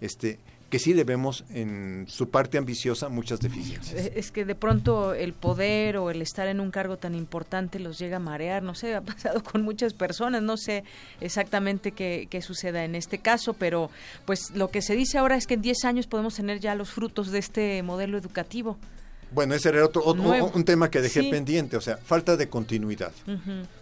[0.00, 0.38] este,
[0.70, 4.10] que sí le vemos en su parte ambiciosa muchas deficiencias.
[4.14, 7.98] Es que de pronto el poder o el estar en un cargo tan importante los
[7.98, 10.84] llega a marear, no sé, ha pasado con muchas personas, no sé
[11.20, 13.90] exactamente qué, qué suceda en este caso, pero
[14.26, 16.90] pues lo que se dice ahora es que en 10 años podemos tener ya los
[16.90, 18.76] frutos de este modelo educativo.
[19.30, 23.12] Bueno, ese era otro, un tema que dejé pendiente, o sea, falta de continuidad.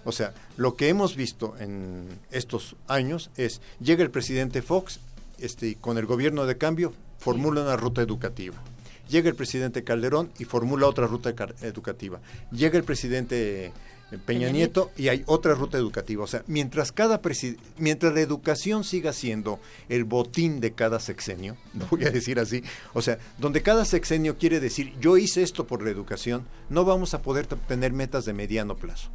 [0.04, 4.98] O sea, lo que hemos visto en estos años es, llega el presidente Fox,
[5.38, 8.56] este, con el gobierno de cambio, formula una ruta educativa.
[9.08, 11.32] Llega el presidente Calderón y formula otra ruta
[11.62, 12.20] educativa.
[12.50, 13.72] Llega el presidente
[14.24, 16.22] Peña, Nieto, y hay otra ruta educativa.
[16.22, 17.20] O sea, mientras cada
[17.78, 19.58] mientras la educación siga siendo
[19.88, 21.56] el botín de cada sexenio,
[21.90, 22.62] voy a decir así,
[22.94, 27.14] o sea, donde cada sexenio quiere decir yo hice esto por la educación, no vamos
[27.14, 29.10] a poder tener metas de mediano plazo.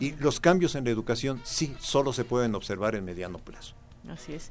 [0.00, 3.76] Y los cambios en la educación sí solo se pueden observar en mediano plazo.
[4.08, 4.50] Así es.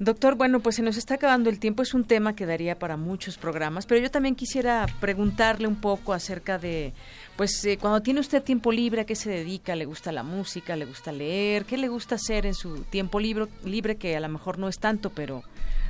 [0.00, 2.96] Doctor, bueno, pues se nos está acabando el tiempo, es un tema que daría para
[2.96, 6.92] muchos programas, pero yo también quisiera preguntarle un poco acerca de,
[7.36, 9.74] pues eh, cuando tiene usted tiempo libre, ¿a qué se dedica?
[9.74, 10.76] ¿Le gusta la música?
[10.76, 11.64] ¿Le gusta leer?
[11.64, 14.78] ¿Qué le gusta hacer en su tiempo libre, libre que a lo mejor no es
[14.78, 15.42] tanto, pero,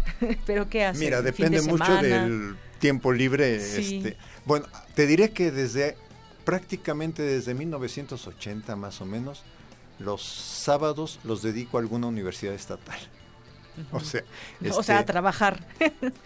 [0.47, 1.01] pero ¿qué hace?
[1.01, 3.57] Mira, depende mucho del tiempo libre.
[3.57, 4.17] Este,
[4.47, 5.99] bueno, te diré que desde
[6.47, 9.43] prácticamente desde 1980 más o menos,
[9.99, 12.99] los sábados los dedico a alguna universidad estatal.
[13.93, 14.23] O sea,
[14.73, 15.67] o sea, a este, trabajar.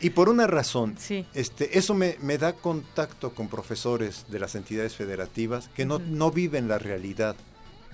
[0.00, 0.96] y por una razón,
[1.34, 6.68] este, eso me, da contacto con profesores de las entidades federativas que no, no viven
[6.68, 7.36] la realidad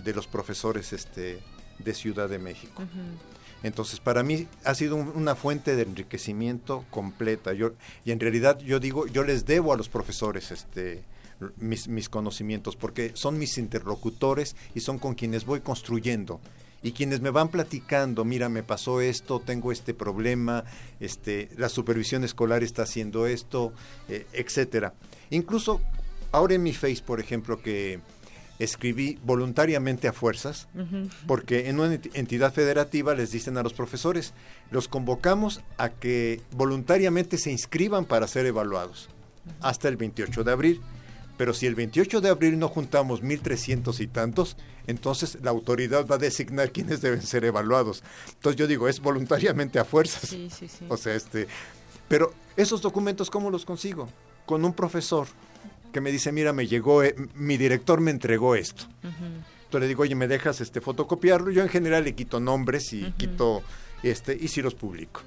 [0.02, 1.40] de los profesores este,
[1.78, 2.82] de Ciudad de México.
[3.62, 7.52] Entonces, para mí ha sido una fuente de enriquecimiento completa.
[7.52, 7.72] Yo,
[8.04, 11.02] y en realidad yo digo, yo les debo a los profesores este,
[11.56, 16.40] mis, mis conocimientos, porque son mis interlocutores y son con quienes voy construyendo
[16.82, 20.64] y quienes me van platicando, mira, me pasó esto, tengo este problema,
[21.00, 23.72] este, la supervisión escolar está haciendo esto,
[24.08, 24.94] eh, etcétera.
[25.30, 25.80] Incluso
[26.32, 28.00] ahora en mi Face, por ejemplo, que
[28.58, 30.68] escribí voluntariamente a fuerzas,
[31.26, 34.34] porque en una entidad federativa les dicen a los profesores,
[34.70, 39.10] los convocamos a que voluntariamente se inscriban para ser evaluados
[39.60, 40.80] hasta el 28 de abril.
[41.38, 44.56] Pero si el 28 de abril no juntamos 1.300 y tantos,
[44.86, 48.02] entonces la autoridad va a designar quiénes deben ser evaluados.
[48.34, 50.28] Entonces yo digo, es voluntariamente a fuerzas.
[50.28, 50.84] Sí, sí, sí.
[50.88, 51.46] O sea, este...
[52.08, 54.08] Pero esos documentos, ¿cómo los consigo?
[54.46, 55.28] Con un profesor
[55.92, 58.84] que me dice, mira, me llegó, eh, mi director me entregó esto.
[59.02, 61.50] Entonces le digo, oye, ¿me dejas este fotocopiarlo?
[61.50, 63.62] Yo en general le quito nombres y quito,
[64.02, 65.22] este, y si los publico.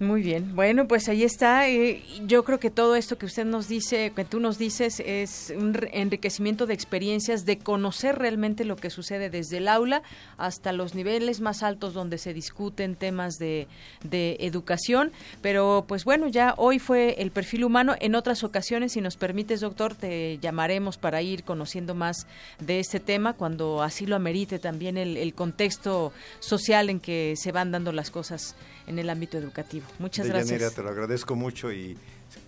[0.00, 1.68] Muy bien, bueno, pues ahí está.
[1.68, 5.52] Eh, yo creo que todo esto que usted nos dice, que tú nos dices, es
[5.54, 10.02] un enriquecimiento de experiencias, de conocer realmente lo que sucede desde el aula
[10.38, 13.68] hasta los niveles más altos donde se discuten temas de,
[14.02, 15.12] de educación.
[15.42, 17.94] Pero pues bueno, ya hoy fue el perfil humano.
[18.00, 22.26] En otras ocasiones, si nos permites, doctor, te llamaremos para ir conociendo más
[22.58, 27.52] de este tema cuando así lo amerite también el, el contexto social en que se
[27.52, 28.56] van dando las cosas
[28.90, 29.86] en el ámbito educativo.
[29.98, 30.74] Muchas gracias.
[30.74, 31.96] te lo agradezco mucho y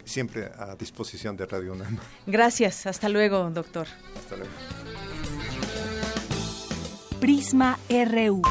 [0.05, 1.99] siempre a disposición de Radio UNAM.
[2.27, 3.87] Gracias, hasta luego, doctor.
[4.17, 4.53] Hasta luego.
[7.21, 8.43] Prisma RU.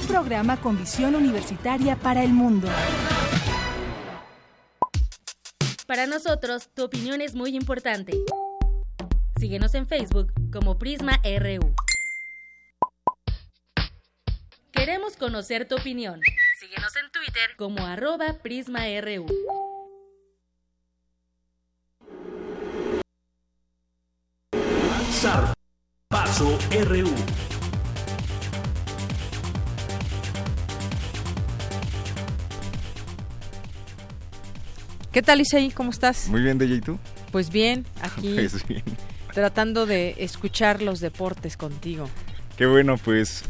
[0.00, 2.68] Un programa con visión universitaria para el mundo.
[5.86, 8.18] Para nosotros, tu opinión es muy importante.
[9.38, 11.74] Síguenos en Facebook como Prisma RU.
[14.72, 16.20] Queremos conocer tu opinión.
[16.58, 19.26] Síguenos en Twitter como arroba PrismaRU.
[26.08, 26.58] Paso
[26.88, 27.08] RU.
[35.12, 35.70] ¿Qué tal, Isaí?
[35.70, 36.28] ¿Cómo estás?
[36.28, 36.98] Muy bien, Deya, ¿y tú?
[37.30, 38.82] Pues bien, aquí pues bien.
[39.32, 42.08] tratando de escuchar los deportes contigo.
[42.56, 43.44] Qué bueno, pues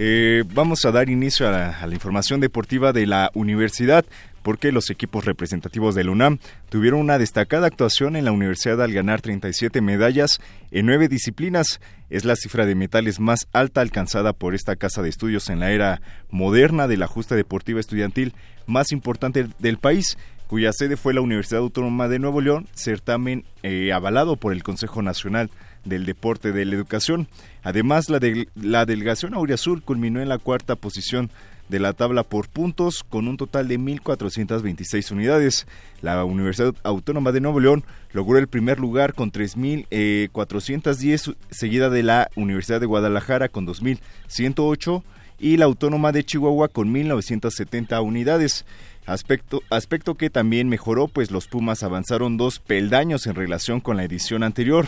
[0.00, 4.04] eh, vamos a dar inicio a la, información deportiva de la universidad
[4.44, 6.38] porque los equipos representativos del UNAM
[6.68, 10.38] tuvieron una destacada actuación en la universidad al ganar 37 medallas
[10.70, 11.80] en nueve disciplinas.
[12.10, 15.72] Es la cifra de metales más alta alcanzada por esta casa de estudios en la
[15.72, 16.00] era
[16.30, 18.34] moderna de la justa deportiva estudiantil
[18.66, 20.16] más importante del país
[20.46, 25.02] cuya sede fue la Universidad Autónoma de Nuevo León, certamen eh, avalado por el Consejo
[25.02, 25.50] Nacional
[25.88, 27.28] del Deporte de la Educación.
[27.62, 31.30] Además, la, de, la delegación Auriazul culminó en la cuarta posición
[31.68, 35.66] de la tabla por puntos con un total de 1.426 unidades.
[36.00, 42.30] La Universidad Autónoma de Nuevo León logró el primer lugar con 3.410, seguida de la
[42.36, 45.02] Universidad de Guadalajara con 2.108
[45.38, 48.64] y la Autónoma de Chihuahua con 1.970 unidades.
[49.08, 54.04] Aspecto, aspecto que también mejoró, pues los Pumas avanzaron dos peldaños en relación con la
[54.04, 54.86] edición anterior.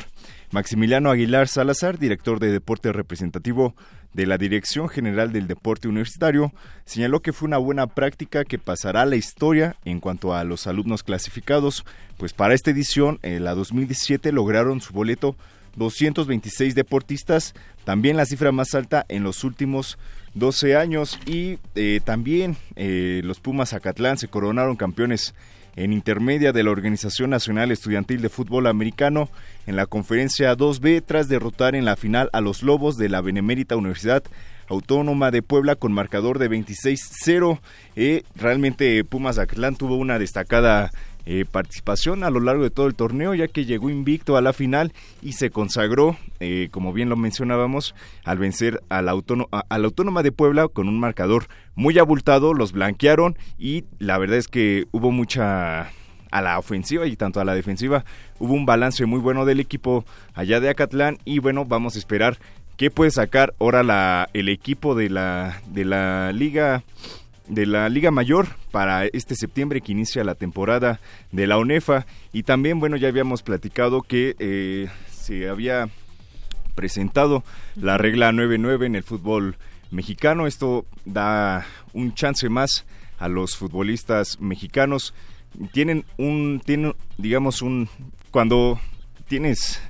[0.50, 3.74] Maximiliano Aguilar Salazar, director de deporte representativo
[4.12, 6.52] de la Dirección General del Deporte Universitario,
[6.84, 10.66] señaló que fue una buena práctica que pasará a la historia en cuanto a los
[10.66, 11.86] alumnos clasificados,
[12.18, 15.34] pues para esta edición, en la 2017, lograron su boleto
[15.76, 19.96] 226 deportistas, también la cifra más alta en los últimos
[20.34, 25.34] 12 años y eh, también eh, los Pumas Acatlán se coronaron campeones
[25.76, 29.28] en intermedia de la Organización Nacional Estudiantil de Fútbol Americano
[29.66, 33.76] en la conferencia 2B tras derrotar en la final a los Lobos de la Benemérita
[33.76, 34.22] Universidad
[34.68, 37.58] Autónoma de Puebla con marcador de 26-0.
[37.96, 40.92] Eh, realmente Pumas Acatlán tuvo una destacada
[41.32, 44.52] eh, participación a lo largo de todo el torneo, ya que llegó invicto a la
[44.52, 44.92] final
[45.22, 47.94] y se consagró, eh, como bien lo mencionábamos,
[48.24, 51.46] al vencer a la, a la Autónoma de Puebla con un marcador
[51.76, 55.92] muy abultado, los blanquearon y la verdad es que hubo mucha
[56.32, 58.04] a la ofensiva y tanto a la defensiva
[58.40, 60.04] hubo un balance muy bueno del equipo
[60.34, 62.38] allá de Acatlán y bueno vamos a esperar
[62.76, 66.82] qué puede sacar ahora la, el equipo de la de la liga
[67.50, 71.00] de la Liga Mayor para este septiembre que inicia la temporada
[71.32, 75.88] de la ONEFA y también bueno ya habíamos platicado que eh, se había
[76.76, 77.42] presentado
[77.74, 79.56] la regla 9-9 en el fútbol
[79.90, 80.46] mexicano.
[80.46, 82.86] Esto da un chance más
[83.18, 85.12] a los futbolistas mexicanos.
[85.72, 87.88] Tienen un tienen digamos un
[88.30, 88.80] cuando
[89.26, 89.82] tienes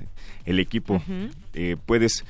[0.45, 1.03] el equipo
[1.53, 2.25] eh, puedes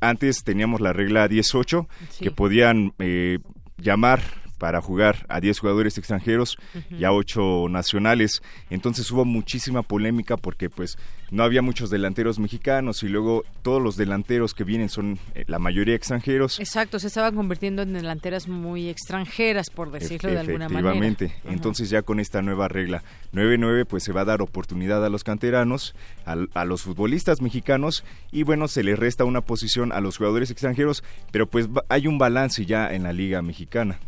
[0.00, 1.88] antes teníamos la regla 18
[2.20, 3.40] que podían eh,
[3.78, 6.56] llamar para jugar a 10 jugadores extranjeros
[6.90, 8.42] y a 8 nacionales.
[8.70, 10.98] Entonces hubo muchísima polémica porque pues
[11.30, 15.58] no había muchos delanteros mexicanos y luego todos los delanteros que vienen son eh, la
[15.58, 16.60] mayoría extranjeros.
[16.60, 20.90] Exacto, se estaban convirtiendo en delanteras muy extranjeras, por decirlo de alguna manera.
[20.90, 23.02] Efectivamente, entonces ya con esta nueva regla
[23.32, 28.42] 9-9 pues se va a dar oportunidad a los canteranos, a, los futbolistas mexicanos y
[28.42, 31.02] bueno, se le resta una posición a los jugadores extranjeros,
[31.32, 33.98] pero pues hay un balance ya en la liga mexicana.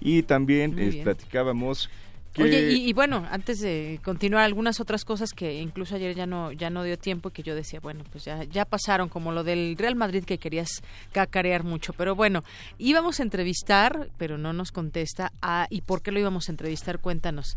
[0.00, 1.90] Y también eh, platicábamos
[2.32, 2.44] que...
[2.44, 6.70] Oye, y, bueno, antes de continuar, algunas otras cosas que incluso ayer ya no ya
[6.70, 9.96] no dio tiempo que yo decía, bueno, pues ya, ya pasaron, como lo del Real
[9.96, 10.82] Madrid que querías
[11.12, 11.92] cacarear mucho.
[11.92, 12.44] Pero bueno,
[12.78, 15.32] íbamos a entrevistar, pero no nos contesta.
[15.42, 17.00] a ¿Y por qué lo íbamos a entrevistar?
[17.00, 17.56] Cuéntanos.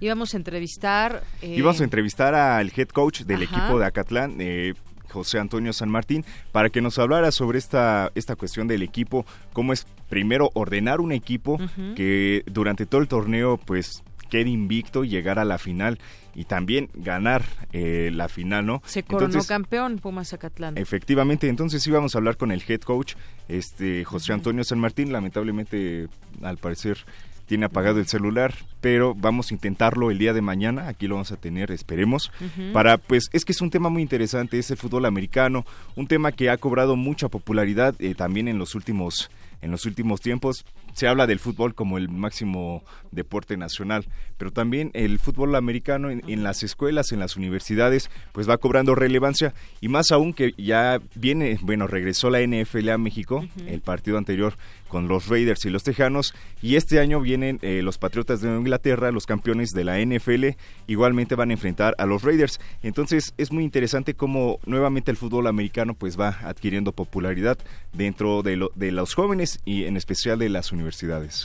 [0.00, 1.22] Íbamos a entrevistar...
[1.42, 1.54] Eh...
[1.56, 4.74] Íbamos a entrevistar al head coach del equipo de Acatlán, eh,
[5.12, 9.72] José Antonio San Martín, para que nos hablara sobre esta, esta cuestión del equipo, cómo
[9.72, 11.58] es primero ordenar un equipo
[11.94, 14.02] que durante todo el torneo pues
[14.32, 15.98] quede invicto y llegar a la final
[16.34, 17.44] y también ganar
[17.74, 18.82] eh, la final, ¿no?
[18.86, 20.78] Se coronó campeón Pumas Zacatlán.
[20.78, 23.14] Efectivamente, entonces íbamos a hablar con el head coach,
[23.48, 26.08] este José Antonio San Martín, lamentablemente
[26.42, 27.04] al parecer
[27.52, 31.32] tiene apagado el celular, pero vamos a intentarlo el día de mañana, aquí lo vamos
[31.32, 32.32] a tener, esperemos,
[32.72, 36.48] para pues es que es un tema muy interesante, ese fútbol americano, un tema que
[36.48, 39.30] ha cobrado mucha popularidad eh, también en los últimos
[39.60, 44.06] en los últimos tiempos se habla del fútbol como el máximo deporte nacional,
[44.38, 49.54] pero también el fútbol americano en, las escuelas, en las universidades, pues va cobrando relevancia
[49.80, 54.54] y más aún que ya viene, bueno, regresó la NFL a México, el partido anterior
[54.88, 59.10] con los Raiders y los Tejanos y este año vienen eh, los Patriotas de Inglaterra,
[59.10, 60.48] los campeones de la NFL,
[60.86, 62.60] igualmente van a enfrentar a los Raiders.
[62.82, 67.58] Entonces es muy interesante cómo nuevamente el fútbol americano pues va adquiriendo popularidad
[67.92, 70.81] dentro de, de los jóvenes y en especial de las universidades.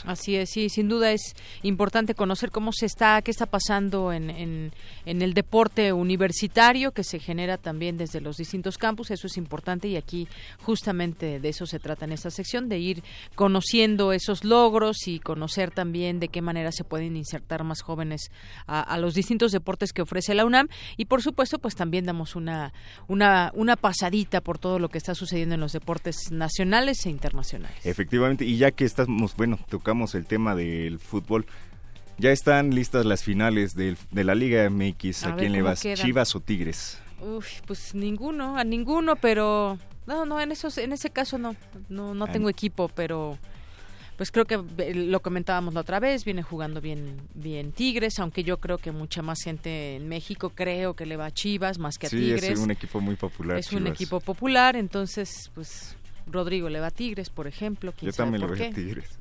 [0.06, 4.30] Así es, sí, sin duda es importante conocer cómo se está, qué está pasando en,
[4.30, 4.72] en,
[5.06, 9.88] en el deporte universitario que se genera también desde los distintos campus, eso es importante
[9.88, 10.28] y aquí
[10.62, 13.02] justamente de eso se trata en esta sección, de ir
[13.34, 18.30] conociendo esos logros y conocer también de qué manera se pueden insertar más jóvenes
[18.66, 22.72] a, los distintos deportes que ofrece la UNAM y por supuesto pues también damos una,
[23.06, 27.78] una, una pasadita por todo lo que está sucediendo en los deportes nacionales e internacionales.
[27.84, 31.46] Efectivamente, y ya que estamos, bueno, tocamos el tema del fútbol,
[32.18, 35.24] ya están listas las finales de, la Liga MX.
[35.24, 35.80] ¿A, quién le vas?
[35.94, 37.00] ¿Chivas o Tigres?
[37.20, 41.54] Uf, pues ninguno, a ninguno, pero no, no, en esos, en ese caso no,
[41.88, 43.38] no, no tengo equipo, pero
[44.16, 44.56] pues creo que
[44.94, 49.22] lo comentábamos la otra vez, viene jugando bien, bien Tigres, aunque yo creo que mucha
[49.22, 52.44] más gente en México creo que le va a Chivas más que a Tigres.
[52.44, 53.58] Sí, es un equipo muy popular.
[53.58, 55.96] Es un equipo popular, entonces, pues
[56.30, 57.92] Rodrigo le va a Tigres, por ejemplo.
[58.00, 59.18] Yo también le voy a Tigres.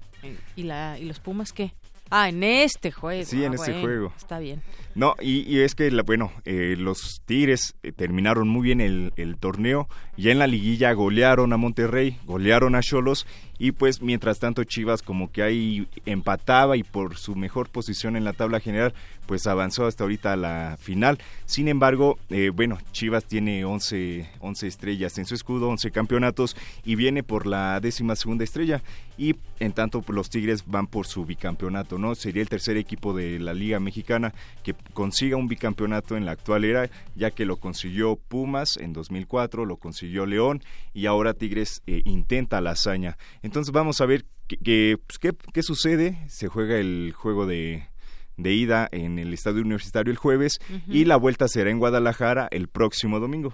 [0.55, 1.73] ¿Y, la, ¿Y los Pumas qué?
[2.09, 3.25] Ah, en este juego.
[3.25, 4.13] Sí, en ah, este bueno, juego.
[4.17, 4.61] Está bien.
[4.97, 9.37] No, y, y es que, bueno, eh, los Tigres eh, terminaron muy bien el, el
[9.37, 9.87] torneo.
[10.17, 13.27] Ya en la liguilla golearon a Monterrey, golearon a Cholos.
[13.59, 18.23] Y pues, mientras tanto, Chivas como que ahí empataba y por su mejor posición en
[18.23, 18.95] la tabla general,
[19.27, 21.19] pues avanzó hasta ahorita a la final.
[21.45, 26.55] Sin embargo, eh, bueno, Chivas tiene 11, 11 estrellas en su escudo, 11 campeonatos
[26.85, 28.81] y viene por la décima segunda estrella.
[29.17, 32.13] Y en tanto, los Tigres van por su bicampeonato, ¿no?
[32.13, 34.33] Sería el tercer equipo de la Liga Mexicana
[34.63, 39.65] que consiga un bicampeonato en la actual era, ya que lo consiguió Pumas en 2004,
[39.65, 43.17] lo consiguió León y ahora Tigres eh, intenta la hazaña.
[43.41, 45.19] Entonces vamos a ver qué, qué, pues,
[45.53, 46.17] qué, sucede.
[46.27, 47.87] Se juega el juego de,
[48.37, 52.67] de ida en el Estadio Universitario el jueves y la vuelta será en Guadalajara el
[52.67, 53.53] próximo domingo.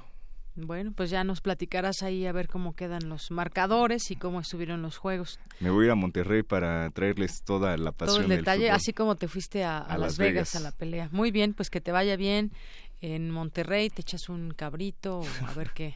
[0.56, 4.84] Bueno, pues ya nos platicarás ahí a ver cómo quedan los marcadores y cómo estuvieron
[4.84, 5.40] los juegos.
[5.60, 8.70] Me voy a ir a Monterrey para traerles toda la pasión Todo el del detalle,
[8.70, 10.56] así como te fuiste a, a A Las, Vegas, Vegas.
[10.56, 11.10] a la pelea.
[11.12, 12.52] Muy bien, pues que te vaya bien
[13.02, 15.96] en Monterrey, te echas un cabrito, a ver qué,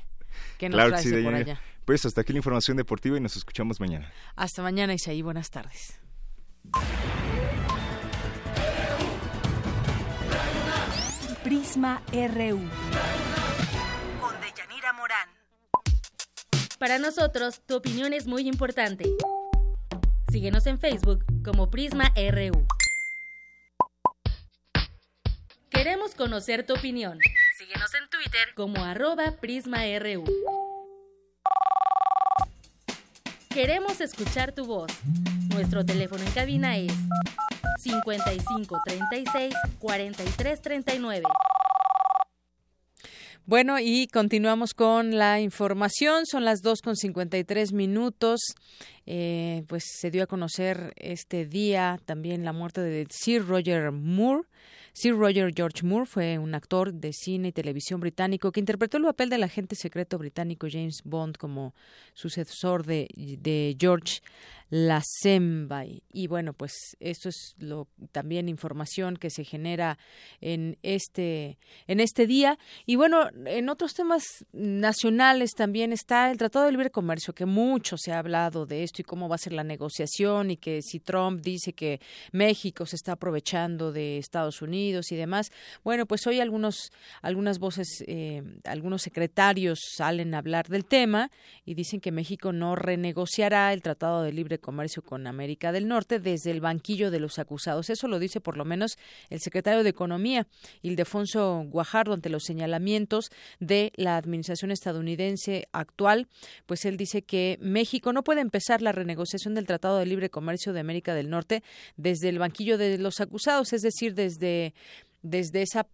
[0.58, 1.62] qué nos Claro que traes sí, de por allá.
[1.86, 4.12] Pues hasta aquí la información deportiva y nos escuchamos mañana.
[4.36, 6.00] Hasta mañana, Isaí, buenas tardes.
[11.44, 12.60] Prisma RU.
[16.80, 19.06] Para nosotros, tu opinión es muy importante.
[20.32, 22.68] Síguenos en Facebook como Prisma RU.
[25.72, 27.18] Queremos conocer tu opinión.
[27.58, 30.24] Síguenos en Twitter como arroba PrismaRU.
[33.50, 34.92] Queremos escuchar tu voz.
[35.50, 36.94] Nuestro teléfono en cabina es
[37.80, 41.24] 55 36 43 39.
[43.48, 46.26] Bueno, y continuamos con la información.
[46.26, 48.42] Son las 2 con 53 minutos.
[49.06, 54.50] Eh, pues se dio a conocer este día también la muerte de Sir Roger Moore.
[54.92, 59.04] Sir Roger George Moore fue un actor de cine y televisión británico que interpretó el
[59.04, 61.74] papel del agente secreto británico James Bond como
[62.16, 64.20] sucesor de, de George
[64.70, 66.04] Lazenby.
[66.12, 69.98] Y bueno, pues esto es lo también información que se genera
[70.42, 71.58] en este
[71.88, 72.58] en este día.
[72.86, 77.98] Y bueno, en otros temas nacionales también está el Tratado de Libre Comercio, que mucho
[77.98, 81.00] se ha hablado de esto y cómo va a ser la negociación y que si
[81.00, 82.00] Trump dice que
[82.32, 85.52] México se está aprovechando de Estados Unidos y demás.
[85.84, 86.92] Bueno, pues hoy algunos
[87.22, 91.32] algunas voces, eh, algunos secretarios salen a hablar del tema
[91.66, 96.20] y dicen que México no renegociará el Tratado de Libre Comercio con América del Norte
[96.20, 97.90] desde el banquillo de los acusados.
[97.90, 98.98] Eso lo dice por lo menos
[99.30, 100.48] el secretario de Economía,
[100.82, 106.28] Ildefonso Guajardo, ante los señalamientos de la administración estadounidense actual.
[106.66, 110.74] Pues él dice que México no puede empezar la renegociación del Tratado de Libre Comercio
[110.74, 111.64] de América del Norte
[111.96, 114.74] desde el banquillo de los acusados, es decir, desde,
[115.22, 115.88] desde esa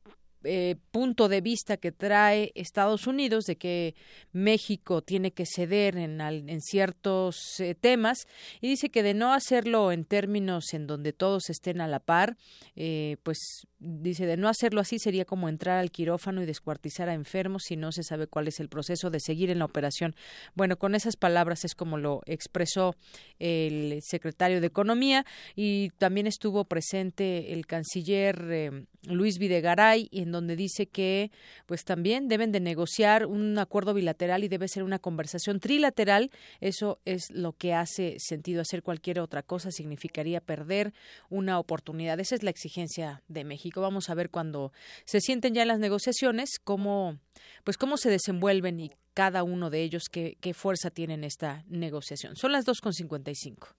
[0.43, 3.95] eh, punto de vista que trae Estados Unidos de que
[4.31, 8.27] México tiene que ceder en, en ciertos eh, temas
[8.61, 12.37] y dice que de no hacerlo en términos en donde todos estén a la par,
[12.75, 17.13] eh, pues dice de no hacerlo así sería como entrar al quirófano y descuartizar a
[17.13, 20.15] enfermos si no se sabe cuál es el proceso de seguir en la operación.
[20.55, 22.95] Bueno, con esas palabras es como lo expresó
[23.39, 25.25] el secretario de Economía
[25.55, 31.31] y también estuvo presente el canciller eh, Luis Videgaray, en donde dice que
[31.65, 36.29] pues también deben de negociar un acuerdo bilateral y debe ser una conversación trilateral.
[36.59, 38.61] Eso es lo que hace sentido.
[38.61, 40.93] Hacer cualquier otra cosa significaría perder
[41.29, 42.19] una oportunidad.
[42.19, 43.79] Esa es la exigencia de México.
[43.79, 44.73] Vamos a ver cuando
[45.05, 47.17] se sienten ya en las negociaciones cómo
[47.63, 51.63] pues cómo se desenvuelven y cada uno de ellos qué, qué fuerza tiene en esta
[51.67, 52.35] negociación.
[52.35, 53.73] Son las 2.55.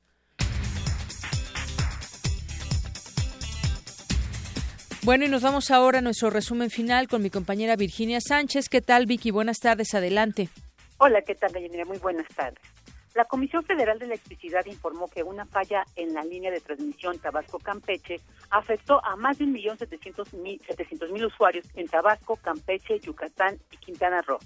[5.05, 8.71] Bueno, y nos vamos ahora a nuestro resumen final con mi compañera Virginia Sánchez.
[8.71, 9.31] ¿Qué tal, Vicky?
[9.31, 10.49] Buenas tardes, adelante.
[10.97, 11.85] Hola, ¿qué tal, Deyanira?
[11.85, 12.59] Muy buenas tardes.
[13.15, 18.19] La Comisión Federal de Electricidad informó que una falla en la línea de transmisión Tabasco-Campeche
[18.49, 24.39] afectó a más de 1.700.000 usuarios en Tabasco, Campeche, Yucatán y Quintana Roo.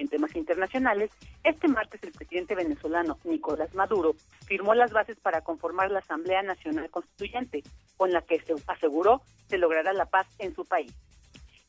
[0.00, 1.10] En temas internacionales,
[1.44, 4.14] este martes el presidente venezolano Nicolás Maduro
[4.46, 7.62] firmó las bases para conformar la Asamblea Nacional Constituyente,
[7.98, 10.90] con la que se aseguró se logrará la paz en su país.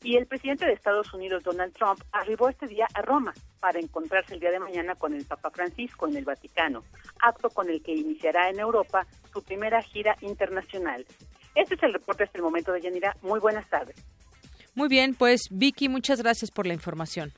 [0.02, 4.32] Y el presidente de Estados Unidos, Donald Trump, arribó este día a Roma para encontrarse
[4.32, 6.84] el día de mañana con el Papa Francisco en el Vaticano,
[7.20, 11.04] acto con el que iniciará en Europa su primera gira internacional.
[11.54, 13.14] Este es el reporte hasta el momento de Yanira.
[13.20, 14.02] Muy buenas tardes.
[14.74, 17.34] Muy bien, pues Vicky, muchas gracias por la información.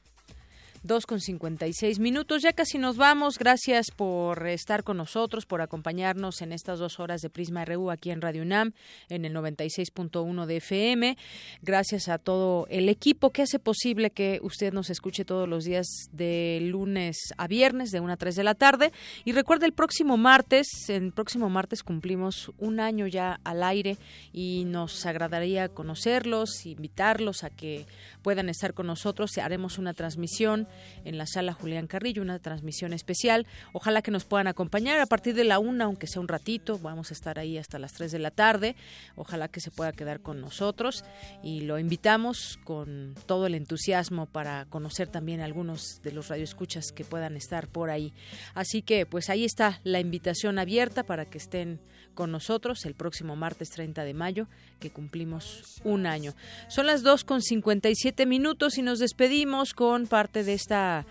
[0.84, 2.42] 2 con 56 minutos.
[2.42, 3.38] Ya casi nos vamos.
[3.38, 8.10] Gracias por estar con nosotros, por acompañarnos en estas dos horas de Prisma RU aquí
[8.10, 8.74] en Radio UNAM,
[9.08, 11.16] en el 96.1 de FM.
[11.62, 15.86] Gracias a todo el equipo que hace posible que usted nos escuche todos los días
[16.12, 18.92] de lunes a viernes, de 1 a 3 de la tarde.
[19.24, 23.96] Y recuerde, el próximo martes, el próximo martes cumplimos un año ya al aire
[24.34, 27.86] y nos agradaría conocerlos, invitarlos a que
[28.20, 29.38] puedan estar con nosotros.
[29.38, 30.68] Haremos una transmisión
[31.04, 33.46] en la sala Julián Carrillo, una transmisión especial.
[33.72, 36.78] Ojalá que nos puedan acompañar a partir de la una, aunque sea un ratito.
[36.78, 38.76] Vamos a estar ahí hasta las 3 de la tarde.
[39.16, 41.04] Ojalá que se pueda quedar con nosotros
[41.42, 47.04] y lo invitamos con todo el entusiasmo para conocer también algunos de los radioescuchas que
[47.04, 48.12] puedan estar por ahí.
[48.54, 51.80] Así que, pues ahí está la invitación abierta para que estén
[52.14, 54.46] con nosotros el próximo martes 30 de mayo,
[54.80, 56.34] que cumplimos un año.
[56.68, 61.06] Son las 2 con 57 minutos y nos despedimos con parte de esta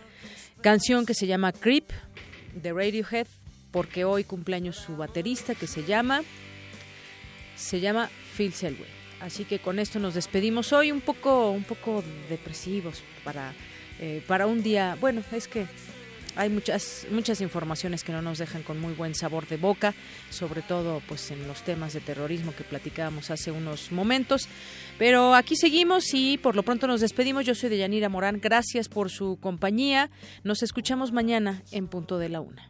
[0.61, 1.91] canción que se llama Creep
[2.55, 3.27] de Radiohead,
[3.71, 6.21] porque hoy cumpleaños su baterista que se llama
[7.55, 9.03] se llama Phil Selwyn.
[9.21, 13.53] Así que con esto nos despedimos hoy un poco un poco depresivos para
[13.99, 14.97] eh, para un día.
[14.99, 15.65] Bueno, es que
[16.35, 19.93] hay muchas muchas informaciones que no nos dejan con muy buen sabor de boca,
[20.29, 24.47] sobre todo pues en los temas de terrorismo que platicábamos hace unos momentos,
[24.97, 27.45] pero aquí seguimos y por lo pronto nos despedimos.
[27.45, 30.09] Yo soy Deyanira Morán, gracias por su compañía.
[30.43, 32.69] Nos escuchamos mañana en punto de la una.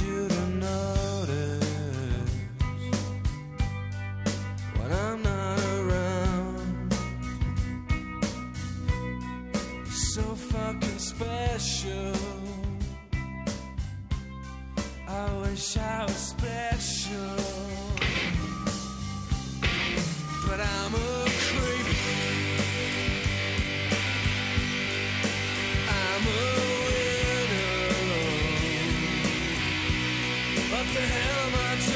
[0.00, 1.64] You to notice
[4.76, 6.92] when I'm not around.
[9.86, 12.12] so fucking special.
[15.08, 17.36] I wish I was special,
[20.46, 21.75] but I'm a creep.
[30.84, 31.95] The hell am I